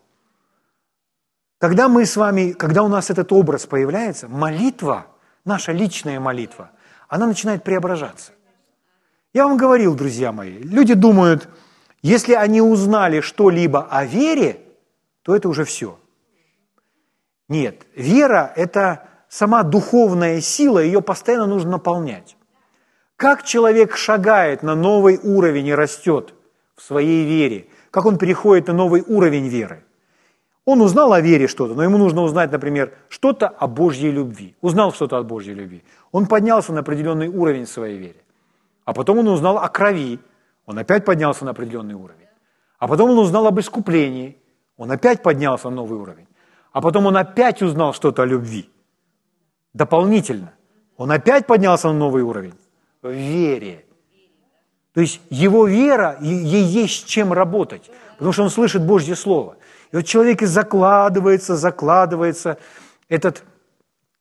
Когда 1.59 1.89
мы 1.89 2.07
с 2.07 2.17
вами, 2.17 2.53
когда 2.53 2.83
у 2.83 2.89
нас 2.89 3.11
этот 3.11 3.33
образ 3.33 3.67
появляется, 3.67 4.29
молитва, 4.29 5.07
наша 5.45 5.73
личная 5.73 6.21
молитва, 6.21 6.71
она 7.09 7.27
начинает 7.27 7.65
преображаться. 7.65 8.33
Я 9.33 9.47
вам 9.47 9.57
говорил, 9.57 9.95
друзья 9.95 10.33
мои, 10.33 10.59
люди 10.59 10.95
думают, 10.95 11.49
если 12.03 12.35
они 12.35 12.61
узнали 12.61 13.21
что-либо 13.21 13.87
о 13.91 14.05
вере, 14.05 14.61
то 15.23 15.35
это 15.35 15.49
уже 15.49 15.65
все. 15.65 15.99
Нет, 17.49 17.87
вера– 17.95 18.53
это 18.57 19.09
сама 19.29 19.63
духовная 19.63 20.41
сила, 20.41 20.79
ее 20.79 21.01
постоянно 21.01 21.47
нужно 21.47 21.73
наполнять. 21.73 22.37
Как 23.17 23.43
человек 23.43 23.97
шагает 23.97 24.63
на 24.63 24.75
новый 24.75 25.19
уровень 25.23 25.67
и 25.67 25.75
растет 25.75 26.35
в 26.77 26.83
своей 26.83 27.25
вере, 27.25 27.67
как 27.91 28.07
он 28.07 28.19
переходит 28.19 28.69
на 28.69 28.75
новый 28.75 29.03
уровень 29.07 29.49
веры. 29.49 29.85
Он 30.65 30.83
узнал 30.83 31.15
о 31.15 31.21
вере 31.21 31.49
что-то, 31.49 31.75
но 31.75 31.83
ему 31.83 31.97
нужно 31.97 32.23
узнать, 32.23 32.53
например, 32.53 32.93
что-то 33.09 33.49
о 33.49 33.67
Божьей 33.67 34.11
любви. 34.11 34.55
Узнал 34.61 34.93
что-то 34.93 35.17
о 35.17 35.23
Божьей 35.23 35.55
любви. 35.55 35.83
Он 36.13 36.27
поднялся 36.27 36.75
на 36.75 36.81
определенный 36.81 37.29
уровень 37.29 37.67
своей 37.67 37.97
вере. 37.97 38.23
А 38.85 38.93
потом 38.93 39.19
он 39.19 39.29
узнал 39.29 39.57
о 39.57 39.69
крови, 39.69 40.21
он 40.69 40.79
опять 40.79 41.07
поднялся 41.07 41.47
на 41.47 41.53
определенный 41.53 41.95
уровень. 41.95 42.29
А 42.79 42.87
потом 42.87 43.11
он 43.11 43.19
узнал 43.19 43.47
об 43.47 43.59
искуплении, 43.59 44.37
он 44.77 44.91
опять 44.91 45.23
поднялся 45.23 45.71
на 45.71 45.77
новый 45.77 45.99
уровень. 45.99 46.29
А 46.73 46.83
потом 46.83 47.07
он 47.07 47.17
опять 47.17 47.63
узнал 47.63 47.95
что-то 47.95 48.23
о 48.23 48.27
любви. 48.27 48.69
Дополнительно. 49.73 50.53
Он 50.99 51.11
опять 51.11 51.47
поднялся 51.47 51.89
на 51.89 51.95
новый 51.95 52.23
уровень. 52.23 52.53
В 53.01 53.11
вере. 53.11 53.87
То 54.93 55.01
есть 55.01 55.23
его 55.31 55.67
вера, 55.67 56.19
ей 56.21 56.65
есть 56.65 57.07
чем 57.07 57.33
работать, 57.33 57.91
потому 58.17 58.33
что 58.33 58.43
он 58.43 58.51
слышит 58.51 58.83
Божье 58.83 59.17
Слово. 59.17 59.57
И 59.91 59.97
вот 59.97 60.05
человек 60.05 60.43
и 60.43 60.47
закладывается, 60.47 61.57
закладывается 61.57 62.59
этот 63.09 63.43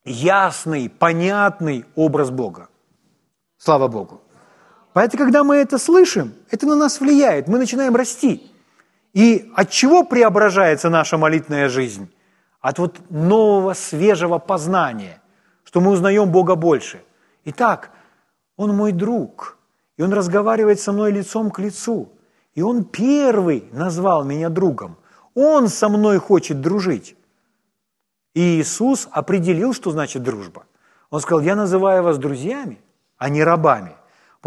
ясный, 0.05 0.89
понятный 0.89 1.83
образ 1.95 2.29
Бога. 2.29 2.69
Слава 3.57 3.89
Богу. 3.89 4.21
Поэтому, 4.97 5.25
когда 5.25 5.43
мы 5.43 5.57
это 5.57 5.77
слышим, 5.77 6.33
это 6.49 6.65
на 6.65 6.75
нас 6.75 6.99
влияет, 6.99 7.47
мы 7.47 7.59
начинаем 7.59 7.95
расти. 7.95 8.51
И 9.13 9.51
от 9.55 9.69
чего 9.69 10.03
преображается 10.03 10.89
наша 10.89 11.19
молитвенная 11.19 11.69
жизнь? 11.69 12.11
От 12.61 12.79
вот 12.79 12.99
нового, 13.11 13.75
свежего 13.75 14.39
познания, 14.39 15.21
что 15.65 15.81
мы 15.81 15.91
узнаем 15.91 16.31
Бога 16.31 16.55
больше. 16.55 16.99
Итак, 17.45 17.91
Он 18.55 18.75
мой 18.75 18.91
друг, 18.91 19.59
и 19.97 20.01
Он 20.01 20.13
разговаривает 20.13 20.79
со 20.79 20.91
мной 20.91 21.11
лицом 21.11 21.51
к 21.51 21.59
лицу. 21.59 22.09
И 22.55 22.63
Он 22.63 22.83
первый 22.83 23.69
назвал 23.71 24.23
меня 24.23 24.49
другом. 24.49 24.97
Он 25.35 25.67
со 25.67 25.89
мной 25.89 26.17
хочет 26.17 26.59
дружить. 26.59 27.15
И 28.33 28.41
Иисус 28.41 29.07
определил, 29.11 29.75
что 29.75 29.91
значит 29.91 30.23
дружба. 30.23 30.65
Он 31.11 31.21
сказал, 31.21 31.41
я 31.41 31.55
называю 31.55 32.01
вас 32.01 32.17
друзьями, 32.17 32.81
а 33.19 33.29
не 33.29 33.43
рабами– 33.43 33.91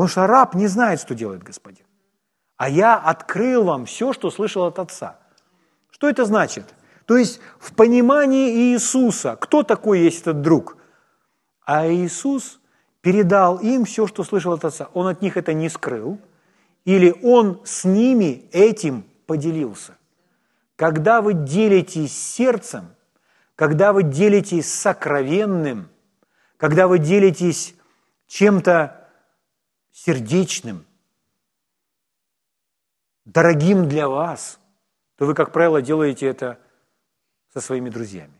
Потому 0.00 0.08
что 0.08 0.26
раб 0.26 0.54
не 0.54 0.66
знает, 0.66 0.98
что 0.98 1.14
делает 1.14 1.42
господин. 1.42 1.84
А 2.56 2.70
я 2.70 2.96
открыл 2.96 3.64
вам 3.64 3.84
все, 3.84 4.14
что 4.14 4.30
слышал 4.30 4.64
от 4.64 4.78
Отца. 4.78 5.18
Что 5.90 6.08
это 6.08 6.24
значит? 6.24 6.74
То 7.04 7.18
есть 7.18 7.38
в 7.58 7.74
понимании 7.74 8.72
Иисуса, 8.72 9.36
кто 9.38 9.62
такой 9.62 10.00
есть 10.00 10.22
этот 10.22 10.40
друг? 10.40 10.78
А 11.66 11.86
Иисус 11.86 12.60
передал 13.02 13.58
им 13.58 13.84
все, 13.84 14.06
что 14.06 14.24
слышал 14.24 14.54
от 14.54 14.64
Отца. 14.64 14.88
Он 14.94 15.06
от 15.06 15.20
них 15.20 15.36
это 15.36 15.52
не 15.52 15.68
скрыл, 15.68 16.18
или 16.86 17.14
Он 17.22 17.60
с 17.66 17.84
ними 17.84 18.48
этим 18.52 19.04
поделился. 19.26 19.98
Когда 20.76 21.20
вы 21.20 21.34
делитесь 21.34 22.18
сердцем, 22.18 22.86
когда 23.54 23.92
вы 23.92 24.04
делитесь 24.04 24.72
сокровенным, 24.72 25.90
когда 26.56 26.88
вы 26.88 26.98
делитесь 26.98 27.74
чем-то 28.28 28.99
сердечным, 30.04 30.86
дорогим 33.26 33.88
для 33.88 34.08
вас, 34.08 34.58
то 35.16 35.26
вы, 35.26 35.34
как 35.34 35.52
правило, 35.52 35.82
делаете 35.82 36.26
это 36.26 36.58
со 37.52 37.60
своими 37.60 37.90
друзьями. 37.90 38.32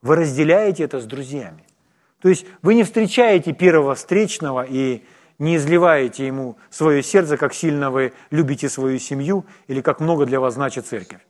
Вы 0.00 0.16
разделяете 0.16 0.84
это 0.84 1.00
с 1.00 1.04
друзьями. 1.04 1.66
То 2.20 2.30
есть 2.30 2.46
вы 2.62 2.74
не 2.74 2.84
встречаете 2.84 3.52
первого 3.52 3.94
встречного 3.94 4.64
и 4.64 5.04
не 5.38 5.56
изливаете 5.56 6.26
ему 6.26 6.56
свое 6.70 7.02
сердце, 7.02 7.36
как 7.36 7.52
сильно 7.52 7.90
вы 7.90 8.14
любите 8.30 8.70
свою 8.70 8.98
семью 8.98 9.44
или 9.66 9.82
как 9.82 10.00
много 10.00 10.24
для 10.24 10.40
вас 10.40 10.54
значит 10.54 10.86
церковь. 10.86 11.20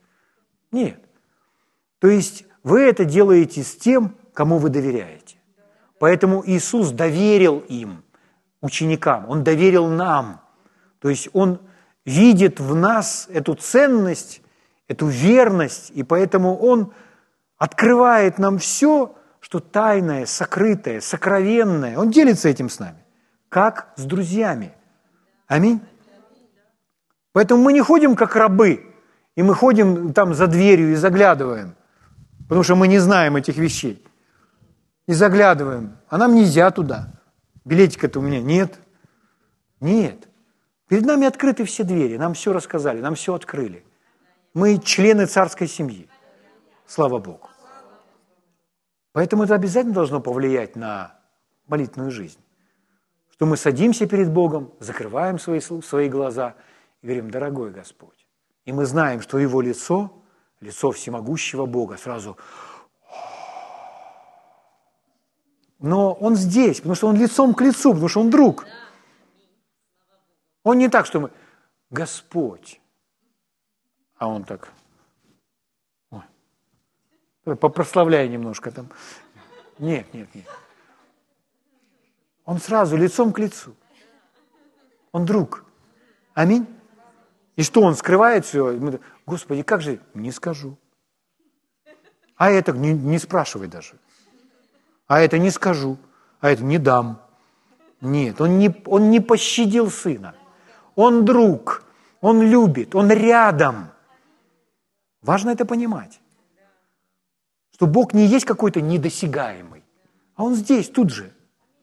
Нет. 0.71 0.99
То 1.99 2.07
есть 2.07 2.45
вы 2.63 2.81
это 2.81 3.03
делаете 3.03 3.63
с 3.63 3.75
тем, 3.75 4.15
кому 4.33 4.57
вы 4.57 4.69
доверяете. 4.69 5.35
Поэтому 5.99 6.43
Иисус 6.45 6.91
доверил 6.91 7.59
им 7.67 8.05
ученикам, 8.65 9.29
Он 9.29 9.43
доверил 9.43 9.87
нам. 9.87 10.41
То 10.99 11.09
есть 11.09 11.29
Он 11.33 11.59
видит 12.03 12.59
в 12.59 12.75
нас 12.75 13.27
эту 13.31 13.55
ценность, 13.55 14.41
эту 14.87 15.07
верность, 15.07 15.91
и 15.91 16.03
поэтому 16.03 16.57
Он 16.57 16.93
открывает 17.57 18.37
нам 18.39 18.57
все, 18.57 19.15
что 19.39 19.59
тайное, 19.59 20.25
сокрытое, 20.25 21.01
сокровенное. 21.01 21.97
Он 21.97 22.09
делится 22.09 22.49
этим 22.49 22.69
с 22.69 22.79
нами, 22.79 23.05
как 23.49 23.93
с 23.95 24.03
друзьями. 24.03 24.73
Аминь. 25.47 25.79
Поэтому 27.31 27.61
мы 27.61 27.73
не 27.73 27.81
ходим 27.81 28.15
как 28.15 28.35
рабы, 28.35 28.93
и 29.35 29.43
мы 29.43 29.53
ходим 29.53 30.13
там 30.13 30.33
за 30.33 30.47
дверью 30.47 30.93
и 30.93 30.95
заглядываем, 30.95 31.75
потому 32.47 32.63
что 32.63 32.75
мы 32.75 32.87
не 32.87 32.99
знаем 32.99 33.35
этих 33.35 33.57
вещей. 33.57 34.01
И 35.07 35.13
заглядываем, 35.13 35.97
а 36.09 36.17
нам 36.17 36.33
нельзя 36.33 36.71
туда. 36.71 37.14
Билетика-то 37.65 38.19
у 38.19 38.21
меня 38.21 38.39
нет. 38.39 38.79
Нет. 39.79 40.29
Перед 40.87 41.05
нами 41.05 41.25
открыты 41.25 41.65
все 41.65 41.83
двери, 41.83 42.17
нам 42.17 42.35
все 42.35 42.53
рассказали, 42.53 43.01
нам 43.01 43.15
все 43.15 43.33
открыли. 43.33 43.83
Мы 44.53 44.77
члены 44.77 45.25
царской 45.25 45.67
семьи. 45.67 46.07
Слава 46.85 47.19
Богу. 47.19 47.49
Поэтому 49.11 49.43
это 49.43 49.55
обязательно 49.55 49.95
должно 49.95 50.21
повлиять 50.21 50.75
на 50.75 51.19
молитвенную 51.67 52.11
жизнь. 52.11 52.39
Что 53.31 53.45
мы 53.45 53.57
садимся 53.57 54.05
перед 54.05 54.31
Богом, 54.31 54.71
закрываем 54.79 55.39
свои, 55.39 55.59
свои 55.59 56.07
глаза 56.07 56.55
и 57.01 57.07
говорим, 57.07 57.31
дорогой 57.31 57.71
Господь. 57.71 58.27
И 58.65 58.71
мы 58.71 58.85
знаем, 58.85 59.21
что 59.21 59.39
Его 59.39 59.61
лицо, 59.61 60.23
лицо 60.61 60.91
всемогущего 60.91 61.65
Бога, 61.65 61.97
сразу 61.97 62.37
но 65.79 66.13
Он 66.13 66.35
здесь, 66.35 66.77
потому 66.77 66.95
что 66.95 67.07
Он 67.07 67.15
лицом 67.15 67.53
к 67.53 67.61
лицу, 67.61 67.91
потому 67.91 68.07
что 68.07 68.21
Он 68.21 68.29
друг. 68.29 68.65
Он 70.63 70.77
не 70.77 70.89
так, 70.89 71.05
что 71.05 71.19
мы, 71.19 71.31
Господь, 71.89 72.81
а 74.17 74.27
Он 74.27 74.43
так, 74.43 74.71
ой, 76.09 77.55
попрославляй 77.55 78.27
немножко 78.27 78.71
там. 78.71 78.89
Нет, 79.77 80.13
нет, 80.13 80.33
нет. 80.33 80.45
Он 82.45 82.59
сразу 82.59 82.95
лицом 82.95 83.33
к 83.33 83.39
лицу. 83.39 83.75
Он 85.11 85.25
друг. 85.25 85.65
Аминь. 86.33 86.67
И 87.55 87.63
что 87.63 87.81
он 87.81 87.95
скрывает 87.95 88.45
все? 88.45 88.99
Господи, 89.25 89.63
как 89.63 89.81
же? 89.81 89.99
Не 90.13 90.31
скажу. 90.31 90.77
А 92.35 92.51
это 92.51 92.73
не, 92.73 92.93
не 92.93 93.17
спрашивай 93.17 93.67
даже 93.67 93.97
а 95.07 95.19
это 95.19 95.37
не 95.37 95.51
скажу, 95.51 95.97
а 96.39 96.49
это 96.49 96.63
не 96.63 96.77
дам. 96.77 97.21
Нет, 98.01 98.41
он 98.41 98.57
не, 98.57 98.73
он 98.85 99.09
не 99.09 99.19
пощадил 99.19 99.89
сына. 99.89 100.35
Он 100.95 101.25
друг, 101.25 101.83
он 102.21 102.41
любит, 102.41 102.95
он 102.95 103.11
рядом. 103.11 103.89
Важно 105.21 105.49
это 105.49 105.65
понимать. 105.65 106.19
Что 107.71 107.87
Бог 107.87 108.13
не 108.13 108.25
есть 108.25 108.45
какой-то 108.45 108.79
недосягаемый, 108.79 109.83
а 110.35 110.43
Он 110.43 110.55
здесь, 110.55 110.89
тут 110.89 111.09
же, 111.09 111.33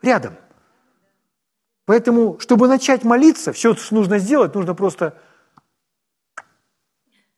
рядом. 0.00 0.36
Поэтому, 1.84 2.38
чтобы 2.38 2.68
начать 2.68 3.04
молиться, 3.04 3.52
все, 3.52 3.74
что 3.74 3.94
нужно 3.94 4.18
сделать, 4.18 4.54
нужно 4.54 4.74
просто 4.74 5.20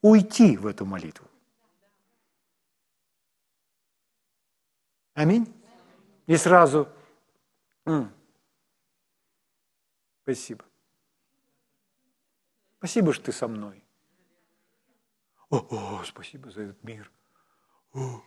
уйти 0.01 0.55
в 0.55 0.67
эту 0.67 0.85
молитву. 0.85 1.27
Аминь. 5.15 5.51
И 6.27 6.37
сразу, 6.37 6.87
спасибо. 10.23 10.65
Спасибо, 12.77 13.13
что 13.13 13.25
ты 13.25 13.31
со 13.31 13.47
мной. 13.47 13.83
О, 15.49 15.57
о 15.57 16.03
спасибо 16.03 16.49
за 16.49 16.63
этот 16.63 16.83
мир. 16.83 17.11
О. 17.93 18.21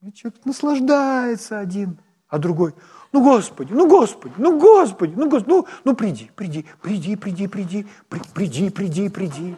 И 0.00 0.12
человек 0.12 0.44
наслаждается 0.46 1.58
один, 1.58 2.00
а 2.28 2.38
другой, 2.38 2.74
ну, 3.12 3.22
Господи, 3.22 3.72
ну, 3.72 3.88
Господи, 3.88 4.34
ну, 4.38 4.58
Господи, 4.58 5.14
ну, 5.14 5.28
Господи, 5.28 5.50
ну, 5.50 5.66
ну, 5.84 5.96
приди, 5.96 6.30
приди, 6.34 6.64
приди, 6.80 7.16
приди, 7.16 7.48
приди, 7.48 7.86
при, 8.08 8.20
приди, 8.34 8.70
приди, 8.70 9.08
приди. 9.08 9.56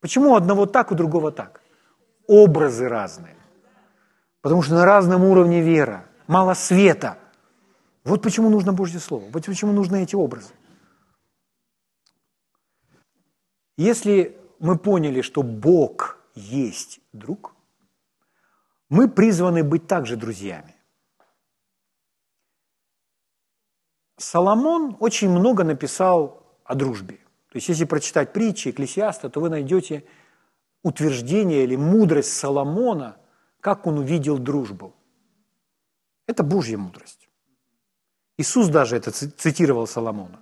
Почему 0.00 0.30
у 0.30 0.36
одного 0.36 0.66
так, 0.66 0.92
у 0.92 0.94
другого 0.94 1.32
так? 1.32 1.62
Образы 2.28 2.88
разные. 2.88 3.39
Потому 4.40 4.62
что 4.62 4.74
на 4.74 4.84
разном 4.84 5.24
уровне 5.24 5.60
вера, 5.60 6.06
мало 6.26 6.54
света. 6.54 7.18
Вот 8.04 8.22
почему 8.22 8.48
нужно 8.48 8.72
Божье 8.72 9.00
Слово, 9.00 9.28
вот 9.30 9.44
почему 9.44 9.72
нужны 9.72 10.02
эти 10.02 10.16
образы. 10.16 10.54
Если 13.76 14.38
мы 14.58 14.78
поняли, 14.78 15.20
что 15.22 15.42
Бог 15.42 16.18
есть 16.34 17.00
друг, 17.12 17.54
мы 18.88 19.08
призваны 19.08 19.62
быть 19.62 19.86
также 19.86 20.16
друзьями. 20.16 20.74
Соломон 24.16 24.96
очень 25.00 25.30
много 25.30 25.64
написал 25.64 26.42
о 26.64 26.74
дружбе. 26.74 27.16
То 27.50 27.56
есть, 27.56 27.68
если 27.68 27.84
прочитать 27.84 28.32
притчи 28.32 28.68
Экклесиаста, 28.68 29.30
то 29.30 29.40
вы 29.40 29.48
найдете 29.48 30.04
утверждение 30.82 31.64
или 31.64 31.76
мудрость 31.76 32.32
Соломона 32.32 33.16
как 33.60 33.86
он 33.86 33.98
увидел 33.98 34.38
дружбу. 34.38 34.94
Это 36.26 36.42
Божья 36.42 36.78
мудрость. 36.78 37.28
Иисус 38.38 38.68
даже 38.68 38.96
это 38.96 39.10
цитировал 39.10 39.86
Соломона, 39.86 40.40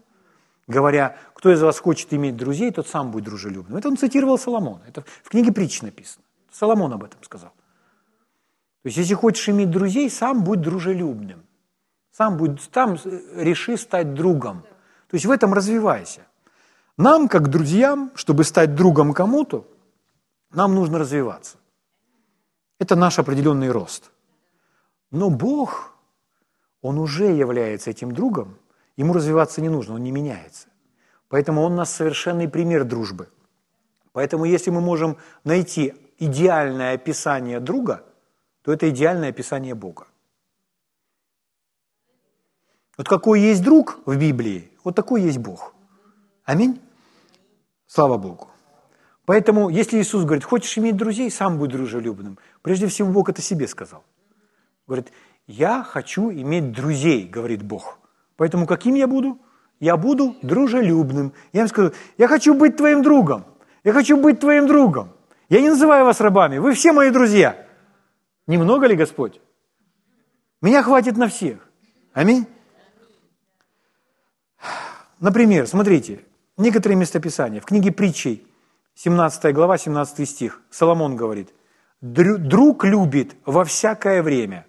говоря, 0.66 1.16
кто 1.34 1.52
из 1.52 1.60
вас 1.60 1.80
хочет 1.80 2.12
иметь 2.14 2.36
друзей, 2.36 2.70
тот 2.70 2.86
сам 2.86 3.10
будет 3.10 3.24
дружелюбным. 3.24 3.78
Это 3.78 3.88
он 3.88 3.96
цитировал 3.96 4.38
Соломона. 4.38 4.82
Это 4.86 5.04
в 5.22 5.28
книге 5.28 5.52
притч 5.52 5.82
написано. 5.82 6.24
Соломон 6.52 6.92
об 6.92 7.04
этом 7.04 7.22
сказал. 7.22 7.50
То 8.82 8.86
есть, 8.86 8.98
если 8.98 9.14
хочешь 9.14 9.48
иметь 9.48 9.70
друзей, 9.70 10.08
сам 10.10 10.44
будь 10.44 10.60
дружелюбным. 10.60 11.44
Сам, 12.12 12.36
будь, 12.36 12.60
сам 12.72 12.96
реши 13.34 13.76
стать 13.76 14.14
другом. 14.14 14.62
То 15.08 15.14
есть 15.14 15.26
в 15.26 15.30
этом 15.30 15.52
развивайся. 15.52 16.22
Нам, 16.96 17.28
как 17.28 17.48
друзьям, 17.48 18.12
чтобы 18.14 18.44
стать 18.44 18.74
другом 18.74 19.12
кому-то, 19.12 19.66
нам 20.50 20.74
нужно 20.74 20.98
развиваться. 20.98 21.58
Это 22.78 22.96
наш 22.96 23.18
определенный 23.18 23.70
рост. 23.70 24.10
Но 25.10 25.30
Бог, 25.30 25.94
Он 26.80 26.98
уже 26.98 27.26
является 27.26 27.90
этим 27.90 28.12
другом, 28.12 28.56
ему 28.96 29.12
развиваться 29.12 29.60
не 29.60 29.68
нужно, 29.68 29.94
он 29.94 30.02
не 30.02 30.12
меняется. 30.12 30.68
Поэтому 31.28 31.62
он 31.62 31.72
у 31.72 31.76
нас 31.76 31.90
совершенный 31.90 32.48
пример 32.48 32.84
дружбы. 32.84 33.28
Поэтому 34.12 34.44
если 34.44 34.70
мы 34.70 34.80
можем 34.80 35.16
найти 35.44 35.94
идеальное 36.18 36.94
описание 36.94 37.60
друга, 37.60 38.04
то 38.62 38.72
это 38.72 38.88
идеальное 38.90 39.30
описание 39.30 39.74
Бога. 39.74 40.06
Вот 42.96 43.08
какой 43.08 43.40
есть 43.40 43.62
друг 43.62 44.00
в 44.06 44.16
Библии, 44.16 44.70
вот 44.82 44.96
такой 44.96 45.22
есть 45.22 45.38
Бог. 45.38 45.74
Аминь. 46.44 46.80
Слава 47.86 48.18
Богу. 48.18 48.48
Поэтому, 49.28 49.68
если 49.68 49.98
Иисус 49.98 50.24
говорит, 50.24 50.42
хочешь 50.42 50.78
иметь 50.78 50.96
друзей, 50.96 51.30
сам 51.30 51.58
будь 51.58 51.68
дружелюбным. 51.68 52.38
Прежде 52.62 52.86
всего, 52.86 53.12
Бог 53.12 53.28
это 53.28 53.42
себе 53.42 53.68
сказал. 53.68 54.02
Говорит, 54.86 55.12
я 55.46 55.82
хочу 55.82 56.30
иметь 56.30 56.72
друзей, 56.72 57.28
говорит 57.28 57.62
Бог. 57.62 57.98
Поэтому 58.36 58.66
каким 58.66 58.94
я 58.94 59.06
буду? 59.06 59.38
Я 59.80 59.98
буду 59.98 60.34
дружелюбным. 60.40 61.34
Я 61.52 61.60
им 61.60 61.68
скажу, 61.68 61.92
я 62.16 62.26
хочу 62.26 62.54
быть 62.54 62.78
твоим 62.78 63.02
другом. 63.02 63.44
Я 63.84 63.92
хочу 63.92 64.16
быть 64.16 64.40
твоим 64.40 64.66
другом. 64.66 65.12
Я 65.50 65.60
не 65.60 65.68
называю 65.68 66.06
вас 66.06 66.22
рабами, 66.22 66.56
вы 66.56 66.72
все 66.72 66.92
мои 66.92 67.10
друзья. 67.10 67.66
Немного 68.46 68.86
ли, 68.86 68.96
Господь? 68.96 69.42
Меня 70.62 70.82
хватит 70.82 71.18
на 71.18 71.28
всех. 71.28 71.68
Аминь. 72.14 72.46
Например, 75.20 75.66
смотрите, 75.66 76.24
некоторые 76.56 76.96
местописания. 76.96 77.60
В 77.60 77.66
книге 77.66 77.92
притчей 77.92 78.47
17 78.98 79.54
глава, 79.54 79.78
17 79.78 80.28
стих. 80.28 80.60
Соломон 80.70 81.14
говорит, 81.14 81.54
друг 82.00 82.84
любит 82.84 83.36
во 83.46 83.64
всякое 83.64 84.24
время. 84.24 84.66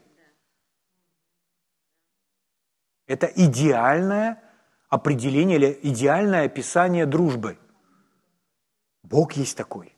Это 3.07 3.25
идеальное 3.25 4.39
определение 4.87 5.57
или 5.57 5.79
идеальное 5.81 6.45
описание 6.45 7.07
дружбы. 7.07 7.57
Бог 9.01 9.33
есть 9.33 9.57
такой. 9.57 9.95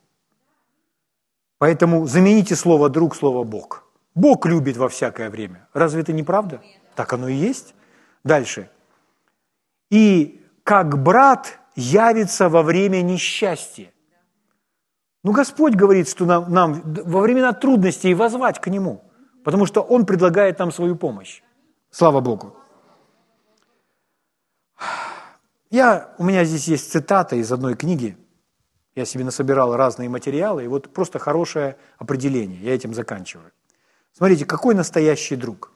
Поэтому 1.57 2.05
замените 2.05 2.55
слово 2.55 2.89
«друг» 2.89 3.17
слово 3.17 3.43
«Бог». 3.43 3.83
Бог 4.15 4.45
любит 4.45 4.77
во 4.77 4.87
всякое 4.87 5.29
время. 5.29 5.67
Разве 5.73 6.03
это 6.03 6.13
не 6.13 6.23
правда? 6.23 6.61
Так 6.95 7.11
оно 7.11 7.27
и 7.27 7.35
есть. 7.35 7.75
Дальше. 8.23 8.69
И 9.89 10.41
как 10.63 11.03
брат 11.03 11.59
явится 11.75 12.47
во 12.47 12.63
время 12.63 13.01
несчастья. 13.01 13.91
Ну, 15.23 15.31
Господь 15.33 15.75
говорит, 15.75 16.09
что 16.09 16.25
нам, 16.25 16.51
нам 16.51 16.81
во 16.83 17.21
времена 17.21 17.53
трудностей 17.53 18.13
возвать 18.13 18.59
к 18.59 18.67
Нему, 18.67 19.03
потому 19.43 19.65
что 19.65 19.81
Он 19.81 20.05
предлагает 20.05 20.59
нам 20.59 20.71
свою 20.71 20.95
помощь. 20.95 21.43
Слава 21.91 22.21
Богу. 22.21 22.55
Я, 25.69 26.13
у 26.17 26.23
меня 26.23 26.43
здесь 26.43 26.67
есть 26.67 26.91
цитата 26.91 27.35
из 27.35 27.51
одной 27.51 27.75
книги. 27.75 28.17
Я 28.95 29.05
себе 29.05 29.23
насобирал 29.23 29.75
разные 29.75 30.09
материалы, 30.09 30.65
и 30.65 30.67
вот 30.67 30.93
просто 30.93 31.19
хорошее 31.19 31.77
определение. 31.97 32.59
Я 32.59 32.75
этим 32.75 32.93
заканчиваю. 32.93 33.51
Смотрите, 34.13 34.45
какой 34.45 34.75
настоящий 34.75 35.35
друг? 35.35 35.71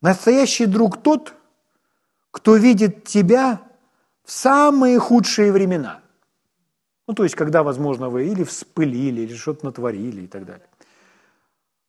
Настоящий 0.00 0.66
друг 0.66 1.02
тот, 1.02 1.34
кто 2.30 2.56
видит 2.56 3.04
тебя 3.04 3.60
в 4.24 4.30
самые 4.32 4.98
худшие 4.98 5.52
времена. 5.52 6.00
Ну, 7.08 7.14
то 7.14 7.24
есть, 7.24 7.34
когда, 7.34 7.62
возможно, 7.62 8.10
вы 8.10 8.28
или 8.28 8.44
вспылили, 8.44 9.22
или 9.22 9.34
что-то 9.34 9.64
натворили 9.64 10.24
и 10.24 10.26
так 10.26 10.44
далее. 10.44 10.66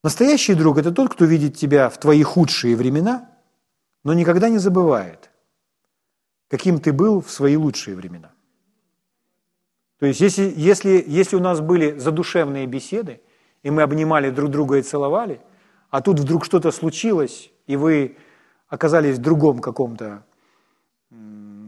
Настоящий 0.02 0.54
друг– 0.54 0.78
это 0.80 0.94
тот, 0.94 1.12
кто 1.14 1.26
видит 1.26 1.58
тебя 1.58 1.90
в 1.90 2.00
твои 2.00 2.24
худшие 2.24 2.78
времена, 2.78 3.30
но 4.06 4.14
никогда 4.14 4.48
не 4.48 4.60
забывает, 4.60 5.30
каким 6.48 6.80
ты 6.80 6.94
был 6.94 7.20
в 7.20 7.30
свои 7.30 7.58
лучшие 7.58 7.98
времена. 7.98 8.32
То 10.00 10.06
есть, 10.06 10.22
если, 10.22 10.54
если, 10.56 11.04
если 11.06 11.36
у 11.36 11.42
нас 11.42 11.60
были 11.60 12.00
задушевные 12.00 12.66
беседы, 12.66 13.20
и 13.62 13.70
мы 13.70 13.82
обнимали 13.82 14.30
друг 14.30 14.50
друга 14.50 14.78
и 14.78 14.82
целовали, 14.82 15.42
а 15.90 16.00
тут 16.02 16.18
вдруг 16.18 16.46
что-то 16.46 16.72
случилось, 16.72 17.52
и 17.68 17.76
вы 17.76 18.16
оказались 18.70 19.18
в 19.18 19.22
другом 19.22 19.60
каком-то 19.60 20.24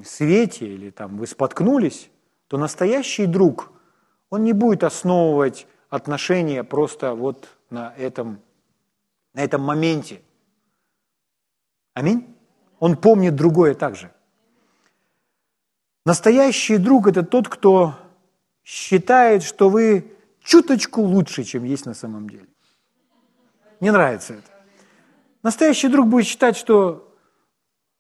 свете, 0.05 0.67
или 0.67 0.89
там 0.89 1.17
вы 1.17 1.27
споткнулись, 1.27 2.09
то 2.51 2.57
настоящий 2.57 3.27
друг, 3.27 3.71
он 4.29 4.43
не 4.43 4.51
будет 4.51 4.83
основывать 4.83 5.67
отношения 5.89 6.65
просто 6.65 7.13
вот 7.13 7.47
на 7.69 7.93
этом, 7.95 8.41
на 9.33 9.39
этом 9.41 9.61
моменте. 9.61 10.21
Аминь? 11.93 12.35
Он 12.79 12.97
помнит 12.97 13.37
другое 13.37 13.73
также. 13.73 14.11
Настоящий 16.05 16.75
друг– 16.75 17.07
это 17.11 17.23
тот, 17.23 17.47
кто 17.47 17.95
считает, 18.65 19.43
что 19.43 19.69
вы 19.69 20.13
чуточку 20.41 21.03
лучше, 21.03 21.45
чем 21.45 21.63
есть 21.63 21.85
на 21.85 21.93
самом 21.93 22.29
деле. 22.29 22.49
Не 23.79 23.91
нравится 23.91 24.33
это. 24.33 24.51
Настоящий 25.41 25.87
друг 25.87 26.09
будет 26.09 26.25
считать, 26.25 26.57
что 26.57 27.15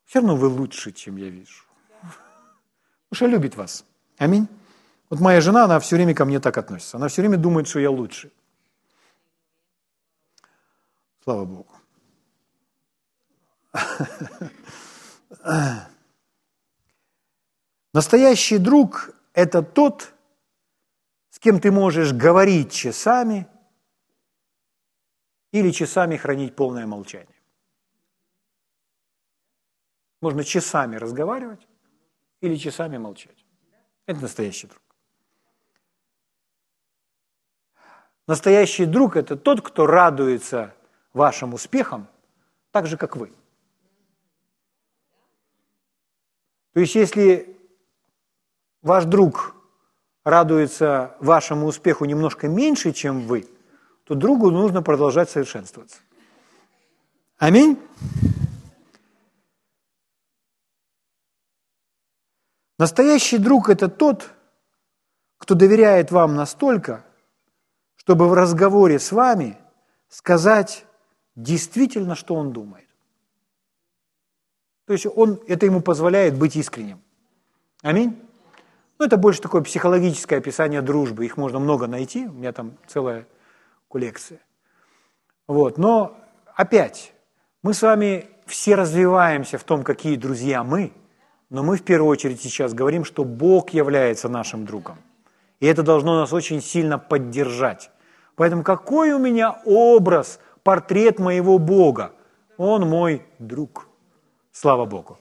все 0.03 0.19
равно 0.19 0.35
вы 0.35 0.47
лучше, 0.47 0.91
чем 0.91 1.15
я 1.15 1.29
вижу. 1.29 1.63
Что 3.13 3.27
любит 3.27 3.55
вас. 3.55 3.85
Аминь. 4.21 4.47
Вот 5.09 5.19
моя 5.19 5.41
жена, 5.41 5.65
она 5.65 5.79
все 5.79 5.95
время 5.95 6.13
ко 6.13 6.25
мне 6.25 6.39
так 6.39 6.55
относится. 6.55 6.97
Она 6.97 7.07
все 7.07 7.23
время 7.23 7.37
думает, 7.37 7.67
что 7.67 7.79
я 7.79 7.89
лучше. 7.89 8.31
Слава 11.23 11.45
Богу. 11.45 11.73
Настоящий 17.93 18.59
друг– 18.59 19.09
это 19.33 19.63
тот, 19.63 20.13
с 21.31 21.39
кем 21.39 21.59
ты 21.59 21.71
можешь 21.71 22.13
говорить 22.13 22.71
часами 22.71 23.47
или 25.51 25.71
часами 25.71 26.15
хранить 26.15 26.55
полное 26.55 26.85
молчание. 26.85 27.41
Можно 30.21 30.43
часами 30.43 30.97
разговаривать 30.97 31.67
или 32.41 32.55
часами 32.55 32.99
молчать. 32.99 33.40
Это 34.11 34.23
настоящий 34.23 34.67
друг. 34.67 34.81
Настоящий 38.27 38.85
друг– 38.85 39.15
это 39.15 39.37
тот, 39.37 39.61
кто 39.61 39.87
радуется 39.87 40.75
вашим 41.13 41.53
успехам, 41.53 42.07
так 42.71 42.87
же, 42.87 42.97
как 42.97 43.15
вы. 43.15 43.31
То 46.73 46.81
есть, 46.81 46.95
если 46.95 47.57
ваш 48.81 49.05
друг 49.05 49.55
радуется 50.25 51.15
вашему 51.21 51.67
успеху 51.67 52.03
немножко 52.03 52.49
меньше, 52.49 52.91
чем 52.91 53.21
вы, 53.21 53.47
то 54.03 54.13
другу 54.13 54.51
нужно 54.51 54.81
продолжать 54.81 55.29
совершенствоваться. 55.29 55.99
Аминь. 57.37 57.79
Настоящий 62.81 63.37
друг– 63.37 63.69
это 63.69 63.89
тот, 63.89 64.31
кто 65.37 65.53
доверяет 65.53 66.09
вам 66.09 66.33
настолько, 66.33 67.05
чтобы 67.95 68.27
в 68.27 68.33
разговоре 68.33 68.97
с 68.97 69.11
вами 69.11 69.55
сказать 70.09 70.83
действительно, 71.35 72.15
что 72.15 72.33
он 72.33 72.53
думает. 72.53 72.87
То 74.87 74.93
есть 74.93 75.05
он, 75.05 75.39
это 75.47 75.67
ему 75.67 75.81
позволяет 75.81 76.35
быть 76.35 76.55
искренним. 76.55 76.99
Аминь. 77.83 78.19
Ну, 78.97 79.05
это 79.05 79.15
больше 79.15 79.43
такое 79.43 79.61
психологическое 79.61 80.37
описание 80.37 80.81
дружбы. 80.81 81.23
Их 81.23 81.37
можно 81.37 81.59
много 81.59 81.85
найти. 81.85 82.25
У 82.25 82.31
меня 82.31 82.51
там 82.51 82.79
целая 82.87 83.27
коллекция. 83.91 84.39
Вот. 85.45 85.77
Но 85.77 86.17
опять, 86.55 87.13
мы 87.61 87.75
с 87.75 87.83
вами 87.83 88.27
все 88.47 88.73
развиваемся 88.73 89.59
в 89.59 89.63
том, 89.63 89.83
какие 89.83 90.15
друзья 90.15 90.63
мы– 90.63 90.93
но 91.51 91.63
мы 91.63 91.75
в 91.75 91.83
первую 91.83 92.09
очередь 92.09 92.41
сейчас 92.41 92.73
говорим, 92.73 93.03
что 93.03 93.25
Бог 93.25 93.71
является 93.71 94.29
нашим 94.29 94.65
другом. 94.65 94.97
И 95.59 95.67
это 95.67 95.83
должно 95.83 96.15
нас 96.15 96.31
очень 96.31 96.61
сильно 96.61 96.97
поддержать. 96.97 97.91
Поэтому 98.35 98.63
какой 98.63 99.11
у 99.11 99.19
меня 99.19 99.61
образ, 99.65 100.39
портрет 100.63 101.19
моего 101.19 101.59
Бога? 101.59 102.13
Он 102.57 102.87
мой 102.87 103.25
друг. 103.37 103.89
Слава 104.53 104.85
Богу. 104.85 105.19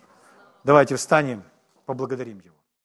Давайте 0.62 0.94
встанем, 0.94 1.42
поблагодарим 1.84 2.40
Его. 2.44 2.54